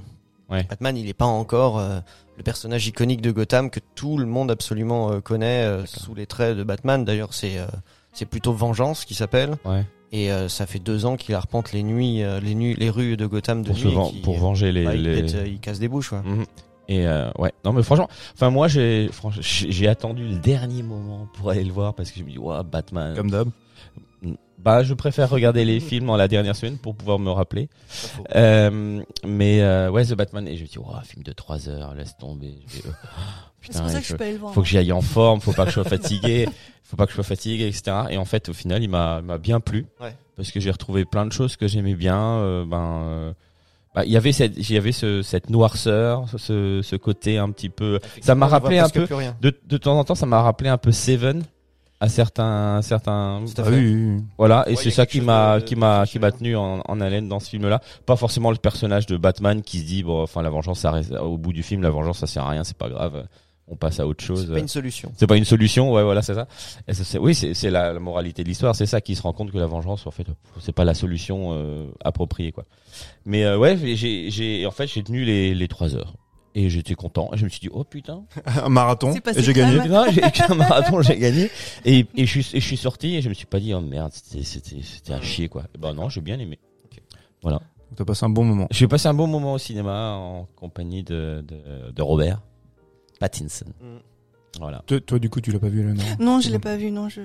[0.49, 0.63] Ouais.
[0.63, 1.99] Batman, il est pas encore euh,
[2.37, 6.27] le personnage iconique de Gotham que tout le monde absolument euh, connaît euh, sous les
[6.27, 7.03] traits de Batman.
[7.05, 7.65] D'ailleurs, c'est euh,
[8.13, 9.55] c'est plutôt Vengeance qui s'appelle.
[9.65, 9.85] Ouais.
[10.11, 13.17] Et euh, ça fait deux ans qu'il arpente les nuits, euh, les nuits, les rues
[13.17, 14.11] de Gotham de Pour, nuit.
[14.11, 14.83] qui- pour venger les.
[14.85, 16.11] bah, il, les- pète, euh, il casse des bouches.
[16.11, 16.19] Ouais.
[16.88, 21.27] Et euh, ouais, non mais franchement, enfin moi j'ai franchement, j'ai attendu le dernier moment
[21.33, 23.15] pour aller le voir parce que je me dis ouais Batman.
[23.15, 23.49] Comme d'hab.
[24.57, 27.69] Bah je préfère regarder les films en la dernière semaine pour pouvoir me rappeler.
[28.36, 31.93] Euh, mais euh, ouais The Batman et je me dis ouais film de 3 heures,
[31.93, 32.55] laisse tomber.
[33.61, 34.53] C'est putain, pour ça que je faut, peux aller le voir.
[34.53, 36.47] faut que j'y aille en forme, faut pas que je sois fatigué,
[36.83, 37.97] faut pas que je sois fatigué etc.
[38.11, 40.15] Et en fait au final il m'a il m'a bien plu Ouais.
[40.36, 42.19] parce que j'ai retrouvé plein de choses que j'aimais bien.
[42.19, 43.33] euh, ben euh,
[43.95, 47.49] bah, il y avait cette, il y avait ce, cette noirceur, ce, ce côté un
[47.51, 47.99] petit peu.
[48.21, 49.07] Ça m'a rappelé un peu.
[49.41, 51.43] De, de temps en temps, ça m'a rappelé un peu Seven,
[52.01, 53.41] à certains, certains.
[53.57, 54.23] Ah oui, oui, oui.
[54.37, 56.31] Voilà, et Ouais, c'est ça qui m'a, qui m'a, qui m'a là.
[56.33, 57.79] tenu en, en haleine dans ce film-là.
[58.05, 61.13] Pas forcément le personnage de Batman qui se dit bon, enfin la vengeance, ça reste,
[61.13, 63.25] au bout du film, la vengeance, ça sert à rien, c'est pas grave,
[63.68, 64.45] on passe à autre chose.
[64.47, 65.11] C'est pas une solution.
[65.18, 66.47] C'est pas une solution, ouais, voilà, c'est ça.
[66.88, 69.22] Et ça, c'est- oui, c'est c'est la, la moralité de l'histoire, c'est ça qui se
[69.24, 70.28] rend compte que la vengeance, en fait,
[70.59, 72.66] c'est pas la solution euh, appropriée, quoi.
[73.26, 76.13] Mais euh, ouais, j'ai, j'ai, en fait, j'ai tenu les, les trois heures
[76.53, 77.32] et j'étais content.
[77.34, 78.24] Et je me suis dit, oh putain,
[78.63, 79.11] Un marathon.
[79.13, 79.80] C'est passé Et j'ai gagné.
[79.82, 81.49] putain, j'ai un marathon, j'ai gagné.
[81.86, 83.82] Et, et je suis, et je suis sorti et je me suis pas dit, oh
[83.82, 85.63] merde, c'était, c'était, c'était à chier, quoi.
[85.76, 86.59] Et ben non, j'ai bien aimé.
[87.41, 87.59] Voilà.
[87.95, 88.68] T'as passé un bon moment.
[88.72, 92.41] J'ai passé un bon moment au cinéma en compagnie de, de, de Robert
[93.20, 93.66] Pattinson.
[93.82, 93.97] Mm.
[94.59, 94.84] Voilà.
[94.88, 97.09] Toi, toi, du coup, tu l'as pas vu, Eleanor Non, je l'ai pas vu, non,
[97.09, 97.20] je.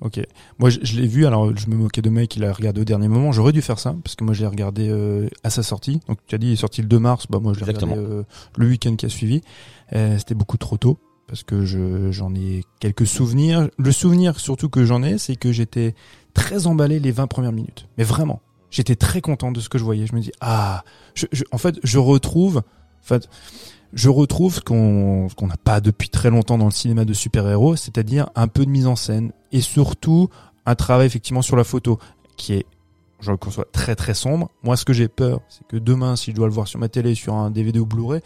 [0.00, 0.18] Ok.
[0.58, 1.26] Moi, je, je l'ai vu.
[1.26, 2.34] Alors, je me moquais de mec.
[2.36, 3.32] Il a regardé au dernier moment.
[3.32, 6.00] J'aurais dû faire ça parce que moi, j'ai regardé euh, à sa sortie.
[6.08, 7.26] Donc, tu as dit, il est sorti le 2 mars.
[7.28, 8.22] Bah, moi, je l'ai regardé euh,
[8.56, 9.42] le week-end qui a suivi.
[9.94, 13.68] Euh, C'était beaucoup trop tôt parce que je j'en ai quelques souvenirs.
[13.76, 15.94] Le souvenir surtout que j'en ai, c'est que j'étais
[16.32, 17.88] très emballé les 20 premières minutes.
[17.98, 20.06] Mais vraiment, j'étais très content de ce que je voyais.
[20.06, 20.82] Je me dis ah,
[21.14, 23.28] je, je- en fait, je retrouve, en fait,
[23.94, 28.28] je retrouve ce qu'on n'a pas depuis très longtemps dans le cinéma de super-héros, c'est-à-dire
[28.34, 30.28] un peu de mise en scène et surtout
[30.66, 31.98] un travail effectivement sur la photo
[32.36, 32.66] qui est
[33.20, 34.50] je le conçois très très sombre.
[34.64, 36.90] Moi, ce que j'ai peur, c'est que demain, si je dois le voir sur ma
[36.90, 38.20] télé, sur un DVD ou Blu-ray,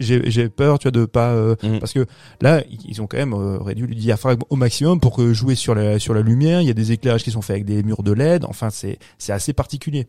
[0.00, 1.78] j'ai- peur, tu vois, de pas euh, Mhm.
[1.78, 2.04] parce que
[2.40, 5.76] là, ils ont quand même euh, réduit le diaphragme au maximum pour que jouer sur
[5.76, 6.62] la sur la lumière.
[6.62, 8.44] Il y a des éclairages qui sont faits avec des murs de LED.
[8.46, 10.08] Enfin, c'est c'est assez particulier.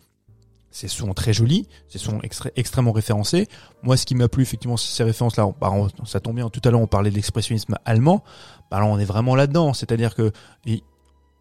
[0.72, 2.20] C'est souvent très joli, c'est souvent
[2.56, 3.48] extrêmement référencé.
[3.84, 5.50] Moi, ce qui m'a plu, effectivement, c'est ces références-là.
[5.60, 5.72] Bah,
[6.06, 6.50] ça tombe bien.
[6.50, 8.24] Tout à l'heure, on parlait de l'expressionnisme allemand.
[8.70, 9.74] Bah, là, on est vraiment là-dedans.
[9.74, 10.32] C'est-à-dire que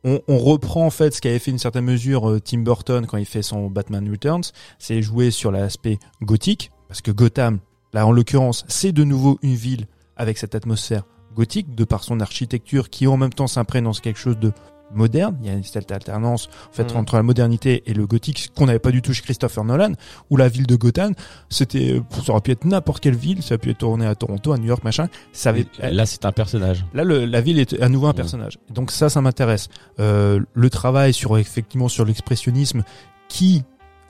[0.05, 3.27] on reprend en fait ce qu'avait fait une certaine mesure euh, Tim Burton quand il
[3.27, 4.45] fait son Batman Returns,
[4.79, 7.59] c'est jouer sur l'aspect gothique, parce que Gotham,
[7.93, 11.05] là en l'occurrence, c'est de nouveau une ville avec cette atmosphère
[11.35, 14.53] gothique, de par son architecture qui en même temps s'imprègne dans quelque chose de
[14.95, 15.37] moderne.
[15.43, 16.97] Il y a cette alternance en fait Mhm.
[16.99, 19.93] entre la modernité et le gothique qu'on n'avait pas du tout chez Christopher Nolan,
[20.31, 21.15] où la ville de Gotham,
[21.49, 24.15] c'était, euh, ça aurait pu être n'importe quelle ville, ça aurait pu être tourné à
[24.15, 25.09] Toronto, à New York, machin.
[25.33, 26.85] Ça avait, Là, c'est un personnage.
[26.95, 28.17] Là, le- la ville est à nouveau un Mhm.
[28.17, 28.59] personnage.
[28.71, 29.69] Donc ça, ça m'intéresse.
[29.99, 32.83] Euh, le travail sur effectivement sur l'expressionnisme,
[33.29, 33.63] qui,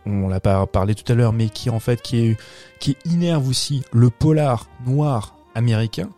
[0.07, 2.37] on l'a pas parlé tout à l'heure, mais qui en fait qui est
[2.81, 6.09] qui innerve aussi le polar noir américain.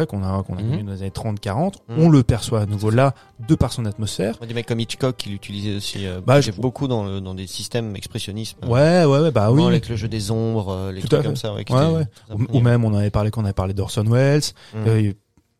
[0.00, 0.70] Ouais, qu'on a qu'on a Mhm.
[0.70, 1.98] connu dans les années 30-40, Mhm.
[1.98, 3.14] on le perçoit à nouveau là,
[3.46, 4.38] de par son atmosphère.
[4.38, 7.34] Des mecs comme Hitchcock qui l'utilisaient aussi euh, Bah, j'ai je- beaucoup dans, le, dans
[7.34, 8.58] des systèmes expressionnisme.
[8.66, 9.64] Ouais, ouais, ouais, bah oui.
[9.64, 11.52] Avec le jeu des ombres, euh, les Tout trucs comme ça.
[11.54, 12.04] Ouais, Ouais,
[12.52, 14.42] Ou, même, on avait parlé quand on avait parlé d'Orson Welles.
[14.74, 14.80] Mhm.
[14.86, 15.12] Euh,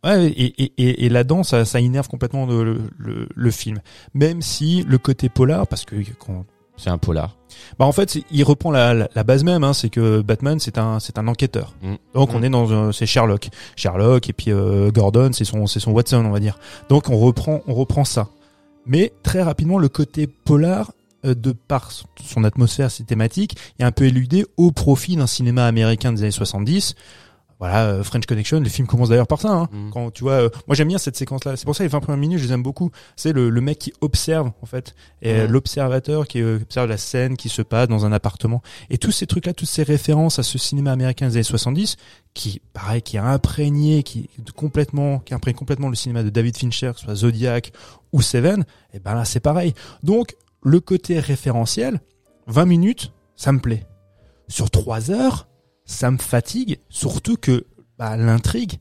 [0.05, 3.81] ouais, et, et, et, et là-dedans, ça, ça innerve complètement le, le, le film.
[4.15, 6.45] Même si le côté polar, parce que quand
[6.77, 7.37] C'est un polar.
[7.79, 10.79] Bah en fait, il reprend la, la, la base même, hein, c'est que Batman c'est
[10.79, 11.75] un c'est un enquêteur.
[11.83, 11.95] Mm.
[12.15, 12.45] Donc on Mm.
[12.45, 16.25] est dans un- c'est Sherlock, Sherlock et puis euh, Gordon c'est son c'est son Watson
[16.25, 16.59] on va dire.
[16.89, 18.29] Donc on reprend on reprend ça.
[18.87, 20.93] Mais très rapidement le côté polar
[21.27, 25.27] euh, de par son- son atmosphère, ses thématiques, est un peu éludé au profit d'un
[25.27, 26.95] cinéma américain des années 70.
[27.61, 29.51] Voilà, euh, French Connection, le film commence d'ailleurs par ça.
[29.53, 29.69] Hein.
[29.71, 29.91] Mm.
[29.91, 31.57] Quand tu vois, euh, moi j'aime bien cette séquence-là.
[31.57, 32.91] C'est pour ça les 20 premières minutes, je les aime beaucoup.
[33.17, 35.53] C'est le, le mec qui observe en fait, et euh, Mhm.
[35.53, 38.63] l'observateur qui euh, observe la scène qui se passe dans un appartement.
[38.89, 41.97] Et tous ces trucs-là, toutes ces références à ce cinéma américain des années 70,
[42.33, 46.93] qui pareil, qui a imprégné, qui complètement, qui imprègne complètement le cinéma de David Fincher,
[46.95, 47.73] que ce soit Zodiac
[48.13, 48.65] ou Seven.
[48.95, 49.75] Et ben là, c'est pareil.
[50.03, 52.01] Donc le côté référentiel,
[52.47, 53.85] 20 minutes, ça me plaît.
[54.49, 55.47] Sur 3 heures,
[55.91, 57.65] ça me fatigue, surtout que
[57.99, 58.79] bah, l'intrigue,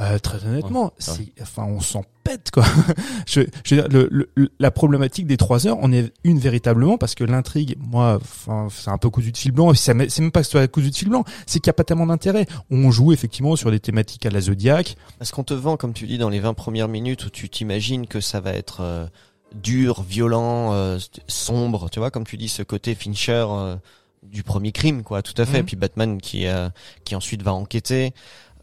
[0.00, 2.64] euh, très honnêtement, Ouais, c'est, enfin, on s'en pète quoi.
[3.26, 6.96] je, je veux dire, le, le- la problématique des 3 heures, on est une véritablement
[6.98, 9.72] parce que l'intrigue, moi, enfin, c'est un peu cousu de fil blanc.
[9.74, 11.84] C'est même pas que ce soit cousu de fil blanc, c'est qu'il y a pas
[11.84, 12.46] tellement d'intérêt.
[12.70, 14.96] On joue effectivement sur des thématiques à la Zodiac.
[15.18, 18.06] Parce qu'on te vend, comme tu dis, dans les 20 premières minutes où tu t'imagines
[18.06, 19.06] que ça va être euh,
[19.54, 23.76] dur, violent, euh, sombre, tu vois, comme tu dis, ce côté Fincher euh,
[24.22, 25.58] du premier crime, quoi, tout à fait.
[25.58, 25.60] Mhm.
[25.60, 26.68] Et puis Batman qui euh,
[27.04, 28.12] qui ensuite va enquêter.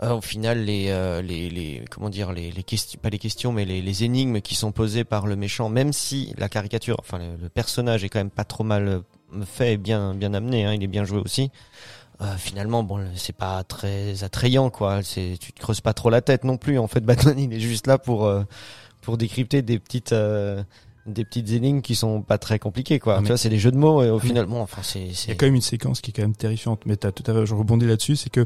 [0.02, 3.52] Euh, au final, les, euh, les, les, comment dire, les, les questions, pas les questions,
[3.52, 7.18] mais les, les énigmes qui sont posées par le méchant, même si la caricature, enfin
[7.18, 9.02] le, le personnage est quand même pas trop mal euh,
[9.46, 11.52] fait et bien, bien amené, hein, il est bien joué aussi.
[12.22, 15.02] Euh, finalement, bon, c'est pas très attrayant, quoi.
[15.04, 16.78] C'est, tu te creuses pas trop la tête non plus.
[16.78, 18.44] En fait, Batman, il est juste là pour euh,
[19.02, 20.64] pour décrypter des petites euh,
[21.14, 23.14] des petites énigmes qui sont pas très compliquées, quoi.
[23.14, 24.82] Ah, tu mais- vois, c'est des jeux de mots et au mais- final, bon, enfin,
[24.84, 27.12] c'est, Il y a quand même une séquence qui est quand même terrifiante, mais t'as
[27.12, 28.46] tout à fait, je rebondis là-dessus, c'est que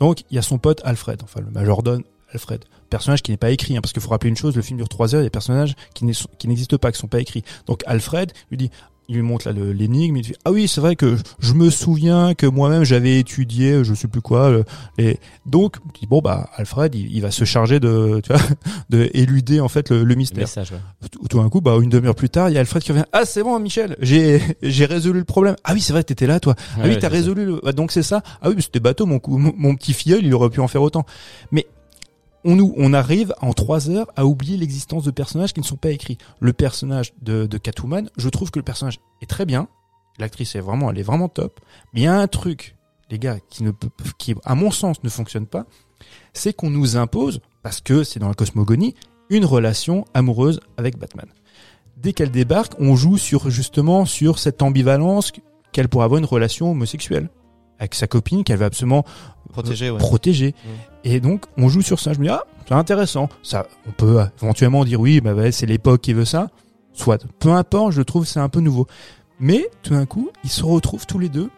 [0.00, 2.02] donc il y a son pote Alfred, enfin le majordome
[2.32, 4.76] Alfred, personnage qui n'est pas écrit, hein, parce qu'il faut rappeler une chose, le film
[4.76, 7.42] dure trois heures, il y a des personnages qui n'existent pas, qui sont pas écrits.
[7.66, 8.70] Donc Alfred lui dit
[9.08, 12.34] il lui montre là l'énigme, il dit ah oui c'est vrai que je me souviens
[12.34, 14.64] que moi-même j'avais étudié je sais plus quoi le-
[14.98, 18.42] et donc il dit, bon bah Alfred il, il va se charger de tu vois
[18.90, 20.38] de éluder en fait le, le Le mystère.
[20.40, 21.08] message, ouais.
[21.10, 23.04] Tout, tout d'un coup bah une demi-heure plus tard il y a Alfred qui revient
[23.12, 25.56] ah c'est bon Michel j'ai j'ai résolu le problème.
[25.64, 26.54] Ah oui c'est vrai t'étais là toi.
[26.76, 27.60] Ah oui t'as résolu le...
[27.64, 28.22] ah, donc c'est ça.
[28.42, 30.82] Ah oui mais c'était bateau mon, mon mon petit filleul il aurait pu en faire
[30.82, 31.06] autant.
[31.50, 31.66] Mais
[32.44, 35.76] on nous on arrive en trois heures à oublier l'existence de personnages qui ne sont
[35.76, 36.18] pas écrits.
[36.40, 39.68] Le personnage de, de Catwoman je trouve que le personnage est très bien.
[40.18, 41.60] L'actrice est vraiment elle est vraiment top.
[41.92, 42.76] Mais il y a un truc
[43.10, 43.72] les gars qui ne
[44.18, 45.66] qui à mon sens ne fonctionne pas.
[46.32, 48.94] C'est qu'on nous impose parce que c'est dans la cosmogonie
[49.30, 51.26] une relation amoureuse avec Batman.
[51.96, 55.32] Dès qu'elle débarque on joue sur justement sur cette ambivalence
[55.72, 57.28] qu'elle pourrait avoir une relation homosexuelle
[57.78, 59.04] avec sa copine qu'elle va absolument
[59.90, 59.98] ouais.
[59.98, 60.54] protéger.
[61.04, 62.12] Et donc, on joue sur ça.
[62.12, 63.28] Je me dis, ah, c'est intéressant.
[63.42, 66.48] Ça, on peut euh, éventuellement dire, oui, bah, ouais, c'est l'époque qui veut ça.
[66.92, 67.24] Soit.
[67.38, 68.86] Peu importe, je trouve c'est un peu nouveau.
[69.40, 71.48] Mais, tout d'un coup, ils se retrouvent tous les deux.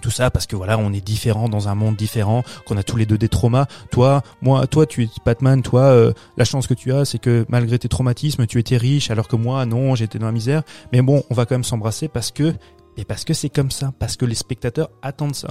[0.00, 2.96] Tout ça parce que voilà, on est différents dans un monde différent, qu'on a tous
[2.96, 3.66] les deux des traumas.
[3.90, 5.60] Toi, moi, toi, tu es Batman.
[5.60, 9.10] Toi, euh, la chance que tu as, c'est que malgré tes traumatismes, tu étais riche,
[9.10, 10.62] alors que moi, non, j'étais dans la misère.
[10.92, 12.54] Mais bon, on va quand même s'embrasser parce que,
[12.98, 15.48] et parce que c'est comme ça, parce que les spectateurs attendent ça.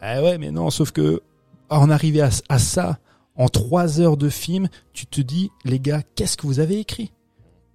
[0.00, 1.22] Ah ouais, mais non, sauf que
[1.70, 2.98] en arriver à, à ça
[3.36, 7.10] en trois heures de film, tu te dis, les gars, qu'est-ce que vous avez écrit?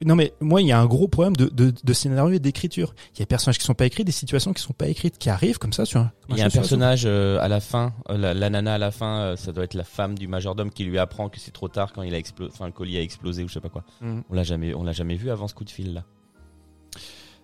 [0.05, 2.93] Non mais moi, il y a un gros problème de, de, de scénario et d'écriture.
[3.16, 5.18] Il y a des personnages qui sont pas écrits, des situations qui sont pas écrites,
[5.18, 6.12] qui arrivent comme ça sur un.
[6.30, 8.91] Il y a un personnage euh, à la fin, euh, la, la nana à la
[8.91, 11.68] fin, euh, ça doit être la femme du majordome qui lui apprend que c'est trop
[11.68, 13.84] tard quand il a explosé, enfin le colis a explosé ou je sais pas quoi.
[13.99, 14.24] Mhm.
[14.30, 16.05] On l'a jamais, on l'a jamais vu avant ce coup de fil là.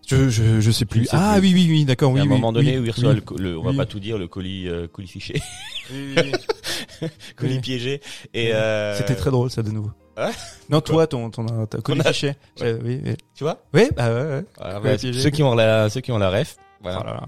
[0.08, 1.02] Je, je, je sais plus.
[1.02, 1.48] Je sais ah plus.
[1.48, 3.24] oui, oui, oui, d'accord, oui, a un oui, moment donné oui, où il reçoit le,
[3.38, 5.42] le- on va pas tout dire, le colis, euh, colis fiché,
[7.36, 8.02] colis piégé.
[8.34, 9.92] Et euh, C'était très drôle ça de nouveau.
[10.18, 10.32] Ouais
[10.70, 12.08] non, toi, ton, ton, ton, ton Mon âge.
[12.14, 12.34] fichier.
[12.62, 12.78] Ouais.
[12.84, 13.02] Oui.
[13.36, 14.46] Tu vois Oui, bah ouais, ouais.
[14.82, 15.20] Colis bah.
[15.22, 16.56] Ceux qui ont la, ceux qui ont la ref.
[16.82, 17.00] Voilà.
[17.02, 17.24] Oh là là.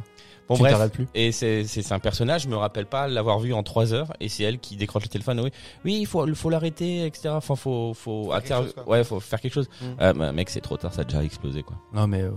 [0.49, 0.91] Bon tu bref.
[0.91, 1.07] plus.
[1.13, 4.13] Et c'est c'est c'est un personnage, je me rappelle pas l'avoir vu en trois heures,
[4.19, 5.39] et c'est elle qui décroche le téléphone.
[5.41, 5.51] Oui,
[5.83, 7.29] oui, il faut il faut l'arrêter, etc.
[7.29, 9.69] Enfin, faut faut Faire chose, ouais, faut faire quelque chose.
[9.81, 9.85] Mm.
[9.99, 11.77] Ah, bah, mec, c'est trop tard, ça a déjà explosé quoi.
[11.93, 12.31] Non mais euh,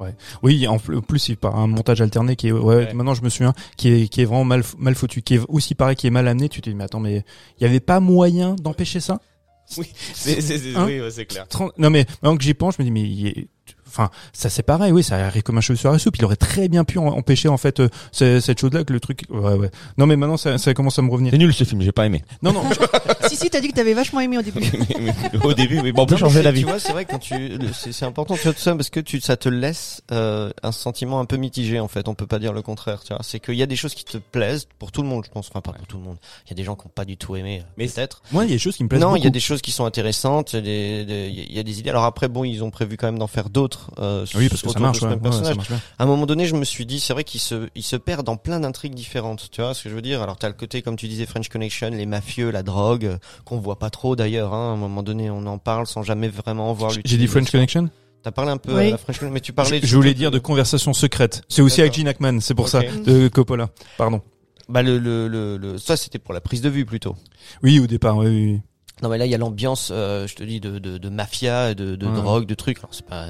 [0.00, 0.14] ouais.
[0.42, 2.92] Oui, en pl- en plus il par un montage alterné qui est ouais, Ouais.
[2.92, 5.74] maintenant je me souviens qui est qui est vraiment mal mal foutu, qui est aussi
[5.74, 7.24] pareil qui est mal amené, tu te dis mais attends mais
[7.58, 9.20] il y avait pas moyen d'empêcher ça?
[9.68, 10.84] C'est c'est c'est Hein?
[10.86, 11.46] oui, ouais, c'est clair.
[11.76, 13.48] Non mais maintenant que j'y pense, je me dis mais il est-
[13.88, 16.36] enfin ça c'est pareil, oui, ça arrive comme un cheveu sur la soupe, il aurait
[16.36, 19.22] très bien pu en- empêcher en fait euh, ce- cette chose là que le truc
[19.30, 19.70] ouais ouais.
[19.96, 21.30] Non mais maintenant ça, ça commence à me revenir.
[21.32, 22.22] C'est nul ce film, j'ai pas aimé.
[22.42, 22.62] Non non,
[23.28, 24.60] si, si, t'as dit que t'avais vachement aimé au début.
[25.42, 26.60] Au début, oui, bon, on peut Non, changer c'est- d'avis.
[26.60, 28.90] Tu vois, c'est vrai que quand tu, c'est c'est important tu vois tout ça parce
[28.90, 32.08] que tu, ça te laisse euh, un sentiment un peu mitigé en fait.
[32.08, 33.02] On peut pas dire le contraire.
[33.04, 35.24] Tu vois, c'est qu'il y a des choses qui te plaisent pour tout le monde,
[35.24, 35.48] je pense.
[35.50, 36.16] Enfin, pas pour tout le monde.
[36.46, 38.22] Il y a des gens qui ont pas du tout aimé, Mais mais peut-être.
[38.32, 39.62] moi il y a des choses qui me plaisent Non, il y a des choses
[39.62, 40.52] qui sont intéressantes.
[40.54, 41.90] Y il y a des idées.
[41.90, 43.87] Alors après, bon, ils ont prévu quand même d'en faire d'autres.
[43.98, 45.80] Euh, Oui parce que ça marche, ouais, ouais, ça marche bien.
[45.98, 48.26] À un moment donné, je me suis dit, c'est vrai qu'ils se, ils se perdent
[48.26, 49.48] dans plein d'intrigues différentes.
[49.50, 50.22] Tu vois ce que je veux dire?
[50.22, 53.58] Alors, t'as le côté, comme tu disais, French Connection, les mafieux, la drogue, euh, qu'on
[53.58, 54.52] voit pas trop d'ailleurs.
[54.54, 54.70] Hein.
[54.70, 57.90] À un moment donné, on en parle sans jamais vraiment voir J'ai dit French Connection?
[58.22, 58.88] T'as parlé un peu Oui.
[58.88, 59.80] à la French Connection, mais tu parlais.
[59.80, 61.42] je, je voulais dire de conversation secrète.
[61.48, 61.94] C'est aussi avec.
[61.94, 63.70] Gene Hackman, c'est pour ça de Coppola.
[63.96, 64.20] Pardon.
[64.68, 67.16] Bah le, le, le, le- ça c'était pour la prise de vue plutôt.
[67.62, 68.60] Oui, au départ, oui, oui.
[69.02, 71.74] Non mais là il y a l'ambiance, euh, je te dis de, de, de mafia,
[71.74, 72.14] de, de Ouais.
[72.14, 72.78] drogue, de trucs.
[72.78, 73.26] Alors c'est pas,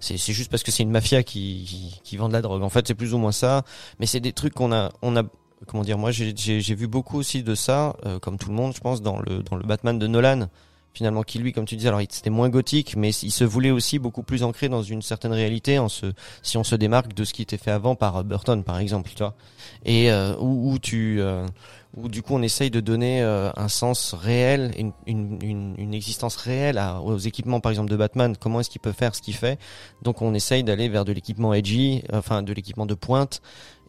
[0.00, 2.62] c'est c'est juste parce que c'est une mafia qui, qui qui vend de la drogue.
[2.62, 3.64] En fait c'est plus ou moins ça.
[4.00, 5.22] Mais c'est des trucs qu'on a on a
[5.66, 8.54] comment dire moi j'ai j'ai j'ai vu beaucoup aussi de ça euh, comme tout le
[8.54, 10.46] monde je pense dans le dans le Batman de Nolan
[10.94, 13.98] finalement qui lui comme tu disais alors c'était moins gothique mais il se voulait aussi
[13.98, 16.06] beaucoup plus ancré dans une certaine réalité en se
[16.42, 19.18] si on se démarque de ce qui était fait avant par Burton par exemple tu
[19.18, 19.34] vois
[19.84, 21.44] et euh, où, où tu euh,
[21.96, 25.94] où du coup on essaye de donner euh, un sens réel, une, une, une, une
[25.94, 28.36] existence réelle à, aux équipements par exemple de Batman.
[28.38, 29.58] Comment est-ce qu'il peut faire ce qu'il fait?
[30.02, 33.40] Donc on essaye d'aller vers de l'équipement edgy, enfin de l'équipement de pointe,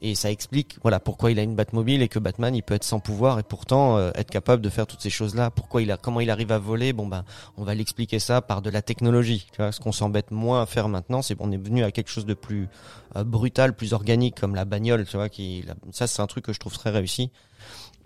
[0.01, 2.85] et ça explique voilà pourquoi il a une Batmobile et que Batman il peut être
[2.85, 5.51] sans pouvoir et pourtant euh, être capable de faire toutes ces choses là.
[5.51, 6.93] Pourquoi il a comment il arrive à voler?
[6.93, 7.25] Bon ben
[7.57, 9.45] on va l'expliquer ça par de la technologie.
[9.51, 12.09] Tu vois, ce qu'on s'embête moins à faire maintenant, c'est qu'on est venu à quelque
[12.09, 12.69] chose de plus
[13.17, 15.05] euh, brutal, plus organique comme la bagnole.
[15.05, 17.29] Tu vois, qui ça c'est un truc que je trouve très réussi.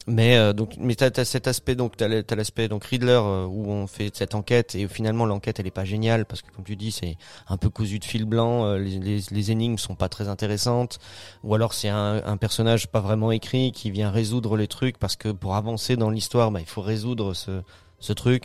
[0.06, 3.72] Mais euh, donc, mais t'as as cet aspect donc t'as l'aspect donc Riddler euh, où
[3.72, 6.76] on fait cette enquête et finalement l'enquête elle est pas géniale parce que comme tu
[6.76, 7.16] dis c'est
[7.48, 11.00] un peu cousu de fil blanc, euh, les, les, les énigmes sont pas très intéressantes
[11.44, 15.16] ou alors c'est un, un personnage pas vraiment écrit qui vient résoudre les trucs parce
[15.16, 17.62] que pour avancer dans l'histoire bah il faut résoudre ce
[18.00, 18.44] ce truc.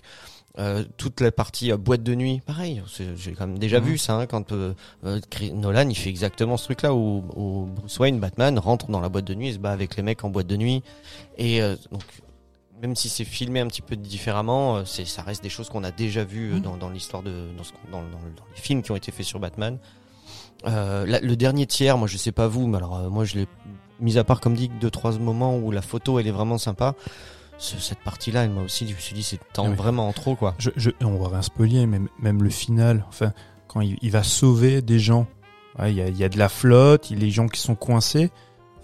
[0.59, 2.83] Euh, toute la partie euh, boîte de nuit, pareil,
[3.15, 3.87] j'ai quand même déjà Mhm.
[3.87, 4.75] vu ça hein, quand euh,
[5.05, 5.21] euh,
[5.55, 9.25] Nolan il fait exactement ce truc-là où, où Bruce Wayne, Batman rentre dans la boîte
[9.27, 10.83] de nuit et se bat avec les mecs en boîte de nuit
[11.37, 12.03] et euh, donc
[12.83, 15.93] même si c'est filmé un petit peu différemment, c'est ça reste des choses qu'on a
[15.93, 16.61] déjà vues Mhm.
[16.61, 19.13] dans, dans l'histoire de dans, ce qu'on- dans, dans- dans les films qui ont été
[19.13, 19.79] faits sur Batman.
[20.67, 23.47] Euh, la- le dernier tiers, moi je sais pas vous, mais alors moi je l'ai
[24.01, 26.97] mis à part comme dit deux trois moments où la photo elle est vraiment sympa.
[27.59, 29.75] Ce- cette partie-là, m'a aussi, je me suis dit c'est oui.
[29.75, 30.55] vraiment en trop quoi.
[30.59, 33.33] Je, je, on va rien spoiler, mais même le final, enfin,
[33.67, 35.27] quand il, il va sauver des gens,
[35.79, 37.61] Ouais, il y, a, y a de la flotte, il y a les gens qui
[37.61, 38.31] sont coincés.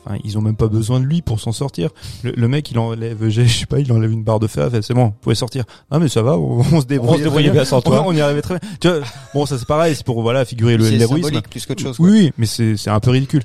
[0.06, 1.90] Enfin, ils ont même pas besoin de lui pour s'en sortir.
[2.22, 4.80] Le, le mec, il enlève, je sais pas, il enlève une barre de fer, fait,
[4.82, 5.64] c'est bon, vous pouvez sortir.
[5.90, 7.10] Ah mais ça va, on, on se débrouille.
[7.14, 8.04] On se débrouillait bien sans toi.
[8.06, 8.68] On, y arrivait très bien.
[8.80, 9.00] Tu vois,
[9.34, 11.96] bon, ça c'est pareil, c'est pour voilà figurer le- symbolique plus qu'autre chose.
[11.96, 12.06] quoi.
[12.06, 13.42] Oui, oui, mais c'est c'est un peu ridicule.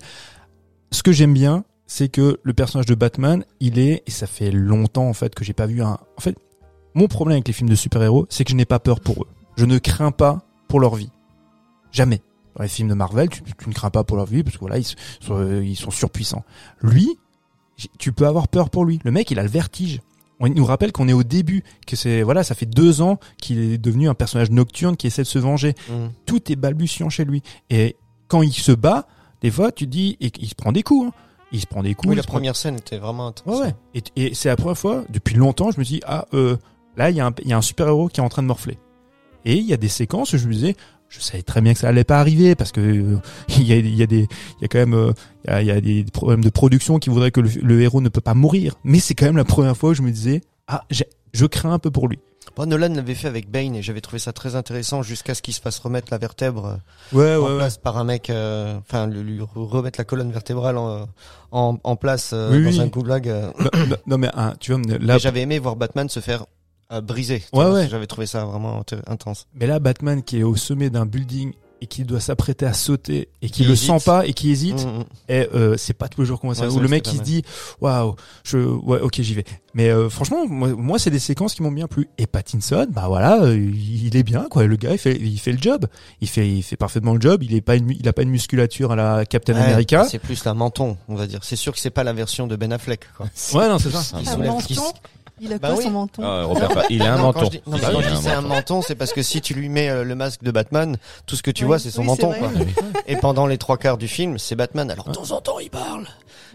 [0.92, 4.52] Ce que j'aime bien, c'est que le personnage de Batman, il est et ça fait
[4.52, 5.98] longtemps en fait que j'ai pas vu un.
[6.18, 6.38] En fait,
[6.94, 9.28] mon problème avec les films de super-héros, c'est que je n'ai pas peur pour eux.
[9.58, 11.10] Je ne crains pas pour leur vie.
[11.92, 12.22] Jamais.
[12.56, 14.60] Dans les films de Marvel, tu, tu ne crains pas pour leur vie parce que
[14.60, 14.96] voilà, ils sont,
[15.32, 16.44] euh, ils sont surpuissants.
[16.82, 17.18] Lui,
[17.98, 19.00] tu peux avoir peur pour lui.
[19.04, 20.00] Le mec, il a le vertige.
[20.40, 23.58] On nous rappelle qu'on est au début, que c'est voilà, ça fait deux ans qu'il
[23.60, 26.12] est devenu un personnage nocturne qui essaie de se venger Mhm.
[26.28, 27.42] tout est balbutiant chez lui.
[27.72, 27.96] Et
[28.28, 29.08] quand il se bat,
[29.42, 31.08] des fois, tu te dis, et il se prend des coups.
[31.10, 31.14] Hein.
[31.52, 32.10] Il se prend des coups.
[32.10, 33.66] Oui, la prend- première scène était vraiment Ouais, intéressante.
[33.96, 34.02] ouais.
[34.16, 36.58] Et, et c'est la première fois, depuis longtemps, je me dis, ah, euh,
[36.96, 38.48] là, il y, a un- il y a un super-héros qui est en train de
[38.48, 38.78] morfler.
[39.46, 40.76] Et il y a des séquences où je me disais,
[41.08, 43.18] je savais très bien que ça allait pas arriver parce que euh,
[43.50, 44.28] il y a, y a des,
[44.58, 45.12] il y a quand même, euh,
[45.46, 47.82] il y a, il y a des problèmes de production qui voudraient que le, le
[47.82, 48.76] héros ne peut pas mourir.
[48.84, 50.84] Mais c'est quand même la première fois où je me disais, ah,
[51.34, 52.20] je crains un peu pour lui.
[52.60, 55.54] Bon, Nolan l'avait fait avec Bane et j'avais trouvé ça très intéressant jusqu'à ce qu'il
[55.54, 56.80] se fasse remettre la vertèbre
[57.14, 61.08] Ouais, en place par un mec, euh, enfin lui re- remettre la colonne vertébrale en,
[61.54, 62.82] en, en place euh, Oui, dans oui.
[62.82, 63.30] un goulag.
[63.30, 63.50] euh.
[63.88, 66.46] non, non, mais hein, tu vois, là, j'avais aimé voir Batman se faire
[66.92, 67.44] euh, briser.
[67.54, 67.88] Ouais.
[67.90, 69.48] J'avais trouvé ça vraiment intense.
[69.54, 73.30] Mais là, Batman qui est au sommet d'un building et qui doit s'apprêter à sauter
[73.42, 73.88] et qui Qui le hésite.
[74.00, 75.04] sent pas et qui hésite, Mhm.
[75.30, 76.66] et euh, c'est pas tous les jours qu'on voit ça.
[76.68, 77.44] Ouais, ça, le mec pas se dit,
[77.82, 79.46] waouh, je, ouais, ok, j'y vais.
[79.74, 82.10] Mais euh, franchement, moi, moi, c'est des séquences qui m'ont bien plu.
[82.18, 84.66] Et Pattinson, bah voilà, euh, il est bien quoi.
[84.66, 85.86] Le gars, il fait, il fait le job.
[86.22, 87.44] Il fait, il fait parfaitement le job.
[87.44, 90.06] Il est pas, une, il a pas une musculature à la Captain Ouais, America.
[90.10, 91.40] C'est plus la menton, on va dire.
[91.44, 93.02] C'est sûr que c'est pas la version de Ben Affleck.
[93.16, 93.28] Quoi.
[93.54, 94.02] Ouais, non, c'est ça.
[94.20, 94.84] Qui Un
[95.42, 95.84] Il a Bah quoi oui.
[95.84, 97.40] son menton Ah, Robert, il a un Non, menton.
[97.40, 98.82] Quand je dis, non, quand il je a dis un c'est un menton.
[98.82, 101.52] c'est parce que si tu lui mets euh, le masque de Batman, tout ce que
[101.52, 102.34] tu Oui, vois, c'est son oui, menton.
[102.34, 102.50] Quoi.
[103.08, 104.90] Et pendant les trois quarts du film, c'est Batman.
[104.92, 106.06] Alors de temps en temps, il parle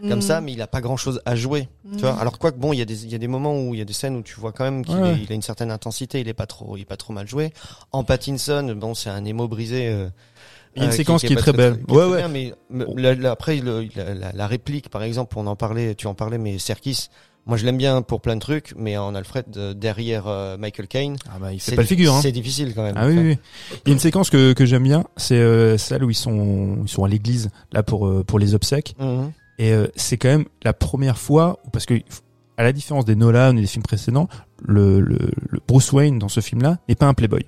[0.00, 0.22] comme Mm.
[0.22, 1.68] ça, mais il a pas grand chose à jouer.
[1.92, 2.18] Tu vois.
[2.20, 3.78] Alors quoi que bon, il y a des il y a des moments où il
[3.78, 5.16] y a des scènes où tu vois quand même qu'il Ouais.
[5.22, 6.20] il a une certaine intensité.
[6.20, 7.52] Il est pas trop il est pas trop mal joué.
[7.92, 9.86] En Pattinson, bon, c'est un émo brisé.
[9.88, 10.08] euh,
[10.74, 11.74] Il y a une euh, séquence qui est très belle.
[11.88, 12.16] Ouais, très ouais.
[12.18, 15.54] bien, mais mais la- la- après le- la, la- la réplique, par exemple, on en
[15.54, 17.08] parlait, tu en parlais, mais Serkis.
[17.46, 20.88] Moi, je l'aime bien pour plein de trucs, mais en Alfred euh, derrière euh, Michael
[20.88, 22.14] Caine, Ah bah, il fait c'est pas le figure.
[22.14, 22.20] Hein.
[22.22, 22.94] C'est difficile quand même.
[22.96, 23.38] Ah oui, oui.
[23.84, 26.78] Il y a une séquence que, que j'aime bien, c'est euh, celle où ils sont
[26.82, 29.32] ils sont à l'église là pour euh, pour les obsèques Mhm.
[29.58, 31.94] et euh, c'est quand même la première fois parce que
[32.56, 34.28] à la différence des Nolan et des films précédents,
[34.62, 35.18] le, le,
[35.50, 37.44] le Bruce Wayne dans ce film-là n'est pas un playboy.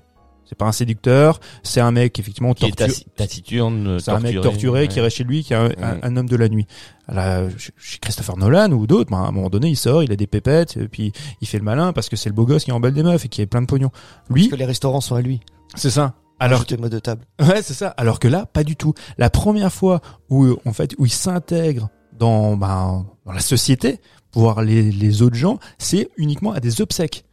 [0.49, 2.77] C'est pas un séducteur, c'est un mec effectivement Qui est
[3.17, 4.89] taciturne, C'est un mec torturé, ouais.
[4.89, 6.67] qui reste chez lui, qui est un, un- un homme de la nuit.
[7.09, 10.17] Là, chez- Christopher Nolan ou d'autres, ben, à un moment donné, il sort, il a
[10.17, 12.73] des pépettes, et puis il fait le malin parce que c'est le beau gosse qui
[12.73, 13.91] emballe des meufs et qui est plein de pognon.
[14.31, 15.41] Lui, Parce que les restaurants sont à lui.
[15.75, 16.15] c'est ça.
[16.39, 17.25] Alors Ajouter mode de table.
[17.41, 17.89] Ouais, c'est ça.
[17.97, 18.93] Alors que là, pas du tout.
[19.19, 24.01] La première fois où, en fait, où il s'intègre dans, ben, dans la société,
[24.33, 27.25] pour voir les, les autres gens, c'est uniquement à des obsèques.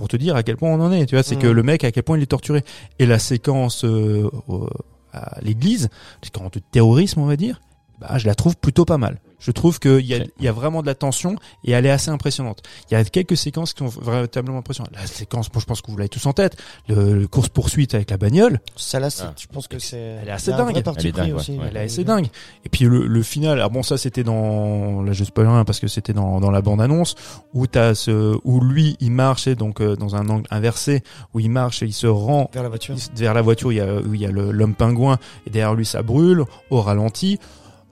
[0.00, 1.84] Pour te dire à quel point on en est, tu vois, c'est que le mec,
[1.84, 2.64] à quel point il est torturé.
[2.98, 4.66] Et la séquence euh, euh,
[5.12, 5.90] à l'église,
[6.22, 7.60] séquence de terrorisme, on va dire,
[8.00, 9.20] bah, je la trouve plutôt pas mal.
[9.40, 10.28] Je trouve qu'il y a, Ok.
[10.38, 11.34] il y a vraiment de la tension
[11.64, 12.62] et elle est assez impressionnante.
[12.90, 14.92] Il y a quelques séquences qui sont véritablement impressionnantes.
[14.94, 16.56] La séquence, bon, je pense que vous l'avez tous en tête,
[16.88, 18.60] le, le course poursuite avec la bagnole.
[18.76, 19.34] Ça là, c'est- Ah.
[19.38, 19.96] je pense que c'est.
[19.98, 20.70] Elle est assez dingue.
[20.70, 21.52] Elle est dingue, aussi.
[21.58, 21.66] Ouais.
[21.70, 22.26] Elle est assez dingue.
[22.64, 25.80] Et puis le, le final, alors bon ça c'était dans, là je spoil rien parce
[25.80, 27.14] que c'était dans, dans la bande annonce
[27.54, 31.02] où t'as ce, où lui il marche et donc euh, dans un angle inversé
[31.34, 32.94] où il marche et il se rend Vers la voiture.
[32.96, 35.74] il- vers la voiture il y a où il y a l'homme pingouin et derrière
[35.74, 37.38] lui ça brûle au ralenti.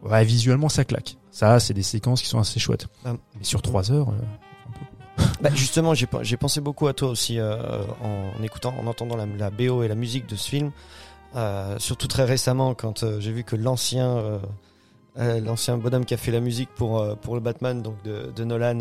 [0.02, 1.16] Ouais, visuellement ça claque.
[1.38, 2.88] Ça c'est des séquences qui sont assez chouettes.
[3.04, 3.12] Ah.
[3.36, 4.08] Mais sur trois heures.
[4.08, 8.86] euh, Bah, justement, j'ai pe- j'ai pensé beaucoup à toi aussi euh, en écoutant, en
[8.88, 10.72] entendant la, la BO et la musique de ce film.
[11.36, 14.40] Euh, surtout très récemment, quand j'ai vu que l'ancien
[15.16, 18.78] l'ancien bonhomme qui a fait la musique pour pour le Batman, donc de, de Nolan,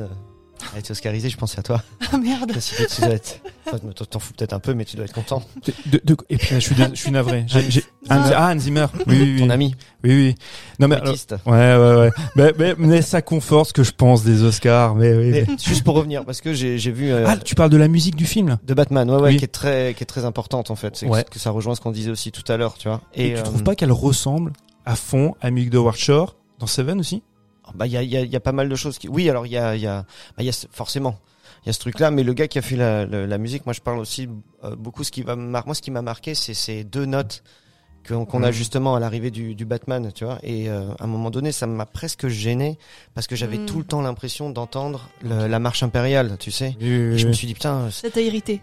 [0.63, 1.29] euh, a été oscarisé.
[1.29, 1.81] Je pensais à toi.
[2.11, 2.51] Ah merde.
[2.93, 5.43] Tu dois être, enfin, t'en- t'en fous peut-être un peu, mais tu dois être content.
[5.87, 7.43] de- de- et puis je suis, dé- je suis navré.
[7.47, 8.35] J'ai- j'ai- Hans, Zimmer.
[8.37, 8.85] ah Hans Zimmer.
[9.07, 9.39] Oui oui oui.
[9.39, 10.35] Ton ami, Oui oui.
[10.79, 11.35] Non mais alors, artiste.
[11.45, 12.09] Ouais, ouais, ouais.
[12.35, 14.95] mais, mais, mais ça conforte ce que je pense des Oscars.
[14.95, 17.55] Mais, oui, Mais mais- juste pour revenir, parce que j'ai j'ai vu euh, Ah, tu
[17.55, 19.37] parles de la musique du film là de Batman, ouais, ouais, Oui.
[19.37, 20.95] qui est très qui est très importante en fait.
[20.95, 21.25] C'est que- Ouais.
[21.29, 23.01] que, ça rejoint ce qu'on disait aussi tout à l'heure, tu vois.
[23.13, 24.53] Et, Et, tu euh, trouves pas qu'elle ressemble
[24.85, 27.21] à fond à musique de Howard Shore dans Seven aussi?
[27.75, 29.07] Bah il y a, y, a, y a pas mal de choses qui.
[29.09, 30.07] Oui, alors il y a, il y a, bah,
[30.39, 31.19] il y a forcément.
[31.63, 33.65] Il y a ce truc-là, mais le gars qui a fait la, la, la musique,
[33.65, 34.29] moi je parle aussi
[34.63, 35.03] euh, beaucoup.
[35.03, 37.43] Ce qui va mar- moi ce qui m'a marqué, c'est ces deux notes
[38.07, 38.51] qu'on a Mhm.
[38.53, 40.39] justement à l'arrivée du, du Batman, tu vois.
[40.41, 42.77] Et euh, à un moment donné, ça m'a presque gêné
[43.13, 43.65] parce que j'avais Mhm.
[43.65, 46.77] tout le temps l'impression d'entendre la marche impériale, tu sais.
[46.79, 48.61] Oui, oui, Et oui, je me suis dit putain, Ça t'a irrité.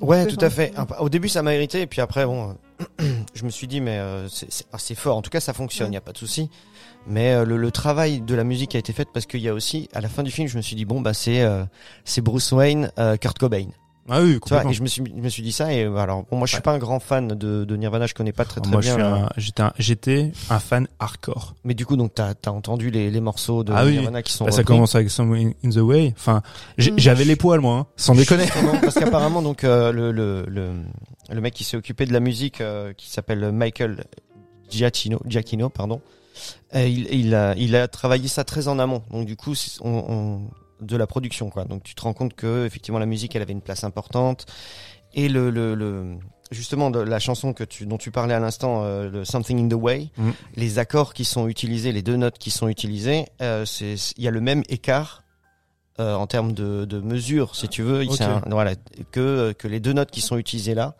[0.00, 0.72] Ouais, tout à fait.
[1.00, 2.56] Au début, ça m'a irrité, et puis après, bon,
[3.34, 5.16] je me suis dit, mais euh, c'est- assez fort.
[5.16, 5.94] En tout cas, ça fonctionne, il Ouais.
[5.94, 6.50] y a pas de souci.
[7.06, 9.54] Mais euh, le, le travail de la musique a été fait parce qu'il y a
[9.54, 11.64] aussi, à la fin du film, je me suis dit, bon, bah c'est euh,
[12.04, 13.68] c'est Bruce Wayne, euh, Kurt Cobain.
[14.08, 14.70] Ah oui, Tu vois, complètement.
[14.70, 15.72] et je me suis, je me suis dit ça.
[15.72, 18.14] Et euh, alors, bon, moi, je suis pas un grand fan de, de Nirvana, je
[18.14, 18.96] connais pas très très Moi, bien.
[18.98, 19.14] là.
[19.14, 21.54] un, j'étais un, j'étais un fan hardcore.
[21.64, 23.92] Mais du coup, donc, t'as as entendu les, les morceaux de Ah oui.
[23.92, 24.44] Nirvana qui sont.
[24.44, 26.14] Bah, ça commence avec Somewhere in the Way.
[26.16, 26.42] Enfin,
[26.78, 26.98] j'ai- Mm.
[26.98, 28.46] j'avais les poils, moi, hein, sans déconner.
[28.80, 30.70] Parce qu'apparemment donc euh, le, le le
[31.28, 34.04] le mec qui s'est occupé de la musique euh, qui s'appelle Michael
[34.70, 36.00] Giacchino Giacchino pardon
[36.74, 39.90] euh, il il a il a travaillé ça très en amont donc du coup on,
[40.08, 40.40] on-
[40.80, 43.52] de la production quoi donc tu te rends compte que effectivement la musique elle avait
[43.52, 44.46] une place importante
[45.14, 46.16] et le le, le
[46.50, 49.68] justement de la chanson que tu dont tu parlais à l'instant euh, le Something in
[49.68, 50.30] the Way Mm.
[50.56, 54.28] les accords qui sont utilisés les deux notes qui sont utilisées euh, c'est il y
[54.28, 55.22] a le même écart
[55.98, 58.74] euh, en termes de, de mesure, si tu veux, un- voilà,
[59.12, 60.94] que que les deux notes qui sont utilisées là.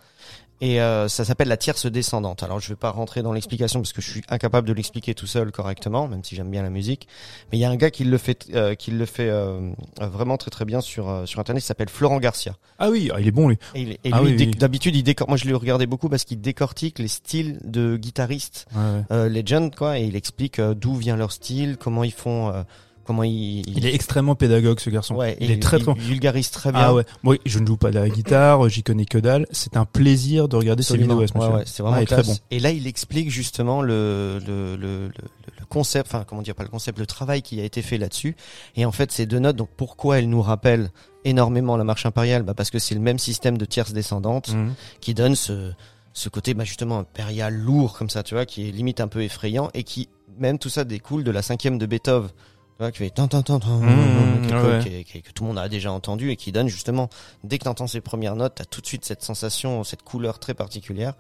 [0.62, 2.42] Et euh, ça s'appelle la tierce descendante.
[2.42, 5.26] Alors je vais pas rentrer dans l'explication parce que je suis incapable de l'expliquer tout
[5.26, 7.06] seul correctement, même si j'aime bien la musique.
[7.52, 9.70] Mais il y a un gars qui le fait, euh, qui le fait euh,
[10.00, 11.62] vraiment très très bien sur euh, sur internet.
[11.62, 12.56] Il s'appelle Florent Garcia.
[12.78, 13.58] Ah oui, ah, il est bon, lui.
[13.74, 15.28] Et, il- et Ah lui, oui, d'habitude, il décor.
[15.28, 19.02] Moi, je le regardais beaucoup parce qu'il décortique les styles de guitaristes Ouais, ouais.
[19.12, 22.62] euh, legend, quoi, et il explique euh, d'où vient leur style, comment ils font, euh,
[23.06, 23.62] comment ils.
[23.68, 25.14] Il est extrêmement pédagogue, ce garçon.
[25.14, 25.92] Ouais, il est très très.
[25.96, 26.80] Il vulgarise très bien.
[26.82, 27.04] Ah ouais.
[27.22, 29.46] Moi, je ne joue pas de la guitare, j'y connais que dalle.
[29.50, 32.36] C'est un plaisir de regarder ses vidéos, Ouais, ouais, c'est vraiment Ah, il très bon.
[32.50, 35.10] Et là, il explique justement le, le, le, le,
[35.58, 38.36] le concept, enfin, comment dire, pas le concept, le travail qui a été fait là-dessus.
[38.76, 40.90] Et en fait, ces deux notes, donc pourquoi elles nous rappellent
[41.24, 42.42] énormément la marche impériale?
[42.42, 44.74] Bah Parce que c'est le même système de tierces descendantes Mhm.
[45.00, 45.72] qui donne ce,
[46.12, 49.22] ce côté, bah, justement, impérial, lourd, comme ça, tu vois, qui est limite un peu
[49.22, 50.08] effrayant et qui,
[50.38, 52.30] même tout ça découle de la cinquième de Beethoven.
[52.78, 54.80] Vois, qui fait tan tan tan tan, qui- ouais.
[54.82, 57.08] qui- qui- que tout le monde a déjà entendu et qui donne justement,
[57.42, 60.38] dès que tu entends ces premières notes, t'as tout de suite cette sensation, cette couleur
[60.38, 61.14] très particulière.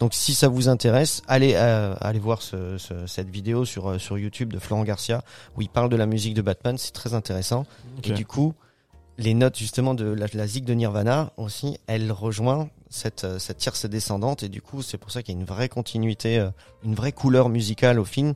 [0.00, 3.98] Donc si ça vous intéresse, allez euh, allez voir ce, ce- cette vidéo sur euh,
[3.98, 5.22] sur YouTube de Florent Garcia
[5.56, 7.66] où il parle de la musique de Batman, c'est très intéressant.
[7.98, 8.08] Ok.
[8.08, 8.54] Et du coup,
[9.16, 13.58] les notes justement de la, la zig de Nirvana aussi, elle rejoint cette euh, cette
[13.58, 16.50] tierce descendante et du coup, c'est pour ça qu'il y a une vraie continuité, euh,
[16.84, 18.34] une vraie couleur musicale au film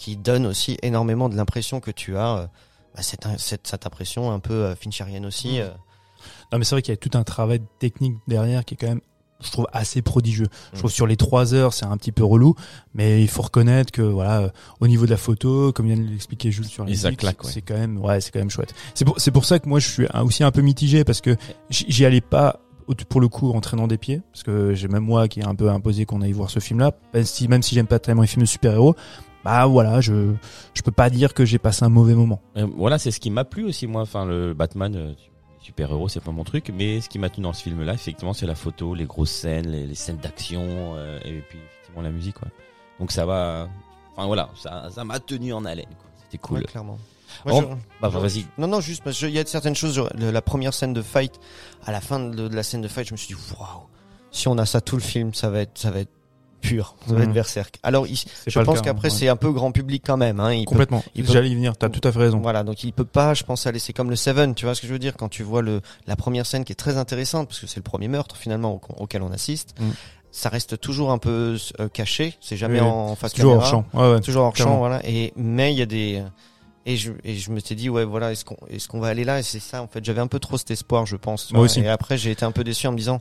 [0.00, 2.46] qui donne aussi énormément de l'impression que tu as euh,
[2.96, 5.60] bah, cette, cette cette impression un peu euh, fincherienne aussi.
[5.60, 5.68] Euh.
[6.50, 8.88] Non, mais c'est vrai qu'il y a tout un travail technique derrière qui est quand
[8.88, 9.02] même,
[9.42, 10.48] je trouve, assez prodigieux.
[10.72, 10.78] Je Mm.
[10.78, 12.54] trouve sur les trois heures, c'est un petit peu relou,
[12.94, 16.50] mais il faut reconnaître que voilà, au niveau de la photo, comme vient de l'expliquer
[16.50, 17.32] Jules sur la ça musique, ouais.
[17.42, 18.74] c'est quand même, ouais, c'est quand même chouette.
[18.94, 21.36] C'est pour, c'est pour ça que moi, je suis aussi un peu mitigé parce que
[21.68, 22.60] j'y allais pas
[23.08, 25.54] pour le coup en traînant des pieds parce que j'ai même moi qui est un
[25.54, 28.22] peu imposé qu'on aille voir ce film là même si même si j'aime pas tellement
[28.22, 28.96] les films de super héros
[29.44, 30.34] bah voilà je
[30.74, 33.30] je peux pas dire que j'ai passé un mauvais moment Euh, voilà, c'est ce qui
[33.30, 34.02] m'a plu aussi moi.
[34.02, 35.12] Enfin, le Batman, euh,
[35.60, 38.32] super héros, c'est pas mon truc, mais ce qui m'a tenu dans ce film-là, effectivement,
[38.32, 40.62] c'est la photo, les grosses scènes, les, les scènes d'action,
[40.96, 42.36] euh, et puis effectivement la musique.
[42.36, 42.48] Quoi.
[42.98, 43.68] Donc ça va.
[44.16, 45.86] Enfin voilà, ça, ça m'a tenu en haleine.
[45.86, 46.10] quoi.
[46.24, 46.58] C'était cool.
[46.58, 46.98] Ouais, clairement.
[47.46, 47.66] Bon, je-
[48.02, 48.44] Bah vas-y.
[48.58, 49.94] Non, non, juste parce qu'il y a certaines choses.
[49.94, 51.38] genre, le- la première scène de fight,
[51.86, 53.82] à la fin de, de la scène de fight, je me suis dit, waouh,
[54.32, 56.10] si on a ça tout le film, ça va être, ça va être
[56.60, 57.22] pur, Mhm.
[57.22, 57.78] être berserk.
[57.82, 59.14] Alors, il- je pense qu'après, ouais.
[59.14, 60.40] c'est un peu grand public quand même.
[60.40, 62.62] Hein, il peut- complètement il peut- j'allais y venir t'as tout à fait raison voilà,
[62.62, 63.78] donc il peut pas, je pense, aller.
[63.78, 65.16] C'est comme le Seven, tu vois ce que je veux dire?
[65.16, 67.82] Quand tu vois le la première scène qui est très intéressante parce que c'est le
[67.82, 69.74] premier meurtre finalement au- auquel on assiste.
[69.80, 69.90] Mm.
[70.32, 73.84] Ça reste toujours un peu euh, caché, c'est jamais Oui, en face toujours hors caméra
[73.92, 74.20] champ ouais, ouais.
[74.20, 75.00] toujours hors champ, voilà.
[75.04, 76.22] Et mais il y a des
[76.86, 79.24] et je et je me suis dit ouais voilà est-ce qu'on est-ce qu'on va aller
[79.24, 79.40] là?
[79.40, 81.52] Et c'est ça en fait j'avais un peu trop cet espoir je pense.
[81.52, 81.80] Moi aussi.
[81.80, 83.20] Et après j'ai été un peu déçu en me disant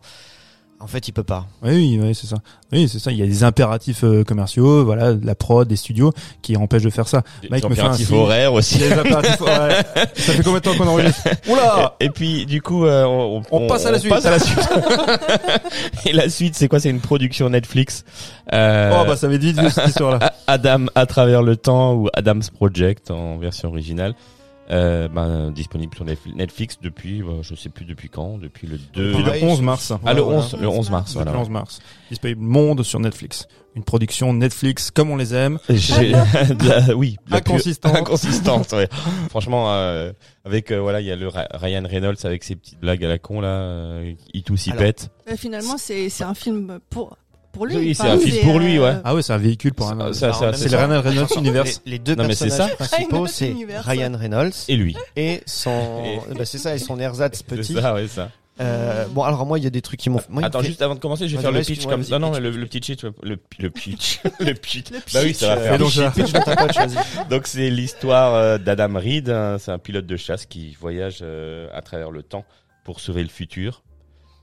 [0.80, 1.46] en fait il peut pas.
[1.62, 2.38] Oui, oui, oui, c'est ça.
[2.72, 3.12] Oui, c'est ça.
[3.12, 6.12] Il y a des impératifs euh, commerciaux, voilà, de la prod, des studios
[6.42, 7.24] qui empêchent de faire ça.
[7.42, 8.78] Des Mike me fait un horaires aussi.
[8.78, 9.42] Des impératifs.
[9.42, 9.50] ouais.
[10.16, 13.68] Ça fait combien de temps qu'on enregistre Oula Et puis du coup, euh, on, On
[13.68, 14.12] passe à la suite.
[14.12, 14.70] passe à la suite.
[16.06, 16.80] Et la suite, c'est quoi?
[16.80, 18.04] C'est une production Netflix.
[18.54, 20.34] Euh, Oh bah ça m'est dit de cette histoire-là.
[20.48, 24.16] Adam à travers le temps ou Adam's Project en version originale.
[24.72, 28.78] Euh, ben, disponible sur Netf- Netflix depuis, euh, je sais plus depuis quand, depuis le
[28.78, 29.94] 2 Depuis le 11 c'est- mars.
[30.06, 30.40] ah le voilà.
[30.42, 31.32] 11 le 11 mars voilà.
[31.32, 31.80] le 11 mars.
[32.10, 33.48] Disponible Monde sur Netflix.
[33.76, 35.58] Une production Netflix comme on les aime.
[35.70, 37.96] J'ai- de la- oui, la Inconsistante.
[37.98, 38.88] inconsistante, ouais.
[39.32, 40.12] Franchement, euh,
[40.46, 43.18] avec euh, voilà, il y a le Ryan Reynolds avec ses petites blagues à la
[43.18, 45.10] con là, euh, il tout s'y pète.
[45.32, 47.18] Euh, finalement, c'est c'est un film pour
[47.52, 47.76] pour lui.
[47.78, 48.96] Oui, c'est un film pour lui, ouais.
[49.04, 50.00] Ah ouais, c'est un véhicule pour un.
[50.00, 50.78] Alors, c'est le.
[50.78, 51.82] Ryan Reynolds Universe.
[51.86, 52.76] Les, les deux Non, mais personnages ça.
[52.76, 53.54] principaux c'est.
[53.80, 54.96] Ryan Reynolds Et lui.
[55.16, 58.30] et son Et- bah, c'est ça et son ersatz C'est petit ça, ouais, ça.
[58.62, 60.20] Euh, bon, alors moi, il y a des trucs qui m'ont.
[60.30, 62.20] me Attends, fait- juste avant de commencer, je vais faire le pitch comme ça.
[62.20, 62.90] Non, non, pitch, le, pitch.
[63.24, 65.14] le petit pitch, le, le pitch, le pitch.
[65.14, 65.74] Bah oui, ça va faire.
[65.74, 66.98] euh, donc pitch dans ta poche, vas-y.
[67.30, 71.68] Donc c'est l'histoire euh, d'Adam Reed, hein, c'est un pilote de chasse qui voyage euh,
[71.74, 72.44] à travers le temps
[72.84, 73.89] pour sauver le futur euh,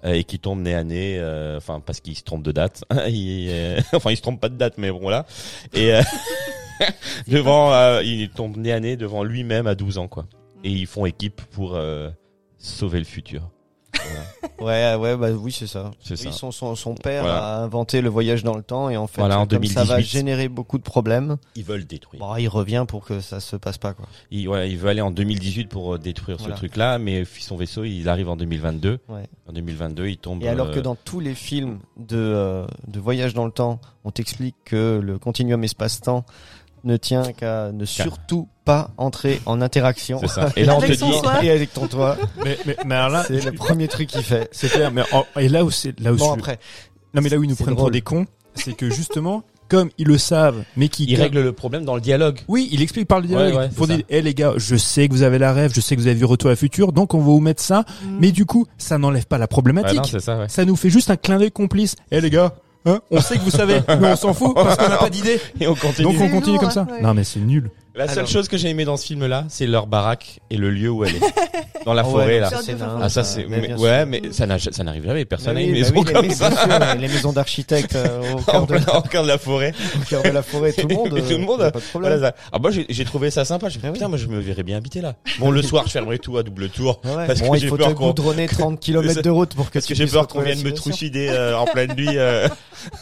[0.05, 2.85] et qui tombe nez à nez, euh, enfin parce qu'il se trompe de date.
[3.09, 5.27] il, euh, enfin il se trompe pas de date, mais bon voilà.
[5.75, 6.03] Et euh,
[7.29, 10.27] devant, euh, il tombe nez à nez devant lui-même à 12 ans quoi.
[10.65, 12.11] Et ils font équipe pour euh,
[12.59, 13.51] sauver le futur.
[14.59, 14.99] Voilà.
[14.99, 15.91] Ouais, ouais, bah oui, c'est ça.
[16.01, 16.33] C'est Oui, ça.
[16.33, 17.59] Son, son, son père Voilà.
[17.59, 19.97] a inventé le voyage dans le temps et en fait, Voilà, en comme ça va
[19.97, 20.11] 2018.
[20.19, 21.37] générer beaucoup de problèmes.
[21.57, 22.21] Ils veulent détruire.
[22.21, 24.07] Bon, il revient pour que ça se passe pas, quoi.
[24.31, 27.85] Il, ouais, il veut aller en 2018 pour euh, détruire ce truc-là, mais son vaisseau,
[27.85, 28.99] il arrive en 2022.
[29.09, 29.25] Ouais.
[29.49, 30.43] En 2022, il tombe.
[30.43, 33.79] Et alors euh, que dans tous les films de, euh, de voyage dans le temps,
[34.05, 36.25] on t'explique que le continuum espace-temps
[36.87, 40.19] ne tient qu'à ne surtout pas entrer en interaction.
[40.21, 40.51] C'est ça.
[40.57, 41.13] Et là, on te Avec dit.
[41.43, 44.49] Et avec ton toit, Mais, mais, mais alors là, c'est le premier truc qu'il fait.
[44.53, 44.91] c'est clair.
[44.91, 46.59] Mais en- et là où c'est là où Bon je- après,
[47.13, 47.93] non mais là où ils nous c'est prennent pour drôle.
[47.93, 51.85] des cons, c'est que justement, comme ils le savent, mais qui il règle le problème
[51.85, 52.39] dans le dialogue.
[52.49, 53.53] Oui, il explique par le dialogue.
[53.55, 55.73] Ouais, ouais, pour c'est dire, hé les gars, je sais que vous avez la rêve,
[55.75, 57.63] je sais que vous avez vu Retour à la futur, donc on va vous mettre
[57.63, 57.81] ça.
[58.05, 58.17] Mm.
[58.21, 60.03] Mais du coup, ça n'enlève pas la Ouais, problématique.
[60.09, 60.49] c'est ça, ouais.
[60.49, 61.97] ça nous fait juste un clin d'œil complice.
[62.13, 62.55] Hé les gars,
[62.87, 65.41] hein, on sait que vous savez, mais on s'en fout parce qu'on n'a pas d'idée.
[65.61, 66.07] Et on continue.
[66.13, 66.87] Donc on continue lourd, comme ça.
[66.91, 67.03] ouais.
[67.03, 67.71] Non mais c'est nul.
[67.97, 68.29] La seule Alors.
[68.31, 71.17] chose que j'ai aimé dans ce film-là, c'est leur baraque et le lieu où elle
[71.17, 71.21] est.
[71.87, 72.51] Dans la Ah forêt, là.
[72.51, 74.07] ça, c'est Ah, Ah, ça, c'est, mais mais- bien ouais, sûr.
[74.07, 75.25] mais ça n'a- ça n'arrive jamais.
[75.25, 76.51] Personne Bah n'a une oui, maison bah oui, comme les, ça.
[76.51, 79.39] bien sûr, les maisons d'architectes euh, au, cœur En de, plein, au cœur de la
[79.39, 79.73] forêt.
[79.95, 81.17] au cœur de la forêt, tout le monde.
[81.17, 82.13] Et tout le euh, monde, y a pas de problème.
[82.19, 82.37] Voilà, ça.
[82.53, 83.69] Ah, moi, j'ai, j'ai trouvé ça sympa.
[83.69, 83.95] J'ai fait, Ah oui.
[83.99, 85.15] putain, moi, je me verrais bien habiter là.
[85.39, 87.01] Bon, le soir, je fermerai tout à double tour.
[87.05, 87.27] Ah ouais.
[87.29, 89.69] Parce bon, que il j'ai faut peur te qu'on- goudronner 30 km de route pour
[89.69, 90.91] que Parce tu que j'ai puisses peur qu'on retrouver vienne me situation.
[90.91, 92.49] trucider euh, en pleine nuit, euh,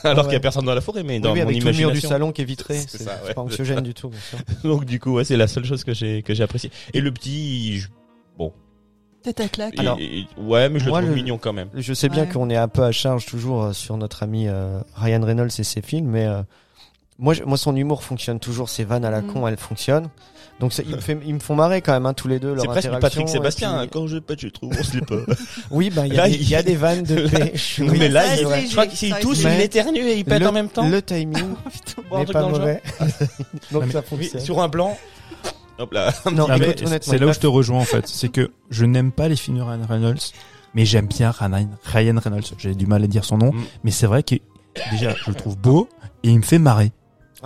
[0.05, 0.25] alors Ouais.
[0.25, 1.79] qu'il y a personne dans la forêt, mais dans oui, mon avec tout le mur
[1.79, 2.09] du imagination.
[2.11, 2.75] salon qui est vitré.
[2.77, 3.35] C'est C'est ça, c'est ouais.
[3.35, 4.39] pas anxiogène du tout, bien sûr.
[4.63, 6.71] Donc, du coup, ouais, c'est la seule chose que j'ai, que j'ai apprécié.
[6.93, 7.89] Et le petit, je-
[9.23, 9.79] Tête à claque.
[9.79, 9.97] Alors,
[10.37, 11.71] ouais, mais je le trouve le- mignon quand même.
[11.75, 12.29] Je sais bien Ouais.
[12.29, 15.63] qu'on est un peu à charge toujours euh, sur notre ami euh, Ryan Reynolds et
[15.65, 16.43] ses films, mais euh,
[17.19, 18.69] moi, je- moi, son humour fonctionne toujours.
[18.69, 19.27] Ses vannes à la Mm.
[19.33, 20.11] con, elles fonctionnent.
[20.61, 22.55] Donc, ils me, fait- ils me font marrer quand même, hein, tous les deux.
[22.59, 23.73] C'est presque Patrick et Sébastien.
[23.73, 23.89] puis- hein.
[23.93, 25.17] Quand je pète, je trouve, on se pas.
[25.71, 27.81] Oui, ben, il y, Là, a des- il- il y a des vannes de pêche.
[27.81, 27.99] Non, oui.
[27.99, 30.69] mais là, il, je crois qu'ils tous, ils éternuent et ils pètent le, en même
[30.69, 30.89] temps.
[30.89, 31.37] Le timing
[32.13, 32.81] un n'est pas mauvais.
[33.73, 34.41] Donc, ça fonctionne.
[34.41, 34.97] sur un plan.
[35.79, 36.13] Hop là.
[36.27, 38.07] Non, Non, mais écoute, honnêtement, c'est là où je te rejoins en fait.
[38.07, 40.21] C'est que je n'aime pas les films de Ryan Reynolds,
[40.75, 42.45] mais j'aime bien Ryan Ryan Reynolds.
[42.59, 43.65] J'ai du mal à dire son nom, Mm.
[43.83, 44.37] mais c'est vrai que
[44.93, 45.89] déjà je le trouve beau
[46.23, 46.93] et il me fait marrer.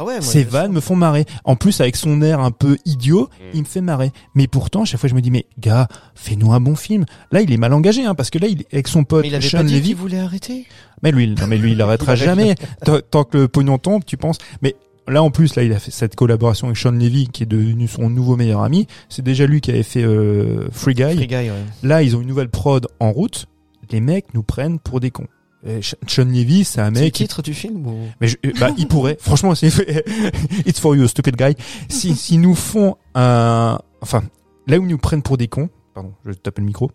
[0.00, 1.24] Ah ouais, moi, Ses bien vannes me font marrer.
[1.42, 3.44] En plus, avec son air un peu idiot, Mm.
[3.54, 4.12] il me fait marrer.
[4.36, 7.04] Mais pourtant, à chaque fois, je me dis, mais gars, fais-nous un bon film.
[7.32, 9.28] Là, il est mal engagé, hein, parce que là, il est avec son pote Mais
[9.28, 9.88] il avait Sean pas dit Levy.
[9.88, 10.66] qu'il voulait arrêter?
[11.02, 12.54] Mais lui, non, mais lui, il arrêtera Il jamais.
[12.84, 14.38] Tant, tant que le pognon tombe, tu penses.
[14.62, 14.76] Mais
[15.08, 17.88] là, en plus, là, il a fait cette collaboration avec Sean Levy, qui est devenu
[17.88, 18.86] son nouveau meilleur ami.
[19.08, 21.16] C'est déjà lui qui avait fait euh, Free Guy.
[21.16, 21.52] Free Guy, ouais.
[21.82, 23.46] Là, ils ont une nouvelle prod en route.
[23.90, 25.26] Les mecs nous prennent pour des cons.
[25.66, 27.14] Et Sh- Sean Levy, c'est un C'est le mec.
[27.14, 28.08] qui- titre du film ou...
[28.20, 29.16] mais je- euh, bah, il pourrait.
[29.20, 29.68] Franchement, c'est
[30.66, 31.54] It's for you, stupid guy.
[31.88, 34.22] Si, s'ils nous font un, enfin,
[34.66, 36.90] là où ils nous prennent pour des cons, pardon, je tape le micro,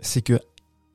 [0.00, 0.38] c'est que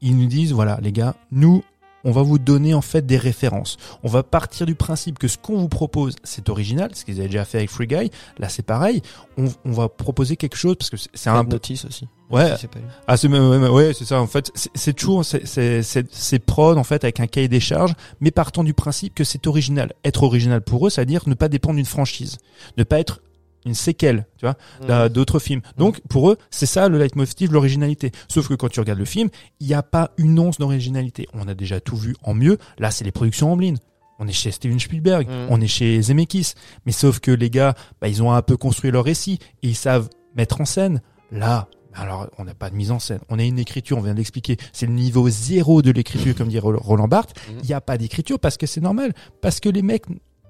[0.02, 1.64] ils nous disent, voilà, les gars, nous,
[2.06, 3.76] on va vous donner en fait des références.
[4.03, 7.28] On va partir du principe que ce qu'on vous propose, c'est original, ce qu'ils avaient
[7.28, 8.10] déjà fait avec Free Guy.
[8.40, 9.02] Là, c'est pareil.
[9.38, 12.07] On, on va proposer quelque chose parce que c'est c'est un Red Notice aussi.
[12.30, 14.51] Ouais, Si pas ah c'est ouais, c'est ça en fait.
[14.76, 18.73] C'est- toujours c'est c'est prod en fait avec un cahier des charges mais partant du
[18.73, 19.93] principe que c'est original.
[20.03, 22.38] Être original pour eux c'est à dire ne pas dépendre d'une franchise.
[22.77, 23.22] Ne pas être
[23.65, 24.56] une séquelle tu vois
[24.88, 25.61] d'un- d'autres films.
[25.77, 28.11] Donc pour eux c'est ça le leitmotiv l'originalité.
[28.27, 29.30] Sauf que quand tu regardes le film
[29.60, 31.27] il n'y a pas une once d'originalité.
[31.34, 32.57] On a déjà tout vu en mieux.
[32.77, 33.76] Là c'est les productions Amblin.
[34.22, 35.47] On est chez Steven Spielberg, Mm.
[35.49, 36.53] on est chez Zemeckis,
[36.85, 39.39] mais sauf que les gars, bah, ils ont un peu construit leur récit.
[39.64, 41.01] Et ils savent mettre en scène.
[41.31, 41.69] Là,
[42.00, 44.58] alors on n'a pas de mise en scène, on a une écriture, on vient d'expliquer,
[44.74, 47.36] c'est le niveau zéro de l'écriture, comme dit Ro- Roland Barthes.
[47.50, 47.60] Mhm.
[47.64, 50.06] Il n'y a pas d'écriture parce que c'est normal, parce que les mecs,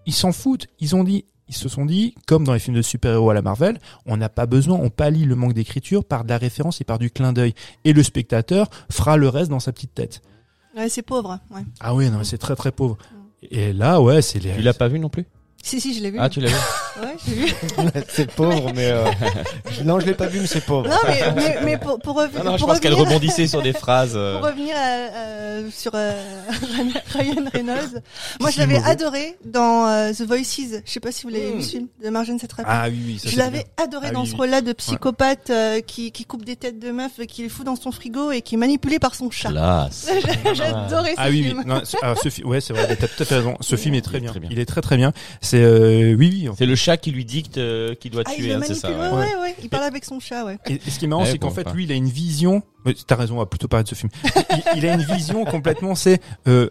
[0.06, 0.68] ils s'en foutent.
[0.80, 3.42] Ils ont dit, ils se sont dit, comme dans les films de super-héros à la
[3.42, 6.84] Marvel, on n'a pas besoin, on pallie le manque d'écriture par de la référence et
[6.84, 7.54] par du clin d'œil,
[7.86, 10.22] et le spectateur fera le reste dans sa petite tête.
[10.78, 11.40] Ouais, c'est pauvre.
[11.50, 11.62] Ouais.
[11.80, 12.98] Ah oui, non, mais c'est très très pauvre.
[13.50, 14.54] Et là, ouais, c'est les.
[14.54, 15.26] Tu l'as pas vu non plus?
[15.62, 16.18] Si, si, je l'ai vu.
[16.20, 16.56] Ah, tu l'as vu
[17.02, 17.54] Ouais, j'ai vu.
[18.10, 19.06] c'est pauvre, mais euh...
[19.86, 20.88] non, je l'ai pas vu, mais c'est pauvre.
[20.90, 23.48] Non, mais, mais, mais pour, pour, rev- Non, non, je pour pense qu'elle revenir, rebondissait
[23.48, 24.14] sur des phrases.
[24.16, 26.22] euh, pour revenir à, euh, sur euh,
[27.14, 28.02] Ryan Reynolds,
[28.40, 30.82] moi je l'avais adoré dans euh, The Voices.
[30.86, 31.58] Je sais pas si vous l'avez Mm.
[31.58, 32.70] vu ce film de Marjane Satrapi.
[32.70, 33.84] Ah oui, oui, ça je l'avais bien.
[33.86, 34.38] adoré Ah dans oui, ce oui.
[34.40, 37.76] rôle-là de psychopathe euh, qui, qui coupe des têtes de meufs, qui les fout dans
[37.76, 39.50] son frigo et qui est manipulé par son chat.
[39.50, 40.10] Classe.
[40.54, 41.44] J'adorais ce Ah oui, oui.
[41.50, 41.64] film.
[41.66, 43.56] Non, ce, ah, ce fi- ouais, c'est vrai, t'as tout à fait raison.
[43.62, 44.34] Ce film est très bien.
[44.50, 45.14] Il est très très bien.
[45.50, 46.50] C'est euh, oui, oui.
[46.58, 48.74] C'est le chat qui lui dicte euh, qu'il doit Ah, il tuer, le hein, c'est
[48.76, 48.90] ça.
[48.92, 48.98] ouais.
[48.98, 49.56] ouais, ouais, ouais.
[49.64, 50.58] Il parle avec son chat, ouais.
[50.68, 52.08] Et, et ce qui est marrant, Ouais, c'est qu'en bon, fait, lui, il a une
[52.10, 52.62] vision.
[52.86, 54.12] mais T'as raison, on va plutôt parler de ce film.
[54.26, 56.70] il, il a une vision complètement, c'est euh,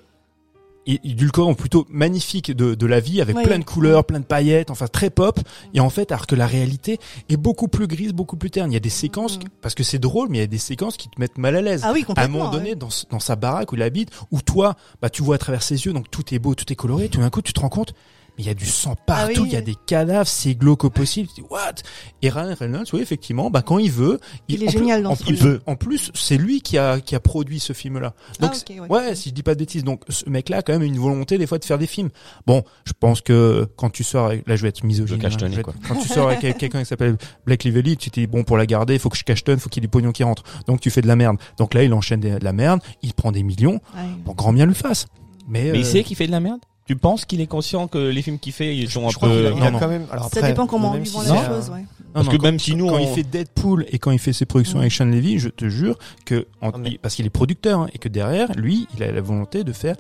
[0.87, 4.25] il- il édulcorant plutôt magnifique de, de la vie, avec plein de couleurs, plein de
[4.25, 5.39] paillettes, enfin très pop.
[5.75, 6.99] Et en fait, alors que la réalité
[7.29, 8.71] est beaucoup plus grise, beaucoup plus terne.
[8.71, 9.45] Il y a des séquences, Mhm.
[9.61, 11.61] parce que c'est drôle, mais il y a des séquences qui te mettent mal à
[11.63, 11.83] l'aise.
[11.85, 12.77] Ah oui, à un moment donné, ouais.
[12.77, 15.85] dans, dans sa baraque où il habite, où toi, bah, tu vois à travers ses
[15.85, 17.93] yeux, donc tout est beau, tout est coloré, tout d'un coup, tu te rends compte,
[18.39, 20.55] mais il y a du sang partout, Ah oui, il y a des cadavres, c'est
[20.55, 21.29] glauque au possible.
[21.35, 21.75] Tu dis, what?
[22.23, 25.11] Et Ryan Reynolds, oui, effectivement, bah, quand il veut, Il est en plus- génial dans
[25.11, 25.59] en plus, film.
[25.67, 28.15] En plus, c'est lui qui a, qui a produit ce film-là.
[28.41, 28.89] Donc, Ah, ok, ouais.
[28.89, 29.83] ouais, si je dis pas de bêtises.
[29.85, 32.11] Donc, ce mec-là a quand même une volonté, des fois, de faire des films.
[32.47, 35.19] Bon, je pense que quand tu sors avec, là, je vais être misogyne.
[35.25, 38.27] Hein, je vais Quand tu sors avec quelqu'un qui s'appelle Blake Lively, tu t'es dit,
[38.29, 40.13] bon, pour la garder, il faut que je cachetonne, faut qu'il y ait du pognon
[40.13, 40.45] qui rentre.
[40.67, 41.37] Donc, tu fais de la merde.
[41.57, 43.81] Donc là, il enchaîne de la merde, il prend des millions.
[43.97, 44.03] Ouais.
[44.25, 45.07] Bon, grand bien lui fasse.
[45.49, 46.61] Mais, Mais il euh, sait qu'il fait de la merde?
[46.89, 49.29] Tu penses qu'il est conscient que les films qu'il fait, ils sont un Je crois
[49.29, 49.57] qu'il a, peu...
[49.59, 50.07] il a non, quand même.
[50.11, 51.81] Alors Ça dépend comment on lui si vend c'est la un- chose, ouais.
[51.81, 54.11] Non, Parce non, que quand- même si nous, quand on- il fait Deadpool et quand
[54.11, 54.81] il fait ses productions Mm.
[54.81, 57.89] avec Sean Levy, je te jure que en- mais- il- parce qu'il est producteur hein,
[57.93, 59.97] et que derrière lui, il a la volonté de faire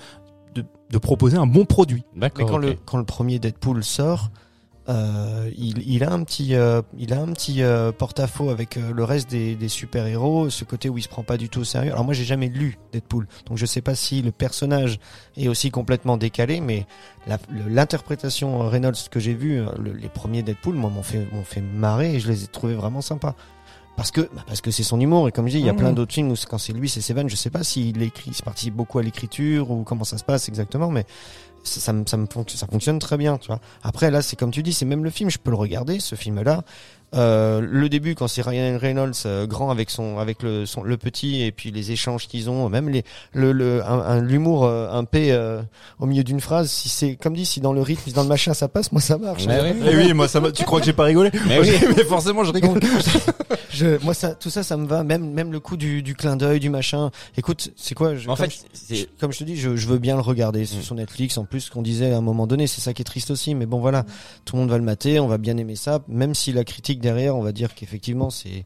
[0.54, 2.04] de, de proposer un bon produit.
[2.16, 4.30] Mais le quand le premier Deadpool sort,
[4.88, 8.90] euh, il, il a un petit euh, il a un petit euh, porte-à-faux avec euh,
[8.92, 11.60] le reste des, des super héros, ce côté où il se prend pas du tout
[11.60, 11.92] au sérieux.
[11.92, 14.98] Alors moi j'ai jamais lu Deadpool, donc je sais pas si le personnage
[15.36, 16.86] est aussi complètement décalé, mais
[17.66, 19.62] l'interprétation euh, Reynolds que j'ai vu,
[20.00, 23.00] les premiers Deadpool, moi m'ont fait m'ont fait marrer et je les ai trouvés vraiment
[23.00, 23.34] sympas.
[23.96, 25.72] Parce que, bah, parce que c'est son humour et comme je dis, il y a
[25.72, 25.78] Mhm.
[25.78, 27.28] plein d'autres films où quand c'est lui, c'est Seven.
[27.28, 30.48] Je sais pas s'il écrit, il participe beaucoup à l'écriture ou comment ça se passe
[30.48, 31.04] exactement, mais
[31.68, 31.92] ça,
[32.70, 33.60] fonctionne très bien, tu vois.
[33.82, 36.14] Après, là, c'est comme tu dis, c'est même le film, je peux le regarder, ce
[36.14, 36.62] film-là.
[37.14, 40.96] Euh, le début, quand c'est Ryan Reynolds euh, grand avec son, avec le, son, le
[40.98, 43.02] petit et puis les échanges qu'ils ont, même les,
[43.32, 45.62] le, le, un, un- l'humour, euh, un P euh,
[46.00, 46.70] au milieu d'une phrase.
[46.70, 49.00] Si c'est, comme dit, si dans le rythme, si dans le machin, ça passe, moi
[49.00, 49.46] ça marche.
[49.46, 49.76] Ouais, ouais.
[49.90, 51.30] Eh oui, moi ça tu crois que j'ai pas rigolé?
[51.48, 51.70] Mais oui.
[51.96, 52.78] mais forcément je rigole.
[53.70, 55.04] Je, moi ça, tout ça, ça me va.
[55.04, 57.10] Même, même le coup du, du clin d'œil, du machin.
[57.36, 59.08] Écoute, c'est quoi je, En comme fait, je- c'est...
[59.20, 60.82] comme je te dis, je, je veux bien le regarder Mm.
[60.82, 61.38] sur Netflix.
[61.38, 63.54] En plus, ce qu'on disait à un moment donné, c'est ça qui est triste aussi.
[63.54, 64.04] Mais bon, voilà,
[64.44, 66.97] tout le monde va le mater, on va bien aimer ça, même si la critique
[66.98, 68.64] derrière, on va dire qu'effectivement, c'est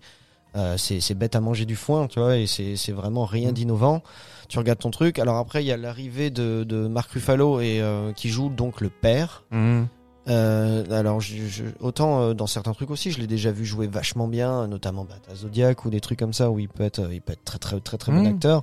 [0.56, 3.54] euh, c'est c'est bête à manger du foin, tu vois, et c'est vraiment rien Mm.
[3.54, 4.02] d'innovant.
[4.48, 5.18] Tu regardes ton truc.
[5.18, 8.80] Alors après, il y a l'arrivée de, de Mark Ruffalo et euh, qui joue donc
[8.82, 9.44] le père.
[9.50, 9.84] Mmh.
[10.28, 14.28] Euh, alors, je, je- autant dans certains trucs aussi, je l'ai déjà vu jouer vachement
[14.28, 17.20] bien, notamment bah, t'as Zodiac ou des trucs comme ça où il peut être, il
[17.22, 18.26] peut être très très très très bon Mm.
[18.26, 18.62] acteur.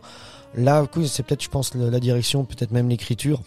[0.56, 3.41] Là, c'est peut-être, je pense, la direction, peut-être même l'écriture.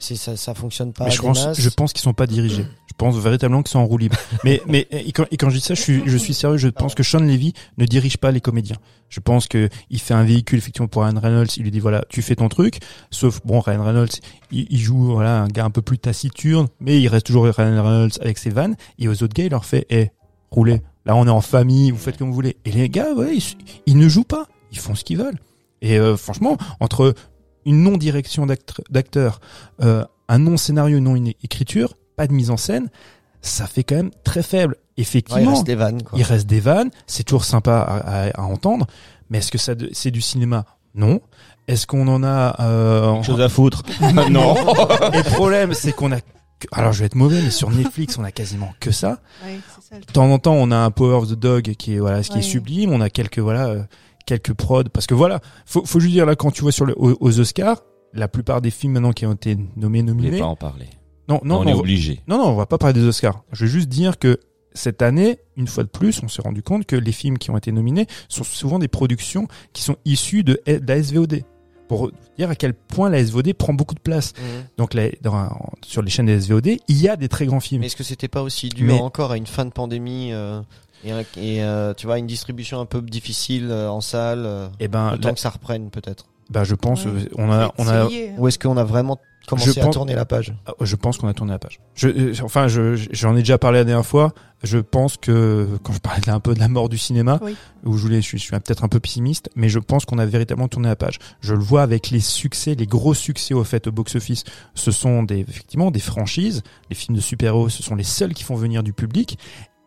[0.00, 1.04] C'est ça, ça fonctionne pas.
[1.04, 1.60] Mais je des pense, masses.
[1.60, 2.66] je pense qu'ils sont pas dirigés.
[2.98, 4.16] Je pense véritablement qu'ils sont en roue libre.
[4.44, 6.56] mais, mais et quand, et quand je dis ça, je suis, je suis sérieux.
[6.56, 8.74] Je pense que Sean Levy ne dirige pas les comédiens.
[9.08, 11.46] Je pense que il fait un véhicule effectivement pour Ryan Reynolds.
[11.56, 12.80] Il lui dit voilà, tu fais ton truc.
[13.12, 14.08] Sauf bon, Ryan Reynolds,
[14.50, 17.84] il, il joue voilà un gars un peu plus taciturne, mais il reste toujours Ryan
[17.84, 18.74] Reynolds avec ses vannes.
[18.98, 20.10] Et aux autres gars, il leur fait eh,
[20.50, 20.82] roulez.
[21.06, 21.92] Là, on est en famille.
[21.92, 22.56] Vous faites comme vous voulez.
[22.64, 23.44] Et les gars, ouais, ils,
[23.86, 24.48] ils ne jouent pas.
[24.72, 25.38] Ils font ce qu'ils veulent.
[25.82, 27.14] Et euh, franchement, entre
[27.64, 29.40] une non-direction d'acteur- d'acteur,
[29.82, 32.90] euh, un non-scénario, une non-écriture, pas de mise en scène,
[33.40, 34.74] ça fait quand même très faible.
[34.74, 36.18] Ouais, il Effectivement, reste des vannes, quoi.
[36.18, 38.86] il reste des vannes, c'est toujours sympa à, à- à entendre,
[39.30, 40.64] mais est-ce que ça c'est du cinéma?
[40.94, 41.20] Non.
[41.68, 43.82] Est-ce qu'on en a euh, Quelque chose à foutre?
[44.30, 44.54] non.
[45.12, 46.18] Et le problème, c'est qu'on a
[46.72, 49.20] alors je vais être mauvais, mais sur Netflix, on a quasiment que ça.
[49.44, 51.74] Ouais, c'est ça le De temps en temps, on a un Power of the Dog
[51.78, 52.90] qui est voilà, ce qui est sublime.
[52.92, 53.82] On a quelques voilà, euh,
[54.26, 56.94] quelques prods parce que voilà, faut, faut juste dire là quand tu vois sur le,
[56.98, 57.82] aux, aux Oscars,
[58.12, 60.38] la plupart des films maintenant qui ont été nommés Je voulais nominés.
[60.40, 60.88] pas en parler.
[61.28, 62.20] Non, non, on non, est obligé.
[62.26, 63.42] non, non, on va pas parler des Oscars.
[63.52, 64.38] Je veux juste dire que
[64.74, 67.56] cette année, une fois de plus, on s'est rendu compte que les films qui ont
[67.56, 71.42] été nominés sont souvent des productions qui sont issues de, de la SVOD.
[71.88, 74.34] Pour dire à quel point la SVOD prend beaucoup de place.
[74.36, 74.64] Mhm.
[74.76, 75.48] Donc dans-
[75.86, 77.80] sur les chaînes des SVOD, il y a des très grands films.
[77.80, 80.60] Mais est-ce que c'était pas aussi dû Mais- encore à une fin de pandémie euh,
[81.02, 84.88] et, et, euh, tu vois une distribution un peu difficile euh, en salle, euh, Et
[84.88, 86.26] ben, le temps que ça reprenne peut-être?
[86.50, 87.10] Bah, je pense, Ouais.
[87.14, 88.08] euh, on a, on a, hein.
[88.38, 90.54] Ou est-ce qu'on a vraiment commencé Je à pense- tourner la page?
[90.66, 91.80] Ah, Je pense qu'on a tourné la page.
[91.94, 94.32] Je, euh, enfin, je, j'en ai déjà parlé la dernière fois.
[94.64, 97.54] Je pense que quand je parlais un peu de la mort du cinéma, Oui.
[97.84, 100.18] où je voulais, je suis, je suis peut-être un peu pessimiste, mais je pense qu'on
[100.18, 101.18] a véritablement tourné la page.
[101.40, 104.42] Je le vois avec les succès, les gros succès au fait au box-office.
[104.74, 106.62] Ce sont des, effectivement, des franchises.
[106.90, 109.38] Les films de super-héros, ce sont les seuls qui font venir du public.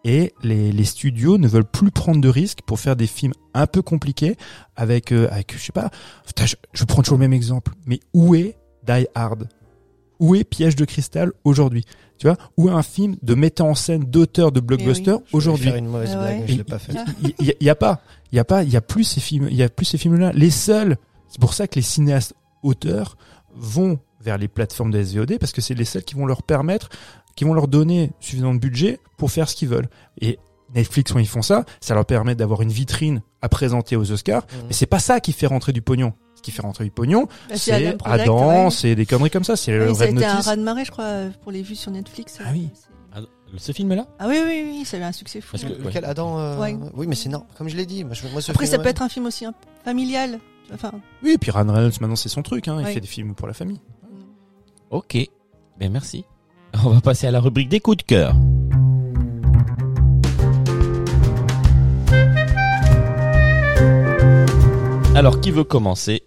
[0.04, 3.68] Et les, les studios ne veulent plus prendre de risques pour faire des films un
[3.68, 4.36] peu compliqués
[4.76, 5.92] avec, euh, avec, je sais pas,
[6.26, 7.74] putain, je, je prends toujours le même exemple.
[7.86, 8.58] Mais où est
[8.88, 9.48] Die Hard?
[10.20, 11.86] Où est Piège de cristal aujourd'hui?
[12.18, 15.20] Tu vois Où est un film de metteur en scène, d'auteur de blockbuster oui.
[15.26, 15.66] Je vais aujourd'hui?
[15.66, 16.40] faire une mauvaise Ah blague, ouais.
[16.42, 16.94] mais je l'ai pas fait.
[17.40, 18.02] Il y, y a pas,
[18.32, 19.98] il y a pas, il y a plus ces films, il y a plus ces
[19.98, 20.32] films-là.
[20.34, 20.98] Les seuls,
[21.28, 22.34] c'est pour ça que les cinéastes
[22.64, 23.18] auteurs
[23.56, 26.90] vont vers les plateformes de SVOD parce que c'est les seuls qui vont leur permettre
[27.36, 29.90] qui vont leur donner suffisamment de budget pour faire ce qu'ils veulent.
[30.20, 30.40] Et
[30.76, 34.44] Netflix, quand ils font ça, ça leur permet d'avoir une vitrine à présenter aux Oscars.
[34.44, 34.60] Mhm.
[34.68, 36.14] Mais c'est pas ça qui fait rentrer du pognon.
[36.36, 38.72] Ce qui fait rentrer du pognon, Bah, c'est Adam Project, Adam, ouais.
[38.72, 39.56] c'est des conneries comme ça.
[39.56, 41.62] C'est le Oui, ça a Red été un raz de marée, je crois, pour les
[41.62, 42.40] vues sur Netflix.
[42.44, 42.70] Ah oui.
[43.14, 43.20] Ah,
[43.58, 44.08] ce film-là?
[44.18, 45.52] Ah oui, oui, oui, ça a eu un succès fou.
[45.52, 46.76] Parce que- Lequel Adam euh, Ouais.
[46.96, 47.46] Oui, mais c'est non.
[47.58, 48.84] Comme je l'ai dit, moi, je- moi, ce Après, film, ça ouais.
[48.84, 50.40] peut être un film aussi un peu familial.
[50.74, 50.92] Enfin,
[51.22, 52.68] Oui, et puis Ryan Reynolds, maintenant, c'est son truc.
[52.70, 52.78] Hein.
[52.80, 53.82] Il fait des films pour la famille.
[54.90, 55.18] Ok.
[55.78, 56.26] Ben merci.
[56.86, 58.36] On va passer à la rubrique des coups de cœur.
[65.16, 66.24] Alors, qui veut commencer?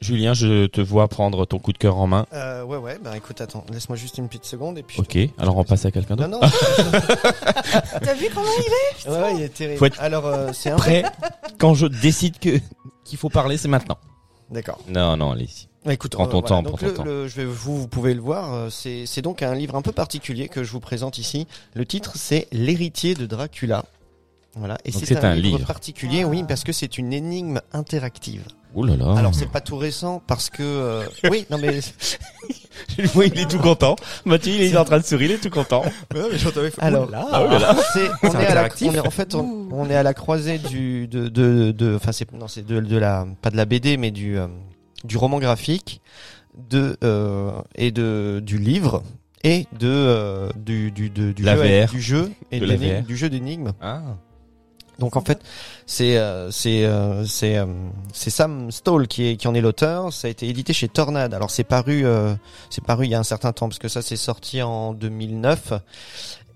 [0.00, 2.26] Julien, je te vois prendre ton coup de cœur en main.
[2.32, 2.98] Euh, ouais, ouais.
[3.02, 5.00] Bah écoute, attends, laisse-moi juste une petite seconde et puis.
[5.00, 6.46] Ok, alors on passe à quelqu'un Non, d'autre.
[6.46, 8.00] non.
[8.02, 9.10] T'as vu comment il est?
[9.10, 9.78] Ouais, ouais, il est terrible.
[9.78, 10.76] Faut être Alors, euh, c'est un.
[10.76, 11.02] Prêt
[11.58, 12.60] Quand je décide que
[13.04, 13.98] qu'il faut parler, c'est maintenant.
[14.50, 14.78] D'accord.
[14.88, 15.67] Non, non, allez-y.
[15.92, 17.04] Écoute, Prends ton temps, donc prends ton le- temps.
[17.04, 18.52] le- je vais, vous, vous pouvez le voir.
[18.54, 21.46] euh, C'est, donc un livre un peu particulier que je vous présente ici.
[21.74, 23.84] Le titre, c'est L'héritier de Dracula.
[24.54, 24.78] Voilà.
[24.84, 25.66] Et Donc c'est un, un livre, livre.
[25.68, 28.42] particulier, oui, parce que c'est une énigme interactive.
[28.74, 29.14] Ouh là là.
[29.16, 31.80] Alors, c'est pas tout récent parce que, euh, oui, non mais,
[33.14, 33.96] moi, il est tout content.
[34.24, 35.82] Mathieu, il est en train de sourire, il est tout content.
[36.78, 37.76] alors, Ah, oh là là.
[37.92, 40.58] c'est, on est à la, on est, en fait, on, on est à la croisée
[40.58, 43.96] du, de, de, de, enfin, c'est, non, c'est de, de la, pas de la BD,
[43.96, 44.46] mais du, euh,
[45.04, 46.00] du roman graphique,
[46.70, 49.02] de, euh, et de, du livre,
[49.44, 51.90] et de, euh, du, du, du La jeu, VR.
[51.90, 53.06] du jeu, et De de la l'énigme- VR.
[53.06, 53.72] du jeu d'énigmes.
[53.80, 54.02] Ah.
[54.98, 55.40] Donc en fait,
[55.86, 57.66] c'est euh, c'est euh, c'est euh,
[58.12, 60.12] c'est Sam Stoll qui est qui en est l'auteur.
[60.12, 61.32] Ça a été édité chez Tornade.
[61.34, 62.34] Alors c'est paru euh,
[62.68, 65.74] c'est paru il y a un certain temps parce que ça c'est sorti en 2009.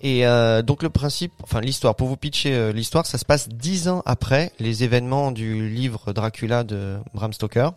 [0.01, 3.87] Et euh, donc le principe, enfin l'histoire, pour vous pitcher l'histoire, ça se passe dix
[3.87, 7.71] ans après les événements du livre Dracula de Bram Stoker.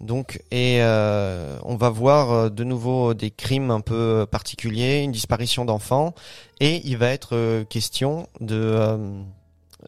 [0.00, 5.12] Donc et euh, on va voir euh, de nouveau des crimes un peu particuliers, une
[5.12, 6.14] disparition d'enfants,
[6.60, 9.22] et il va être euh, question de euh,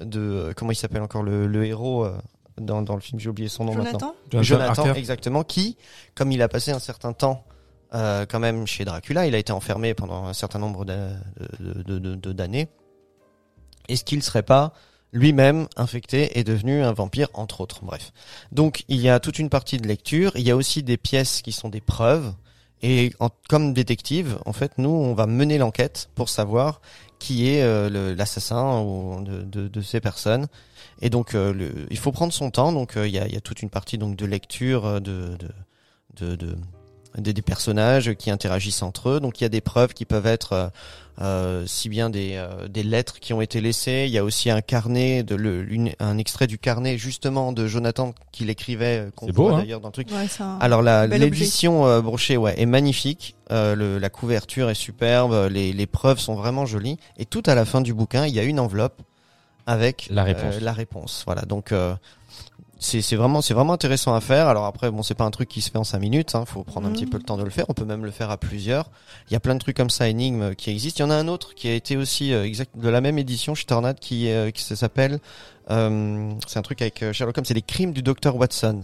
[0.00, 2.16] de euh, comment il s'appelle encore le, le héros euh,
[2.58, 4.14] dans, dans le film j'ai oublié son nom maintenant.
[4.30, 5.76] Jonathan Jonathan exactement qui
[6.14, 7.44] comme il a passé un certain temps
[7.94, 11.10] euh, quand même chez Dracula il a été enfermé pendant un certain nombre d'a-
[11.60, 12.68] de- de- de- de- d'années
[13.88, 14.72] est-ce qu'il serait pas
[15.12, 18.12] lui-même infecté et devenu un vampire entre autres bref
[18.52, 21.40] donc il y a toute une partie de lecture il y a aussi des pièces
[21.42, 22.34] qui sont des preuves
[22.82, 23.12] et
[23.48, 26.80] comme détective en fait nous on va mener l'enquête pour savoir
[27.18, 30.46] qui est euh, l'assassin de, de, ces personnes.
[31.00, 32.72] Et donc, euh, il faut prendre son temps.
[32.72, 35.48] Donc, euh, il y, a, toute une partie donc de lecture de, de,
[36.16, 36.56] de, de-
[37.16, 39.20] des- des personnages qui interagissent entre eux.
[39.20, 40.68] Donc, il y a des preuves qui peuvent être euh,
[41.20, 44.04] euh, si bien des, euh, des lettres qui ont été laissées.
[44.06, 47.66] Il y a aussi un carnet, de le, une- un extrait du carnet justement de
[47.66, 50.08] Jonathan qu'il écrivait, qu'on C'est beau, voit hein d'ailleurs dans le truc.
[50.12, 55.48] Ouais, un- Alors l'édition euh, brochée ouais est magnifique, Euh, le, la couverture est superbe,
[55.50, 58.38] les, les preuves sont vraiment jolies et tout à la fin du bouquin il y
[58.38, 59.00] a une enveloppe
[59.66, 60.54] avec La réponse.
[60.56, 61.22] euh, la réponse.
[61.26, 61.94] Voilà donc euh,
[62.78, 64.48] c'est c'est vraiment c'est vraiment intéressant à faire.
[64.48, 66.64] Alors après bon c'est pas un truc qui se fait en cinq minutes, hein, faut
[66.64, 67.64] prendre un petit peu le temps de le faire.
[67.68, 68.90] On peut même le faire à plusieurs.
[69.28, 71.04] Il y a plein de trucs comme ça énigmes qui existent.
[71.04, 73.18] Il y en a un autre qui a été aussi euh, exact de la même
[73.18, 75.20] édition chez Tornade qui euh, qui s'appelle
[75.70, 78.82] euh, c'est un truc avec euh, Sherlock Holmes, c'est les crimes du docteur Watson.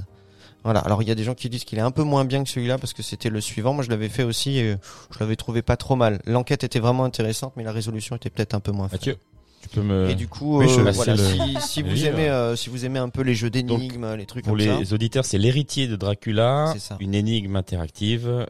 [0.64, 0.80] Voilà.
[0.80, 2.48] Alors il y a des gens qui disent qu'il est un peu moins bien que
[2.50, 3.74] celui-là parce que c'était le suivant.
[3.74, 4.76] Moi je l'avais fait aussi et euh,
[5.12, 6.20] je l'avais trouvé pas trop mal.
[6.26, 8.88] L'enquête était vraiment intéressante mais la résolution était peut-être un peu moins.
[8.88, 8.96] fun.
[8.96, 9.16] Mathieu,
[9.64, 10.08] tu peux me...
[10.10, 12.06] Et du coup, Oui, euh, voilà, le- si, vous livre.
[12.08, 14.84] aimez, euh, si vous aimez un peu les jeux d'énigmes, les trucs Pour comme les
[14.84, 14.94] ça.
[14.94, 18.46] auditeurs, c'est l'héritier de Dracula, une énigme interactive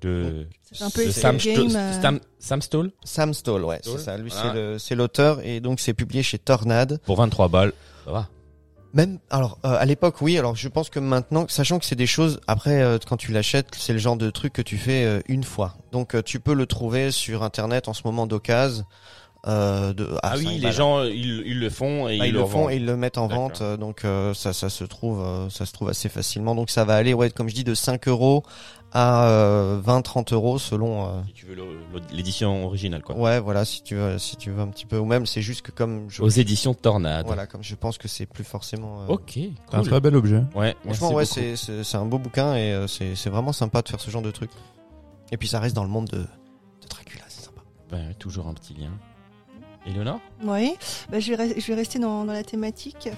[0.00, 2.00] de C'est un peu Sam, game, euh.
[2.02, 4.16] Sam, Sam Stoll Sam Stoll, ouais, c'est ça.
[4.16, 4.78] Lui, voilà.
[4.78, 6.98] c'est l'auteur et donc c'est publié chez Tornade.
[7.04, 7.72] pour 23 balles.
[8.04, 8.28] Ça va.
[8.92, 10.38] Même, alors euh, à l'époque, oui.
[10.38, 13.66] Alors je pense que maintenant, sachant que c'est des choses, après euh, quand tu l'achètes,
[13.76, 15.74] c'est le genre de truc que tu fais euh, une fois.
[15.90, 18.84] Donc euh, tu peux le trouver sur internet en ce moment d'occasion.
[19.46, 20.72] Euh, de, Ah, oui, 5 les balles.
[20.72, 23.18] gens, ils, ils le font et Bah, ils, ils le font et ils le mettent
[23.18, 26.54] en vente, euh, donc euh, ça, ça se trouve, euh, ça se trouve assez facilement.
[26.54, 28.42] Donc ça va aller, ouais, comme je dis, de 5 euros
[28.96, 31.04] à euh, 20-30 euros selon.
[31.08, 31.56] euh, Si tu veux
[32.12, 33.16] l'édition originale, quoi.
[33.18, 35.60] Ouais, voilà, si tu veux, si tu veux un petit peu, ou même c'est juste
[35.62, 37.26] que comme je, Aux éditions Tornade.
[37.26, 39.02] voilà, comme je pense que c'est plus forcément.
[39.02, 39.88] euh, Ok, C'est un cool.
[39.90, 40.42] très bel objet.
[40.54, 44.00] Ouais, Franchement, ouais, c'est un beau bouquin et euh, c'est c'est vraiment sympa de faire
[44.00, 44.50] ce genre de truc.
[45.32, 47.60] Et puis ça reste dans le monde de, de Dracula, c'est sympa.
[47.90, 48.90] Ben, toujours un petit lien.
[49.86, 50.74] Eleonore Oui,
[51.10, 53.08] bah, je, vais rester dans, dans la thématique.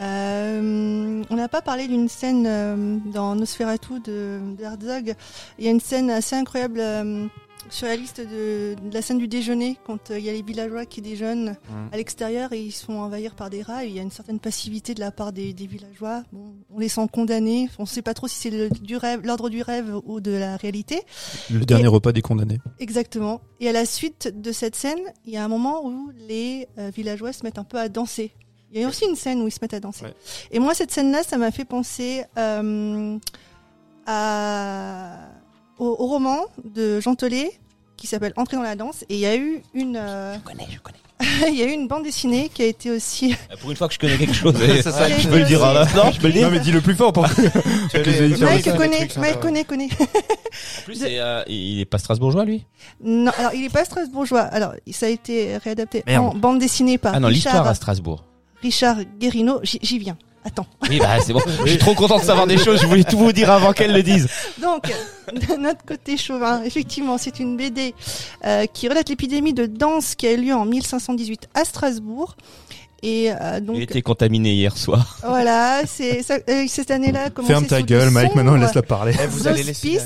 [0.00, 5.14] Euh, on n'a pas parlé d'une scène euh, dans Nosferatu de, de Herzog.
[5.58, 7.26] Il y a une scène assez incroyable euh,
[7.74, 10.42] sur la liste de, de la scène du déjeuner, quand euh, il y a les
[10.42, 11.88] villageois qui déjeunent Mm.
[11.92, 14.38] à l'extérieur et ils se font envahir par des rats, il y a une certaine
[14.38, 16.22] passivité de la part des, des villageois.
[16.32, 17.68] Bon, on les sent condamnés.
[17.78, 21.00] On ne sait pas trop si c'est l'ordre du rêve ou de la réalité.
[21.50, 22.60] Le dernier repas des condamnés.
[22.78, 23.40] Exactement.
[23.60, 26.90] Et à la suite de cette scène, il y a un moment où les euh,
[26.94, 28.32] villageois se mettent un peu à danser.
[28.72, 30.04] Il y a aussi une scène où ils se mettent à danser.
[30.04, 30.14] Ouais.
[30.50, 33.18] Et moi, cette scène-là, ça m'a fait penser euh,
[34.06, 35.28] à,
[35.78, 37.52] au, au roman de Jean Telet
[38.04, 39.02] qui s'appelle Entrer dans la danse.
[39.08, 40.98] Et il y a eu une, euh, Je connais, je connais.
[41.48, 43.34] il y a eu une bande dessinée qui a été aussi.
[43.50, 45.38] Euh, Pour une fois que je connais quelque chose, C'est ça, je qui a peux
[45.38, 45.62] le dire.
[45.62, 45.86] aussi- hein.
[46.04, 46.42] Non, je peux le dire.
[46.46, 48.44] Non mais dis-le plus fort pour que les- ça.
[48.46, 49.88] Mike connaît, Mike connaît, connaît.
[49.92, 52.66] En plus, euh, il est pas strasbourgeois, lui?
[53.02, 54.40] Non, alors il est pas strasbourgeois.
[54.42, 56.24] Alors ça a été réadapté Merde.
[56.26, 58.24] en bande dessinée par Ah non, l'histoire Richard, à Strasbourg.
[58.62, 59.60] Richard Guérino.
[59.62, 60.16] J'y viens.
[60.44, 60.66] Attends.
[60.90, 61.40] Oui, bah c'est bon.
[61.64, 62.80] Je suis trop content de savoir des choses.
[62.80, 64.28] Je voulais tout vous dire avant qu'elle le dise.
[64.60, 64.84] Donc,
[65.32, 67.94] de notre côté chauvin, effectivement, c'est une BD
[68.44, 72.36] euh, qui relate l'épidémie de danse qui a eu lieu en 1518 à Strasbourg.
[73.02, 75.18] Et euh, donc, Il était contaminé hier soir.
[75.26, 77.28] voilà, c'est ça- euh, cette année-là.
[77.46, 78.34] Ferme ta gueule, Mike.
[78.34, 79.12] Maintenant, laisse-la parler.
[79.22, 79.98] Eh, vous allez laisser.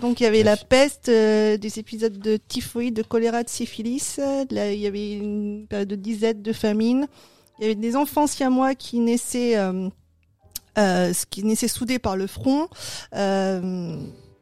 [0.00, 4.18] Donc, il y avait la peste, euh, des épisodes de typhoïde, de choléra, de syphilis.
[4.50, 7.06] Là, il y avait une période de disette, de famine.
[7.58, 9.88] Il y avait des enfants siamois qui naissaient, euh,
[10.78, 12.68] euh, qui naissaient soudés par le front.
[13.14, 13.96] Euh,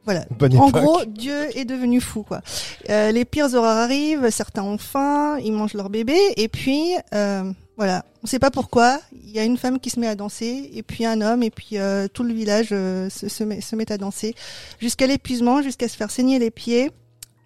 [0.05, 0.25] voilà.
[0.37, 0.81] Bonne En époque.
[0.81, 2.41] gros, Dieu est devenu fou, quoi.
[2.89, 7.49] Euh, les pires horreurs arrivent, certains ont faim, ils mangent leur bébé, et puis euh,
[7.77, 8.99] voilà, on sait pas pourquoi.
[9.13, 11.51] Il y a une femme qui se met à danser, et puis un homme, et
[11.51, 14.35] puis euh, tout le village se, se, met, se met à danser
[14.81, 16.91] jusqu'à l'épuisement, jusqu'à se faire saigner les pieds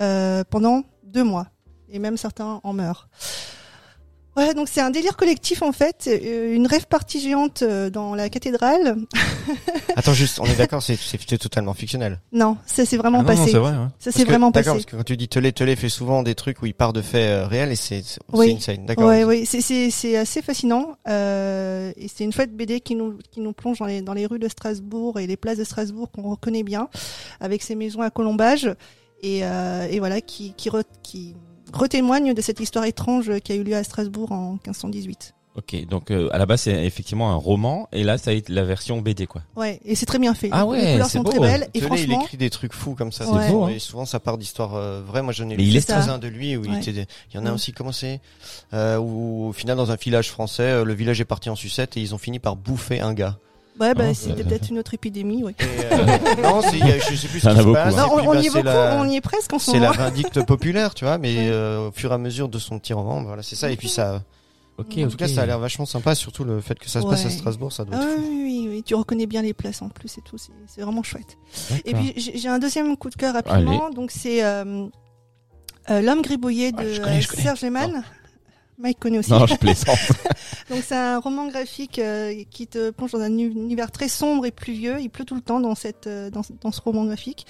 [0.02, 1.48] euh, pendant deux mois,
[1.92, 3.08] et même certains en meurent.
[4.38, 8.14] Voilà, donc c'est un délire collectif en fait, euh, une rêve partie géante euh, dans
[8.14, 8.96] la cathédrale.
[9.96, 12.20] Attends, juste, on est d'accord, c'est c'est totalement fictionnel.
[12.32, 13.52] Non, ça s'est vraiment Ah non, non, passé.
[13.52, 13.72] c'est vrai.
[13.72, 13.92] hein.
[13.98, 14.86] ça Parce s'est que- vraiment D'accord, passé.
[14.86, 17.02] parce que quand tu dis Telé, Telé fait souvent des trucs où il part de
[17.02, 18.52] faits euh, réels et c'est c'est Oui.
[18.52, 18.86] une scène.
[18.86, 19.08] D'accord.
[19.08, 23.18] Ouais, oui, c'est c'est c'est assez fascinant euh, et c'est une chouette BD qui nous
[23.32, 26.12] qui nous plonge dans les dans les rues de Strasbourg et les places de Strasbourg
[26.12, 26.90] qu'on reconnaît bien
[27.40, 28.70] avec ses maisons à colombage
[29.24, 31.36] et euh, et voilà qui qui re- qui
[31.74, 35.34] retémoigne de cette histoire étrange qui a eu lieu à Strasbourg en 1518.
[35.56, 38.54] Ok, donc euh, à la base c'est effectivement un roman et là ça a été
[38.54, 39.42] la version BD quoi.
[39.56, 40.50] Ouais, et c'est très bien fait.
[40.52, 41.32] Ah ouais, les couleurs c'est sont beau.
[41.32, 43.26] très belles et il franchement écrit des trucs fous comme ça.
[43.26, 43.70] C'est beau, hein.
[43.70, 45.24] Et souvent, ça part d'histoires euh, vraies.
[45.24, 46.78] Moi, j'en ai Mais lu il est quelques-uns de lui où il Ouais.
[46.78, 46.94] était.
[46.94, 47.74] des- Il y en a aussi.
[47.74, 48.22] Comment c'est
[48.74, 51.98] euh, Où au final, dans un village français, euh, le village est parti en sucette
[51.98, 53.40] et ils ont fini par bouffer un gars.
[53.80, 54.44] Ouais, bah Ah, c'était ouais.
[54.44, 55.42] peut-être une autre épidémie.
[55.42, 55.56] Et,
[55.92, 56.06] euh,
[56.44, 57.94] non, c'est- il y a- je sais plus ce qui se beaucoup, passe.
[57.96, 58.08] hein.
[58.08, 59.72] Non, on, on bah, y est c'est beaucoup, la- on y est presque en ce
[59.72, 59.92] C'est moment.
[59.92, 61.48] la vindicte populaire, tu vois, mais Ouais.
[61.52, 63.70] euh, au fur et à mesure de son petit roman, voilà, c'est ça.
[63.72, 64.22] Et puis ça,
[64.80, 67.08] Ok, en tout cas, ça a l'air vachement sympa, surtout le fait que ça se
[67.08, 67.32] passe à.
[67.32, 68.22] Strasbourg, ça doit Ah être fou.
[68.30, 71.02] oui, oui, oui, tu reconnais bien les places en plus et tout, c'est c'est vraiment
[71.02, 71.36] chouette.
[71.86, 73.90] Et puis j'ai un deuxième coup de cœur rapidement.
[73.90, 74.86] Donc c'est euh,
[75.90, 77.42] euh, l'homme gribouillé de je connais, je connais.
[77.42, 78.04] Serge Lehmann.
[78.80, 79.32] Mike connaît aussi.
[79.32, 79.98] Non, je plaisante.
[80.70, 84.46] Donc c'est un roman graphique euh, qui te plonge dans un uni- univers très sombre
[84.46, 84.98] et pluvieux.
[85.00, 87.48] Il pleut tout le temps dans cette euh, dans, ce- dans ce roman graphique.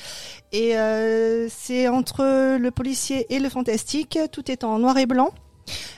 [0.54, 4.18] Et euh, c'est entre le policier et le fantastique.
[4.32, 5.32] Tout est en noir et blanc.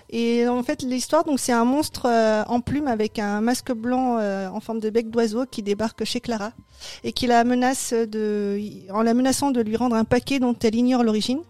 [0.10, 4.18] Et en fait, l'histoire, donc, c'est un monstre euh, en plume avec un masque blanc
[4.18, 6.52] euh, en forme de bec d'oiseau qui débarque chez Clara
[7.04, 8.60] et qui la menace de,
[8.92, 11.42] en la menaçant de lui rendre un paquet dont elle ignore l'origine.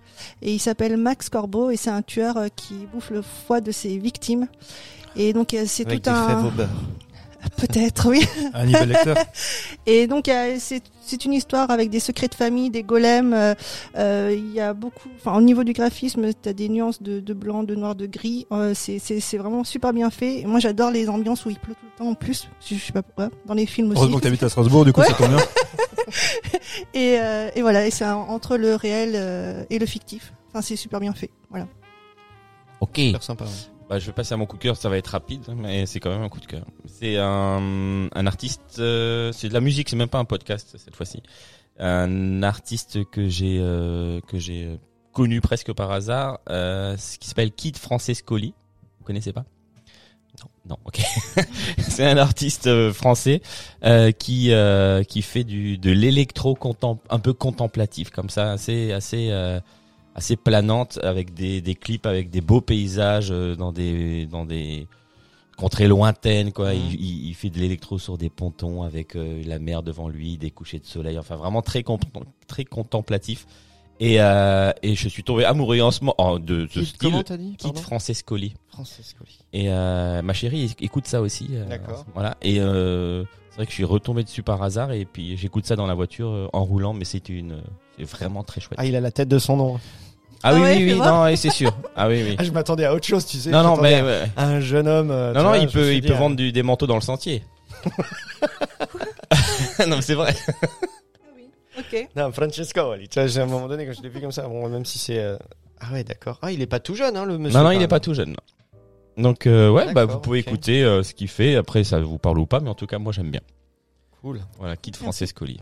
[0.41, 3.71] Et il s'appelle Max Corbeau et c'est un tueur euh, qui bouffe le foie de
[3.71, 4.47] ses victimes.
[5.15, 6.51] Et donc c'est tout un.
[7.57, 8.25] Peut-être oui.
[8.53, 9.13] Hannibal Lecter.
[9.85, 10.25] Et donc
[10.59, 13.33] c'est c'est une histoire avec des secrets de famille, des golems.
[13.33, 13.55] euh,
[13.97, 15.09] euh, Il y a beaucoup.
[15.17, 18.45] Enfin au niveau du graphisme, t'as des nuances de, de blanc, de noir, de gris.
[18.51, 20.39] Euh, c'est c'est c'est vraiment super bien fait.
[20.41, 22.47] Et moi j'adore les ambiances où il pleut tout le temps en plus.
[22.67, 23.29] Je, je sais pas pourquoi.
[23.45, 23.97] Dans les films aussi.
[23.99, 25.07] Heureusement que t'habites à Strasbourg, du coup, Ouais.
[25.07, 25.39] ça tombe bien.
[26.93, 27.85] Et, euh, et voilà.
[27.87, 30.33] Et c'est un- entre le réel et le fictif.
[30.49, 31.29] Enfin c'est super bien fait.
[31.49, 31.67] Voilà.
[32.81, 32.95] Ok.
[32.97, 33.45] Super sympa.
[33.45, 33.49] ouais.
[33.89, 35.99] Bah, je vais passer à mon coup de cœur, ça va être rapide, mais c'est
[35.99, 36.63] quand même un coup de cœur.
[36.85, 40.95] C'est un, un artiste, euh, c'est de la musique, c'est même pas un podcast cette
[40.95, 41.23] fois-ci.
[41.79, 44.75] Un artiste que j'ai euh, que j'ai euh,
[45.11, 48.53] connu presque par hasard, euh, qui s'appelle Kid Francescoli.
[48.99, 49.45] Vous connaissez pas?
[50.39, 51.01] Non, non, ok.
[51.79, 53.41] c'est un artiste euh, français
[53.83, 54.51] euh, qui
[55.07, 56.55] qui fait du de l'électro
[57.09, 59.31] un peu contemplatif comme ça, assez assez
[60.19, 64.85] assez planante avec des, des clips avec des beaux paysages euh, dans des dans des
[65.57, 66.73] contrées lointaines quoi.
[66.73, 66.91] Mhm.
[66.99, 70.79] Il, fait de l'électro sur des pontons avec euh, la mer devant lui, des couchers
[70.79, 71.17] de soleil.
[71.17, 71.83] Enfin vraiment très
[72.47, 73.47] très contemplatif.
[74.01, 76.99] Et euh, et je suis tombé amoureux en ce moment de ce style.
[76.99, 78.53] Comment t'as dit pardon Francescoli.
[78.67, 79.39] Francescoli.
[79.53, 81.49] Et euh, ma chérie éc- écoute ça aussi.
[81.69, 82.05] D'accord.
[82.13, 82.35] Voilà.
[82.41, 85.87] Et c'est vrai que je suis retombé dessus par hasard et puis j'écoute ça dans
[85.87, 87.61] la voiture en roulant, mais c'est une,
[87.97, 88.79] c'est vraiment très chouette.
[88.81, 89.79] Ah, il a la tête de son nom.
[90.41, 91.71] Ah Ah oui, ouais, oui, oui, non, ouais, c'est sûr.
[91.95, 92.35] Ah oui, oui.
[92.39, 93.49] Ah, je m'attendais à autre chose, tu sais.
[93.49, 94.23] Non, non, mais ouais.
[94.37, 95.11] un jeune homme.
[95.11, 96.35] euh, tu non, non, vois, il je me peut, suis il dit, peut ah, vendre
[96.37, 97.43] du, des manteaux dans le sentier.
[99.87, 100.35] non, mais c'est vrai.
[101.77, 102.07] Ok.
[102.15, 104.47] Non, Francesco, tu vois, j'ai- à un moment donné, quand je l'ai vu comme ça,
[104.47, 105.19] bon, même si c'est.
[105.19, 105.37] euh,
[105.79, 106.39] Ah ouais, d'accord.
[106.41, 107.57] Ah, il est pas tout jeune, hein, le monsieur.
[107.57, 107.87] non, non, quand il est même.
[107.89, 108.29] pas tout jeune.
[108.31, 109.23] non.
[109.23, 110.47] Donc, euh, ouais, bah, D'accord, vous pouvez ok.
[110.47, 111.55] écouter euh, ce qu'il fait.
[111.55, 113.41] Après, ça vous parle ou pas, mais en tout cas, moi, j'aime bien.
[114.21, 114.39] Cool.
[114.57, 115.59] Voilà, Kid Francescoli.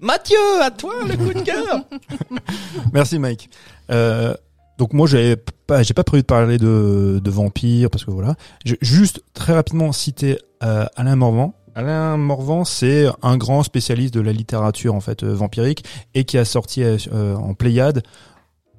[0.00, 1.84] Mathieu, à toi, le coup de cœur
[2.92, 3.50] Merci Mike.
[3.90, 4.34] Euh,
[4.78, 8.36] donc moi j'avais pas j'ai pas prévu de parler de, de vampires parce que voilà.
[8.80, 11.54] Juste très rapidement citer euh, Alain Morvan.
[11.74, 15.84] Alain Morvan c'est un grand spécialiste de la littérature en fait euh, vampirique
[16.14, 18.02] et qui a sorti euh, en Pléiade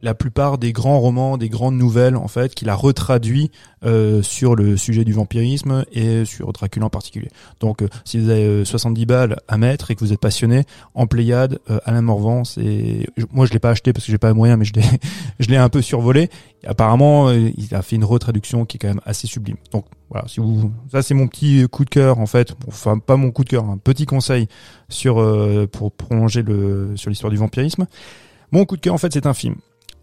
[0.01, 3.51] la plupart des grands romans, des grandes nouvelles en fait qu'il a retraduit
[3.83, 7.29] euh, sur le sujet du vampirisme et sur Dracula en particulier.
[7.59, 10.63] Donc euh, si vous avez euh, 70 balles à mettre et que vous êtes passionné,
[10.93, 14.29] en Pléiade, euh, Alain Morvan, c'est moi je l'ai pas acheté parce que j'ai pas
[14.29, 14.83] les moyens, mais je l'ai
[15.39, 16.29] je l'ai un peu survolé.
[16.65, 19.57] Apparemment, euh, il a fait une retraduction qui est quand même assez sublime.
[19.71, 23.15] Donc voilà, si vous ça c'est mon petit coup de cœur en fait, enfin pas
[23.15, 24.47] mon coup de cœur, un petit conseil
[24.89, 27.87] sur euh, pour prolonger le sur l'histoire du vampirisme.
[28.51, 29.55] Mon coup de cœur en fait, c'est un film.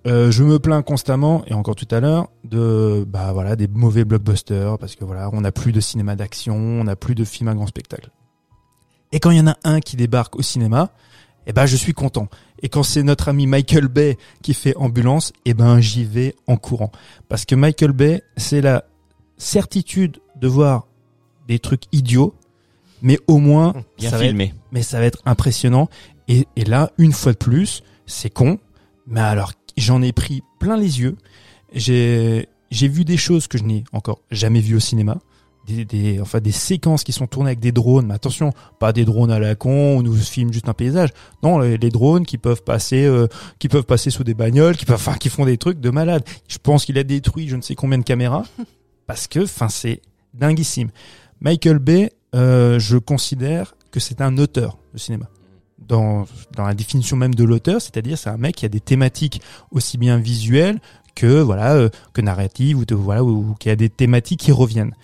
[0.07, 4.05] Euh, je me plains constamment et encore tout à l'heure de bah voilà des mauvais
[4.05, 7.49] blockbusters parce que voilà on n'a plus de cinéma d'action, on n'a plus de films
[7.49, 8.11] à grand spectacle.
[9.11, 10.91] Et quand il y en a un qui débarque au cinéma,
[11.47, 12.29] eh ben je suis content.
[12.63, 16.57] Et quand c'est notre ami Michael Bay qui fait ambulance, eh ben j'y vais en
[16.57, 16.93] courant
[17.29, 18.85] parce que Michael Bay c'est la
[19.39, 20.87] certitude de voir
[21.49, 22.35] des trucs idiots,
[23.03, 24.55] mais au moins Bien ça va être filmé.
[24.71, 25.89] mais ça va être impressionnant.
[26.29, 28.59] Et, et là, une fois de plus, c'est con,
[29.07, 31.17] mais alors j'en ai pris plein les yeux.
[31.75, 35.19] J'ai vu des choses que je n'ai encore jamais vues au cinéma.
[35.67, 39.05] Des, des, enfin des séquences qui sont tournées avec des drones, mais attention, pas des
[39.05, 41.11] drones à la con où nous filme juste un paysage.
[41.43, 43.27] Non, les, les drones qui peuvent passer, euh,
[43.59, 46.23] qui peuvent passer sous des bagnoles, qui peuvent, enfin, qui font des trucs de malade.
[46.47, 48.45] Je pense qu'il a détruit je ne sais combien de caméras
[49.09, 50.03] parce que, enfin, c'est
[50.35, 50.91] dinguissime.
[51.41, 55.29] Michael Bay, euh, je considère que c'est un auteur de cinéma.
[55.89, 56.27] Dans,
[56.57, 59.41] dans la définition même de l'auteur, c'est-à-dire c'est un mec qui a des thématiques
[59.71, 60.81] aussi bien visuelles
[61.15, 64.95] que voilà euh, que narratives ou voilà ou, ou qui a des thématiques qui reviennent.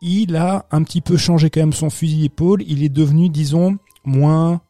[0.00, 2.62] Il a un petit peu changé quand même son fusil d'épaule.
[2.66, 4.60] Il est devenu, disons, moins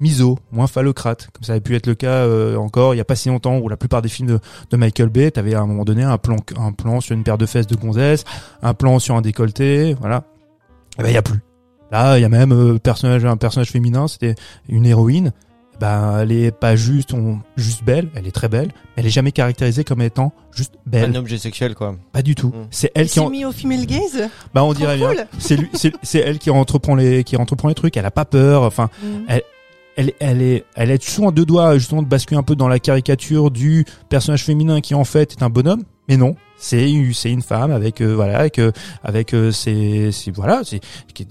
[0.00, 3.04] miso, moins phallocrate, comme ça avait pu être le cas euh, encore il y a
[3.04, 4.40] pas si longtemps où la plupart des films de,
[4.70, 7.38] de Michael Bay, t'avais à un moment donné un plan, un plan sur une paire
[7.38, 8.24] de fesses de gonzesse,
[8.62, 10.24] un plan sur un décolleté, voilà.
[10.98, 11.40] Eh ben il y a plus.
[11.90, 14.34] Là, il y a même euh, personnage, un personnage féminin, c'était
[14.68, 15.32] une héroïne.
[15.80, 19.10] Ben, elle est pas juste, on- juste belle, elle est très belle, mais elle est
[19.10, 21.10] jamais caractérisée comme étant juste belle.
[21.10, 21.96] Un objet sexuel, quoi.
[22.12, 22.48] Pas du tout.
[22.48, 22.66] Mm.
[22.70, 24.28] C'est Elle elle qui en, mis au female gaze.
[24.52, 25.08] bah on Trop dirait bien.
[25.08, 25.26] cool.
[25.38, 27.96] C'est lui, c'est, c'est elle qui entreprend les, qui entreprend les trucs.
[27.96, 28.62] Elle a pas peur.
[28.64, 29.24] Enfin, Mm.
[29.96, 32.68] elle, elle est, elle est souvent à deux doigts justement de basculer un peu dans
[32.68, 37.12] la caricature du personnage féminin qui en fait est un bonhomme, mais non, c'est une-
[37.14, 38.70] c'est une femme avec euh, voilà avec euh,
[39.02, 41.26] avec euh, ses, ses- voilà ses, est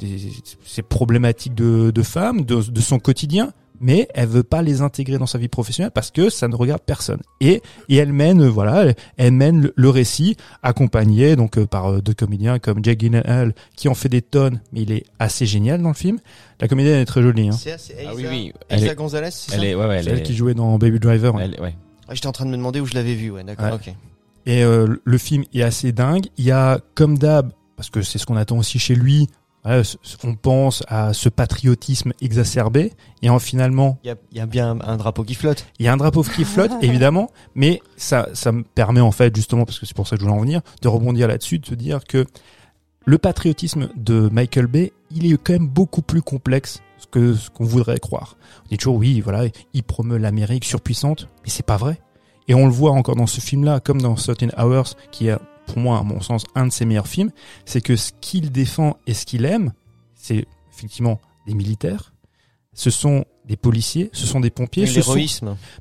[0.66, 3.54] ses problématiques de, de femme, de, de son quotidien.
[3.82, 6.82] Mais elle veut pas les intégrer dans sa vie professionnelle parce que ça ne regarde
[6.86, 7.22] personne.
[7.40, 11.66] Et, et elle mène, euh, voilà, elle, elle mène le, le récit accompagné donc euh,
[11.66, 15.06] par euh, deux comédiens comme Jack Gyllenhaal qui en fait des tonnes, mais il est
[15.18, 16.20] assez génial dans le film.
[16.60, 17.48] La comédienne est très jolie.
[17.48, 17.54] Hein.
[17.58, 18.54] C'est Ah Elsa, oui, oui.
[18.68, 20.54] Elle est- Gonzalez, c'est Elle ça est, ouais, ouais, elle C'est elle est, qui jouait
[20.56, 21.34] dans Baby Driver.
[21.36, 21.46] ouais.
[21.56, 21.74] elle- ouais.
[22.10, 23.74] Ah, J'étais en train de me demander où je l'avais vu, ouais, d'accord, Ouais.
[23.76, 23.94] ok.
[24.46, 26.28] Et euh, le film est assez dingue.
[26.38, 29.28] Il y a, comme d'hab, parce que c'est ce qu'on attend aussi chez lui,
[29.64, 29.84] voilà,
[30.24, 32.94] on pense à ce patriotisme exacerbé.
[33.22, 35.66] Et en, finalement, Il y a, il y a bien un, un drapeau qui flotte.
[35.80, 39.36] il y a un drapeau qui flotte, évidemment, mais ça, ça me permet en fait,
[39.36, 41.66] justement, parce que c'est pour ça que je voulais en venir, de rebondir là-dessus, de
[41.66, 42.26] se dire que
[43.06, 47.66] le patriotisme de Michael Bay, il est quand même beaucoup plus complexe que ce qu'on
[47.66, 48.38] voudrait croire.
[48.66, 52.00] On dit toujours, oui, voilà, il promeut l'Amérique surpuissante, mais c'est pas vrai.
[52.50, 55.78] Et on le voit encore dans ce film-là, comme dans Certain Hours, qui est, pour
[55.78, 57.32] moi, à mon sens, un de ses meilleurs films,
[57.64, 59.72] c'est que ce qu'il défend et ce qu'il aime,
[60.16, 62.12] c'est effectivement des militaires,
[62.74, 65.18] ce sont des policiers, ce sont des pompiers, ce sont,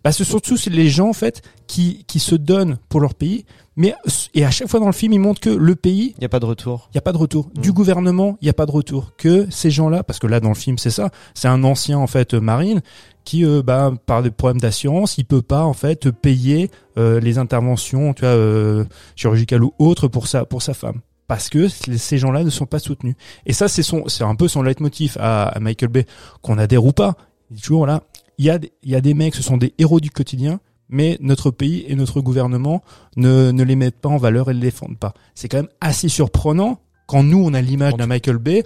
[0.02, 3.44] bah, ce sont tous les gens en fait qui qui se donnent pour leur pays,
[3.76, 3.94] mais
[4.34, 6.30] et à chaque fois dans le film, ils montrent que le pays, Il n'y a
[6.30, 6.88] pas de retour.
[6.92, 7.50] il y a pas de retour.
[7.54, 7.60] Mm.
[7.60, 9.12] Du gouvernement, il y a pas de retour.
[9.18, 12.06] Que ces gens-là, parce que là dans le film c'est ça, c'est un ancien en
[12.06, 12.80] fait marine
[13.24, 17.36] qui euh, bah par des problèmes d'assurance, il peut pas en fait payer euh, les
[17.36, 21.00] interventions, tu vois, euh, chirurgicales ou autres pour sa pour sa femme.
[21.26, 23.14] Parce que ces gens-là ne sont pas soutenus.
[23.44, 26.06] Et ça, c'est son, c'est un peu son leitmotiv à, à Michael Bay,
[26.40, 27.16] qu'on adhère ou pas.
[27.50, 28.02] Il dit toujours là,
[28.38, 31.50] il y a, y a des mecs, ce sont des héros du quotidien, mais notre
[31.50, 32.82] pays et notre gouvernement
[33.16, 35.14] ne, ne les mettent pas en valeur et ne les défendent pas.
[35.34, 38.64] C'est quand même assez surprenant quand nous, on a l'image d'un Michael Bay,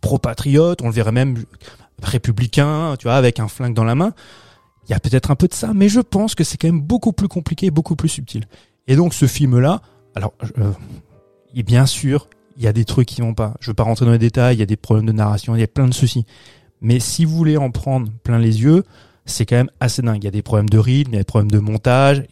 [0.00, 1.42] pro-patriote, on le verrait même
[2.02, 4.12] républicain, tu vois, avec un flingue dans la main.
[4.86, 6.82] Il y a peut-être un peu de ça, mais je pense que c'est quand même
[6.82, 8.44] beaucoup plus compliqué, beaucoup plus subtil.
[8.86, 9.80] Et donc ce film-là,
[10.14, 10.72] alors, euh,
[11.54, 12.28] et bien sûr,
[12.58, 13.54] il y a des trucs qui vont pas.
[13.60, 15.60] Je veux pas rentrer dans les détails, il y a des problèmes de narration, il
[15.60, 16.26] y a plein de soucis.
[16.80, 18.84] Mais si vous voulez en prendre plein les yeux,
[19.26, 20.18] c'est quand même assez dingue.
[20.22, 22.24] Il y a des problèmes de rythme, il y a des problèmes de montage,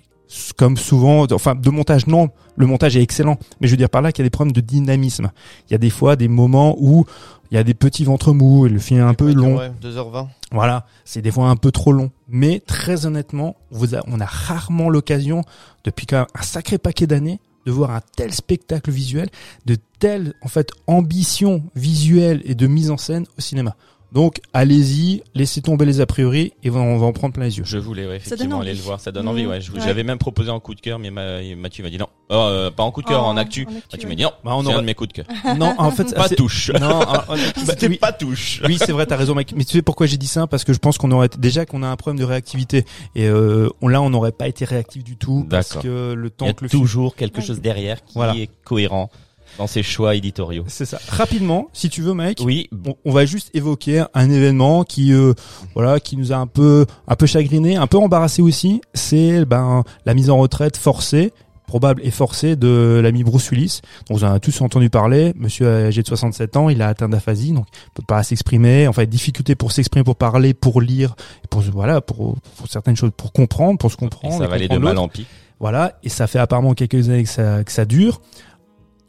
[0.56, 4.01] comme souvent, enfin de montage non, le montage est excellent, mais je veux dire par
[4.02, 5.31] là qu'il y a des problèmes de dynamisme.
[5.69, 7.05] Il y a des fois des moments où
[7.51, 9.59] il y a des petits ventres mous et le film est un peu long.
[9.59, 10.28] Ouais, 2h20.
[10.51, 12.10] Voilà, c'est des fois un peu trop long.
[12.28, 15.43] Mais très honnêtement, vous a- on a rarement l'occasion,
[15.85, 19.28] depuis quand même un sacré paquet d'années, de voir un tel spectacle visuel,
[19.66, 23.77] de telle en fait ambition visuelle et de mise en scène au cinéma.
[24.12, 27.64] Donc allez-y, laissez tomber les a priori et on va en prendre plein les yeux.
[27.66, 28.78] Je voulais ouais, Ça effectivement donne aller envie.
[28.80, 29.47] le voir, ça donne Mmh, envie.
[29.47, 32.09] Ouais, j'avais même proposé en coup de cœur, mais ma- Mathieu m'a dit non.
[32.28, 33.66] Oh, euh, pas en coup de cœur, en actu.
[33.90, 34.32] Mathieu m'a dit non.
[34.44, 35.56] Bah, on c'est aurait- un de mes coups de cœur.
[35.56, 36.70] Non, en fait, Pas touche.
[36.78, 37.26] Non, bah,
[37.64, 38.60] C'était oui, pas touche.
[38.66, 39.55] oui, c'est vrai, t'as raison, mec.
[39.56, 40.47] Mais tu sais pourquoi j'ai dit ça?
[40.47, 42.84] Parce que je pense qu'on aurait déjà qu'on a un problème de réactivité
[43.14, 46.28] et euh, on, là, on n'aurait pas été réactif du tout parce que le Il
[46.28, 48.36] y temps a que le film toujours quelque chose derrière qui Voilà.
[48.36, 49.10] est cohérent
[49.58, 50.64] dans ses choix éditoriaux.
[50.68, 50.98] C'est ça.
[51.08, 52.40] Rapidement, si tu veux, Mike.
[52.44, 55.34] Oui, On, on va juste évoquer un événement qui, euh,
[55.74, 58.80] voilà, qui nous a un peu, un peu chagriné, un peu embarrassé aussi.
[58.94, 61.32] C'est ben la mise en retraite forcée,
[61.66, 63.80] probable et forcée de l'ami Bruce Willis.
[64.08, 65.32] Donc vous en avez tous entendu parler.
[65.36, 68.88] Monsieur âgé de 67 ans, il a atteint d'aphasie, donc il peut pas s'exprimer.
[68.88, 71.14] En fait, difficulté pour s'exprimer, pour parler, pour lire,
[71.50, 74.38] pour voilà, pour, pour certaines choses, pour comprendre, pour se et comprendre.
[74.38, 75.26] ça et va aller de mal en pis.
[75.60, 78.20] Voilà, et ça fait apparemment quelques années que ça, que ça dure.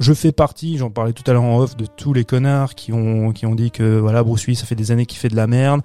[0.03, 2.91] Je fais partie, j'en parlais tout à l'heure en off, de tous les connards qui
[2.91, 5.35] ont, qui ont dit que voilà, Bruce Willis, ça fait des années qu'il fait de
[5.37, 5.79] la merde.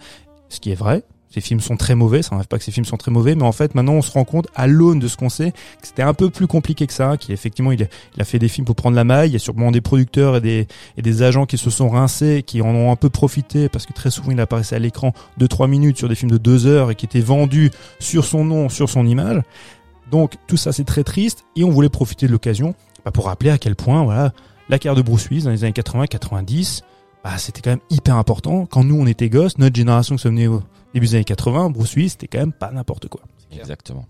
[0.49, 1.05] Ce qui est vrai.
[1.31, 3.45] Ces films sont très mauvais, ça n'enlève pas que ces films sont très mauvais, mais
[3.45, 6.03] en fait, maintenant, on se rend compte, à l'aune de ce qu'on sait, que c'était
[6.03, 7.87] un peu plus compliqué que ça, qu'effectivement, il,
[8.19, 9.29] a- fait des films pour prendre la maille.
[9.31, 10.67] Il y a sûrement des producteurs et des,
[10.97, 13.93] et des agents qui se sont rincés, qui en ont un peu profité, parce que
[13.93, 16.97] très souvent, il apparaissait à l'écran 2-3 minutes sur des films de 2 heures et
[16.97, 17.71] qui étaient vendus
[18.01, 19.43] sur son nom, sur son image.
[20.11, 22.75] Donc tout ça c'est très triste et on voulait profiter de l'occasion
[23.09, 24.33] bah, pour rappeler à quel point voilà
[24.69, 26.83] la carrière de Bruce Willis dans les années 80-90
[27.25, 28.67] bah, c'était quand même hyper important.
[28.67, 30.63] Quand nous on était gosses, notre génération qui sommes nés au
[30.95, 33.21] début des années 80, Bruce Willis c'était quand même pas n'importe quoi.
[33.53, 34.05] Exactement.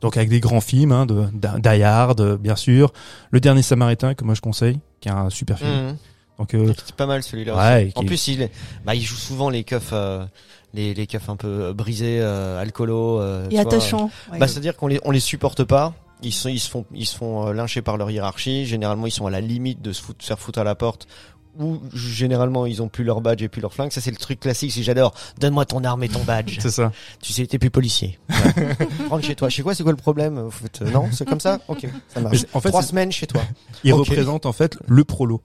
[0.00, 2.92] Donc avec des grands films, hein, de d'I- Die Hard, bien sûr,
[3.30, 5.70] Le Dernier Samaritain que moi je conseille, qui est un super film.
[5.88, 5.96] Mhm.
[6.38, 7.56] Donc euh, C'est pas mal celui-là.
[7.56, 7.92] ouais.
[7.96, 8.52] En plus, il, est-
[8.84, 10.24] bah, il joue souvent les keufs, euh,
[10.72, 13.20] les, les keufs un peu euh, brisés, euh, alcoolo.
[13.20, 13.72] euh, tu Et vois.
[13.72, 14.10] attachant.
[14.32, 14.38] ouais.
[14.38, 15.94] Bah, c'est-à-dire qu'on les, on les supporte pas.
[16.22, 18.66] Ils sont, ils se font, ils se font euh, lyncher par leur hiérarchie.
[18.66, 21.06] Généralement, ils sont à la limite de se, foutre, se faire foutre à la porte.
[21.58, 23.90] Ou généralement, ils ont plus leur badge et plus leur flingue.
[23.90, 24.70] Ça, c'est le truc classique.
[24.70, 26.58] Si j'adore, donne-moi ton arme et ton badge.
[26.62, 26.92] c'est ça.
[27.20, 28.18] tu sais, t'es plus policier.
[28.28, 28.76] Ouais.
[29.10, 29.48] Rentre chez toi.
[29.48, 31.58] Chez quoi, c'est quoi le problème euh, Non, c'est comme ça?
[31.68, 32.44] Ok, ça marche.
[32.54, 33.42] En fait, Trois semaines chez toi.
[33.82, 34.06] il Ok.
[34.08, 35.42] représente en fait le prolo.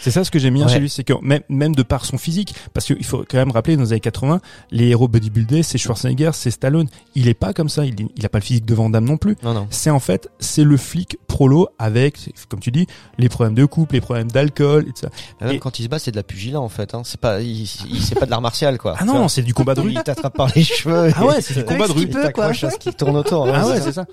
[0.00, 0.72] C'est ça ce que j'aime bien Ouais.
[0.72, 3.50] chez lui, c'est que même, même de par son physique, parce qu'il faut quand même
[3.50, 4.40] rappeler, dans les années 80,
[4.70, 6.86] les héros bodybuildés, c'est Schwarzenegger, c'est Stallone.
[7.14, 9.16] Il est pas comme ça, il, il a pas le physique de Van Damme non
[9.16, 9.36] plus.
[9.42, 9.66] Non, non.
[9.70, 12.18] C'est en fait, c'est le flic prolo avec,
[12.48, 12.86] comme tu dis,
[13.18, 15.08] les problèmes de couple, les problèmes d'alcool, et tout ça.
[15.40, 16.94] Même Et- quand il se bat, c'est de la pugilat en fait.
[16.94, 17.02] Hein.
[17.04, 18.96] C'est pas, il, il- c'est pas de l'art martial quoi.
[18.98, 19.92] Ah non, c'est du combat de rue.
[19.92, 21.10] Il t'attrape par les cheveux.
[21.16, 22.08] Ah ouais, c'est du combat de rue.
[22.10, 22.22] quoi.
[22.22, 23.48] t'accroche à ce qui tourne autour.
[23.52, 24.04] Ah ouais, c'est ça.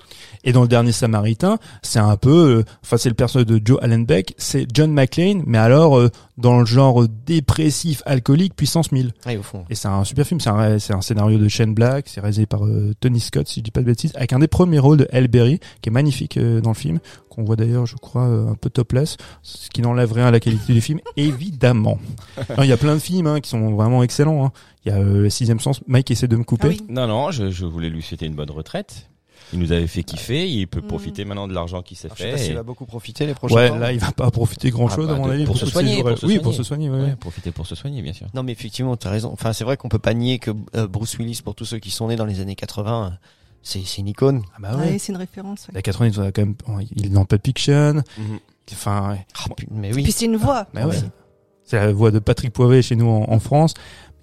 [0.44, 3.78] Et dans le dernier Samaritain, c'est un peu, euh, enfin c'est le personnage de Joe
[3.82, 9.12] Allenbeck, c'est John McClane, mais alors euh, dans le genre dépressif, alcoolique, puissance 1000.
[9.26, 9.64] Ouais, au fond.
[9.70, 12.46] Et c'est un super film, c'est un, c'est un scénario de Shane Black, c'est réalisé
[12.46, 14.98] par euh, Tony Scott, si je dis pas de bêtises, avec un des premiers rôles
[14.98, 16.98] de Elle Berry, qui est magnifique euh, dans le film,
[17.28, 20.40] qu'on voit d'ailleurs, je crois, euh, un peu topless, ce qui n'enlève rien à la
[20.40, 21.98] qualité du film, évidemment.
[22.58, 24.46] Il y a plein de films hein, qui sont vraiment excellents.
[24.46, 24.52] hein.
[24.86, 26.68] Il y a euh, Le Sixième Sens, Mike essaie de me couper.
[26.68, 26.86] Ah oui.
[26.88, 29.08] Non, non, je, je voulais lui souhaiter une bonne retraite.
[29.54, 30.86] Il nous avait fait kiffer, il peut Mm.
[30.88, 32.32] profiter maintenant de l'argent qui s'est Alors, je sais fait.
[32.36, 33.76] pas s'il va beaucoup profiter les prochains Ouais, temps.
[33.78, 35.44] là, il va pas profiter grand chose, Ah bah, à mon avis.
[35.46, 36.38] pour se soigner, pour se oui, soigner.
[36.40, 37.00] pour se soigner, ouais.
[37.00, 38.26] Ouais, profiter pour se soigner, bien sûr.
[38.34, 39.30] Non, mais effectivement, t'as raison.
[39.32, 41.90] Enfin, c'est vrai qu'on peut pas nier que euh, Bruce Willis, pour tous ceux qui
[41.90, 43.10] sont nés dans les années 80, euh,
[43.62, 44.42] c'est une icône.
[44.54, 44.98] Ah bah Ouais, ouais.
[44.98, 45.68] c'est une référence.
[45.68, 45.74] ouais.
[45.74, 46.54] La 80, il, a quand même,
[46.96, 48.02] il est dans Pulp Fiction.
[48.72, 49.26] Enfin, ouais.
[49.38, 50.12] Ah, putain, mais Puis oui.
[50.12, 50.66] c'est une voix.
[50.74, 50.96] Bah ouais.
[51.66, 53.72] C'est la voix de Patrick Poivet chez nous en, en France.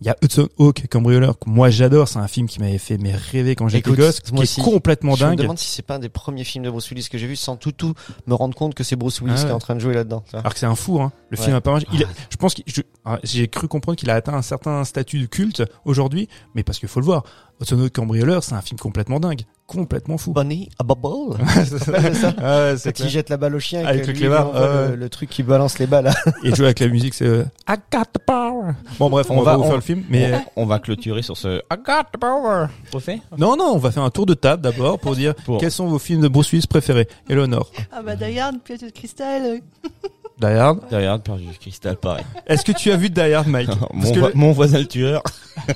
[0.02, 2.08] Il y a Hudson Hawk, cambrioleur, que moi j'adore.
[2.08, 4.60] C'est un film qui m'avait fait mais rêver quand j'étais gosse, qui est aussi.
[4.62, 5.38] complètement Je me dingue.
[5.40, 7.56] demande si c'est pas un des premiers films de Bruce Willis que j'ai vu sans
[7.56, 7.94] tout tout
[8.26, 9.46] me rendre compte que c'est Bruce Willis Ah ouais.
[9.46, 10.24] qui est en train de jouer là-dedans.
[10.34, 11.12] Alors que c'est un fou, hein.
[11.30, 11.44] Le Ouais.
[11.44, 11.78] film a pas.
[11.94, 12.62] Il a- je pense que
[13.06, 16.80] ah, j'ai cru comprendre qu'il a atteint un certain statut de culte aujourd'hui, mais parce
[16.80, 17.24] qu'il faut le voir.
[17.70, 20.32] Hawk, cambrioleur, c'est un film complètement dingue, complètement fou.
[20.34, 21.38] Bunny, a bubble.
[21.66, 22.34] c'est ça.
[22.40, 24.52] Ah ouais, il jette la balle au chien, Avec le lui, clébard,
[24.90, 26.12] le, le truc qui balance les balles.
[26.44, 28.74] Et jouer avec la musique, c'est euh, I got the power.
[29.00, 30.80] Bon bref, on, On va, va- vous on- faire le film, mais euh, On, va
[30.80, 32.68] clôturer sur ce I got the power.
[32.94, 35.72] Refait non non, on va faire un tour de table d'abord pour dire Pour- quels
[35.72, 37.08] sont vos films de Bruce Willis préférés.
[37.30, 39.62] Eleanor, Ah bah d'ailleurs, pièce de cristal.
[40.42, 41.24] Die Hard.
[41.24, 42.24] Par Cristal, pareil.
[42.48, 44.86] Est-ce que tu as vu Die Hard, Mike mon, que vo- le- mon voisin le
[44.88, 45.22] tueur.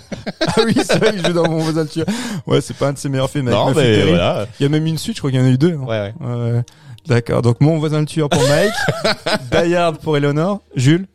[0.47, 2.05] ah oui, c'est vrai qu'il joue dans mon voisin le tueur.
[2.47, 3.49] Ouais, c'est pas un de ses meilleurs films.
[3.49, 4.47] Non, mais voilà.
[4.59, 5.73] Il y a même une suite, je crois qu'il y en a eu deux.
[5.79, 5.85] hein.
[5.85, 6.27] Ouais, ouais.
[6.27, 6.61] Ouais.
[7.07, 7.41] D'accord.
[7.43, 8.73] Donc mon voisin le tueur pour Mike,
[9.51, 11.05] Die Hard pour Eleanor, Jules.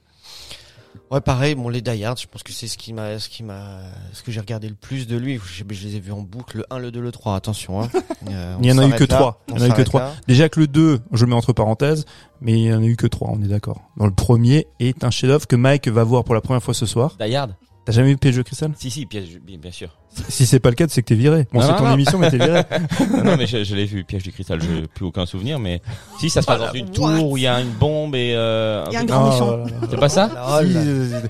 [1.11, 3.43] Ouais, pareil, bon, les Die Hard, je pense que c'est ce qui m'a, ce qui
[3.43, 3.81] m'a,
[4.13, 5.41] ce que j'ai regardé le plus de lui.
[5.45, 7.89] Je, je les ai vus en boucle, le 1, le 2, le 3, attention, hein.
[8.31, 9.43] Euh, Il y en a eu que là, trois.
[9.51, 10.01] on Il y en a eu que s'arrête trois.
[10.03, 10.13] là.
[10.29, 12.05] Déjà que le 2, je le mets entre parenthèses,
[12.43, 13.81] mais il y en a eu que trois, on est d'accord.
[13.97, 16.85] Dans le premier est un chef-d'œuvre que Mike va voir pour la première fois ce
[16.87, 17.17] soir.
[17.19, 17.55] Die Hard
[17.87, 18.73] T'as jamais vu Piège de cristal?
[18.79, 19.89] Si, si, piège, bien, bien sûr.
[20.29, 21.47] Si c'est pas le cas, c'est que t'es viré.
[21.53, 21.95] Bon, c'est ton non.
[21.95, 22.63] émission, mais t'es viré.
[23.17, 25.59] non, non, mais je, je l'ai vu, Piège du cristal, je n'ai plus aucun souvenir,
[25.59, 25.81] mais
[26.19, 28.35] si, ça se passe dans une tour où il y a une bombe et...
[28.37, 29.47] Euh, Il y a un grand Ah, méchant.
[29.57, 29.77] voilà.
[29.91, 30.31] C'est pas ça?
[30.49, 30.73] Oh Si,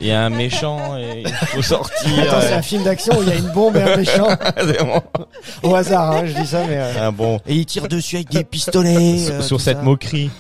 [0.01, 2.19] Il y a un méchant et il faut sortir.
[2.21, 4.29] Attends, c'est un film d'action où il y a une bombe et un méchant.
[5.63, 6.77] Au hasard, hein, je dis ça, mais.
[6.79, 7.39] euh, un bon...
[7.47, 9.19] Et il tire dessus avec des pistolets.
[9.19, 9.83] Sur, euh, cette ça.
[9.83, 10.31] moquerie.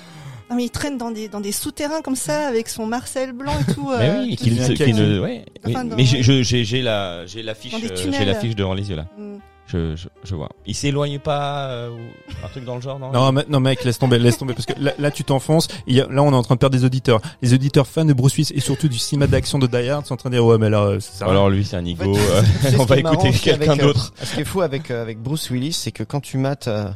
[0.50, 3.52] Non, mais il traîne dans des, dans des souterrains comme ça, avec son Marcel blanc
[3.68, 3.88] et tout.
[3.98, 5.20] mais euh, oui, tout qu'il qu'il ne...
[5.20, 5.72] Ouais, oui.
[5.72, 8.96] Enfin, dans- Mais j'ai- j'ai j'ai la, j'ai l'affiche, euh, j'ai l'affiche devant les yeux
[8.96, 9.06] là.
[9.16, 9.36] Mm.
[9.68, 10.48] Je, je, je vois.
[10.66, 13.12] Il s'éloigne pas, euh, ou un truc dans le genre, non?
[13.12, 15.68] Non, mais- non, mec, laisse tomber, laisse tomber, parce que là, là, tu t'enfonces.
[15.86, 17.20] Il y a- Là, on est en train de perdre des auditeurs.
[17.40, 20.14] Les auditeurs fans de Bruce Willis et surtout du cinéma d'action de Die Hard sont
[20.14, 21.26] en train de dire ouais, mais là, euh, ça.
[21.26, 22.10] Alors lui, c'est un ego.
[22.10, 24.12] En fait, euh, on va écouter quelqu'un avec, euh, d'autre.
[24.20, 26.88] Ce qui est fou avec euh, avec Bruce Willis, c'est que quand tu mates euh,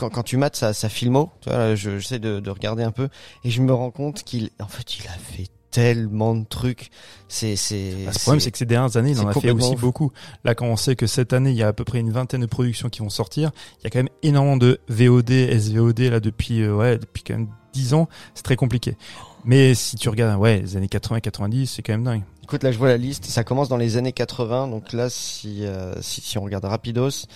[0.00, 2.90] quand, quand tu mates sa, sa filmo, tu vois, je- j'essaie de, de regarder un
[2.92, 3.08] peu
[3.44, 6.90] et je me rends compte qu'il en fait il a fait tellement de trucs.
[7.28, 7.92] C'est c'est.
[8.08, 10.10] Ah, le problème, c'est que ces dernières années, il en a fait aussi beaucoup.
[10.42, 12.40] Là, quand on sait que cette année, il y a à peu près une vingtaine
[12.40, 16.18] de productions qui vont sortir, il y a quand même énormément de VOD, SVOD, là,
[16.18, 18.08] depuis, euh, ouais, depuis quand même 10 ans.
[18.34, 18.96] C'est très compliqué.
[19.44, 22.22] Mais si tu regardes, ouais, les années 80-90, c'est quand même dingue.
[22.42, 23.26] Écoute, là je vois la liste.
[23.26, 24.66] Ça commence dans les années 80.
[24.66, 27.26] Donc là, si euh, si, si on regarde Rapidos.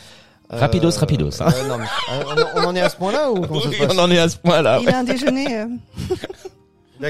[0.52, 1.48] Euh, Rapidos, Rapidos, hein.
[1.54, 4.10] euh, non, mais, euh, on, on en est à ce point-là ou Oui, on en
[4.10, 4.78] est à ce point-là.
[4.82, 5.58] Il a un déjeuner.
[5.58, 5.66] euh.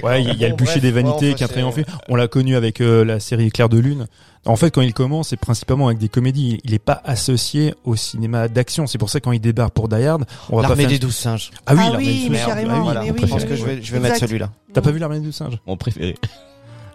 [0.02, 1.46] Ouais, il y, a- il y a le bûcher bref, des ouais, vanités qui a
[1.48, 1.84] triomphé.
[2.08, 4.06] On l'a connu avec euh, la série Clair de Lune.
[4.46, 6.58] En fait, quand il commence, c'est principalement avec des comédies.
[6.64, 8.86] Il est pas associé au cinéma d'action.
[8.88, 10.90] C'est pour ça que quand il débarque pour Die Hard, on va pas L'armée faire.
[10.90, 11.50] des douze singes.
[11.66, 12.46] Ah oui, Ah l'armée oui, des mais douze singes.
[12.48, 13.20] carrément, Ah oui, Voilà, mais on oui.
[13.22, 14.50] je pense que je vais je vais mettre celui-là.
[14.72, 15.58] T'as pas vu l'armée des douze singes?
[15.66, 16.16] Mon préféré.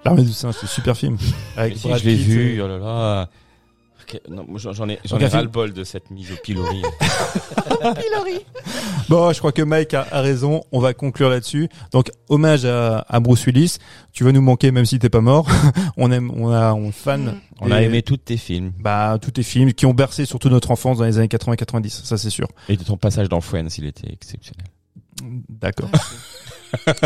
[0.04, 1.18] L'armée des douze singes, c'est un super film.
[1.56, 3.30] Avec Mais si, Brad je l'ai vu, oh là là.
[4.30, 6.82] Non, J'en ai, j'en ai ras le bol de cette mise au pilori.
[7.80, 8.46] Pilori.
[9.08, 10.64] Bon, je crois que Mike a, a raison.
[10.72, 11.70] On va conclure là-dessus.
[11.92, 13.78] Donc, hommage à, à Bruce Willis.
[14.12, 15.48] Tu vas nous manquer même si t'es pas mort.
[15.98, 17.26] on aime, on a, on fan.
[17.26, 17.42] Mm.
[17.62, 18.72] On a aimé tous tes films.
[18.80, 22.06] Bah, tous tes films qui ont bercé surtout notre enfance dans les années 80-90.
[22.06, 22.48] Ça, c'est sûr.
[22.68, 24.66] Et de ton passage dans Friends, il était exceptionnel.
[25.50, 25.90] D'accord.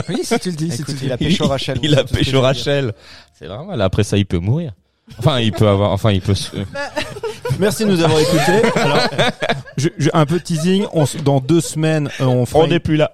[0.10, 1.06] Oui, si tu le dis, si tu le dis.
[1.06, 1.80] il a pécho Rachel.
[1.82, 2.42] Il a pécho.
[2.42, 2.94] Rachel.
[3.34, 3.82] C'est normal.
[3.82, 4.74] Après ça, il peut mourir.
[5.20, 6.50] Enfin, il peut avoir, enfin, il peut se...
[7.60, 8.62] Merci de nous avoir écoutés.
[8.76, 8.98] Alors,
[9.78, 10.86] je, je- un peu de teasing.
[10.94, 12.64] On, s- dans deux semaines, euh, on fera.
[12.64, 13.12] On n'est plus là.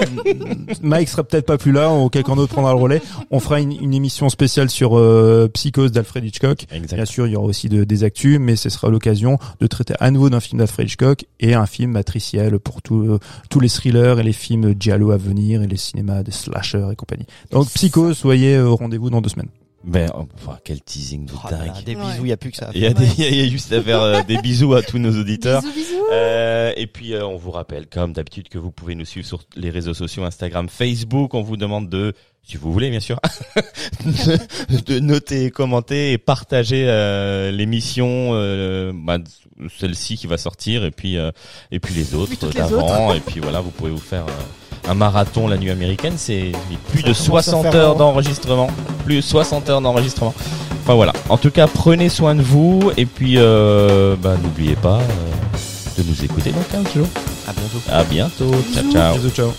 [0.82, 3.02] Mike sera peut-être pas plus là, ou quelqu'un d'autre prendra le relais.
[3.30, 6.66] On fera une, une émission spéciale sur euh, Psychose d'Alfred Hitchcock.
[6.70, 7.04] Bien Exact.
[7.06, 10.10] sûr, il y aura aussi de- des actus, mais ce sera l'occasion de traiter à
[10.10, 13.18] nouveau d'un film d'Alfred Hitchcock et un film matriciel pour tout, euh,
[13.48, 16.96] tous les thrillers et les films giallo à venir et les cinémas des slashers et
[16.96, 17.26] compagnie.
[17.50, 19.48] Donc, Psychose, soyez euh, au rendez-vous dans deux semaines.
[19.82, 21.84] Ben, oh, enfin, quel teasing de Oh dingue.
[21.84, 22.70] des bisous, il y a plus que ça.
[22.74, 25.18] Il y a des, y a juste à faire euh, des bisous à tous nos
[25.18, 25.62] auditeurs.
[25.62, 26.04] Bisous, bisous.
[26.12, 29.40] Euh, et puis euh, on vous rappelle, comme d'habitude, que vous pouvez nous suivre sur
[29.56, 31.32] les réseaux sociaux, Instagram, Facebook.
[31.32, 32.12] On vous demande de,
[32.42, 33.18] si vous voulez bien sûr,
[34.04, 39.18] de, de noter, commenter et partager euh, l'émission, euh, bah,
[39.78, 41.30] celle-ci qui va sortir, et puis euh,
[41.70, 43.14] et puis les autres d'avant.
[43.14, 46.14] Et puis voilà, vous pouvez vous faire euh, un marathon la nuit américaine.
[46.16, 46.52] C'est
[46.90, 48.68] plus de Ça commence à 60 faire heures d'enregistrement,
[49.04, 50.34] plus de 60 heures d'enregistrement.
[50.82, 51.12] Enfin voilà.
[51.28, 56.08] En tout cas, prenez soin de vous et puis euh, bah, n'oubliez pas euh, de
[56.08, 57.08] nous écouter dans 15 jours.
[57.46, 57.80] À bientôt.
[57.90, 58.50] À bientôt.
[58.74, 59.14] Ciao ciao.
[59.14, 59.52] Bisous, ciao.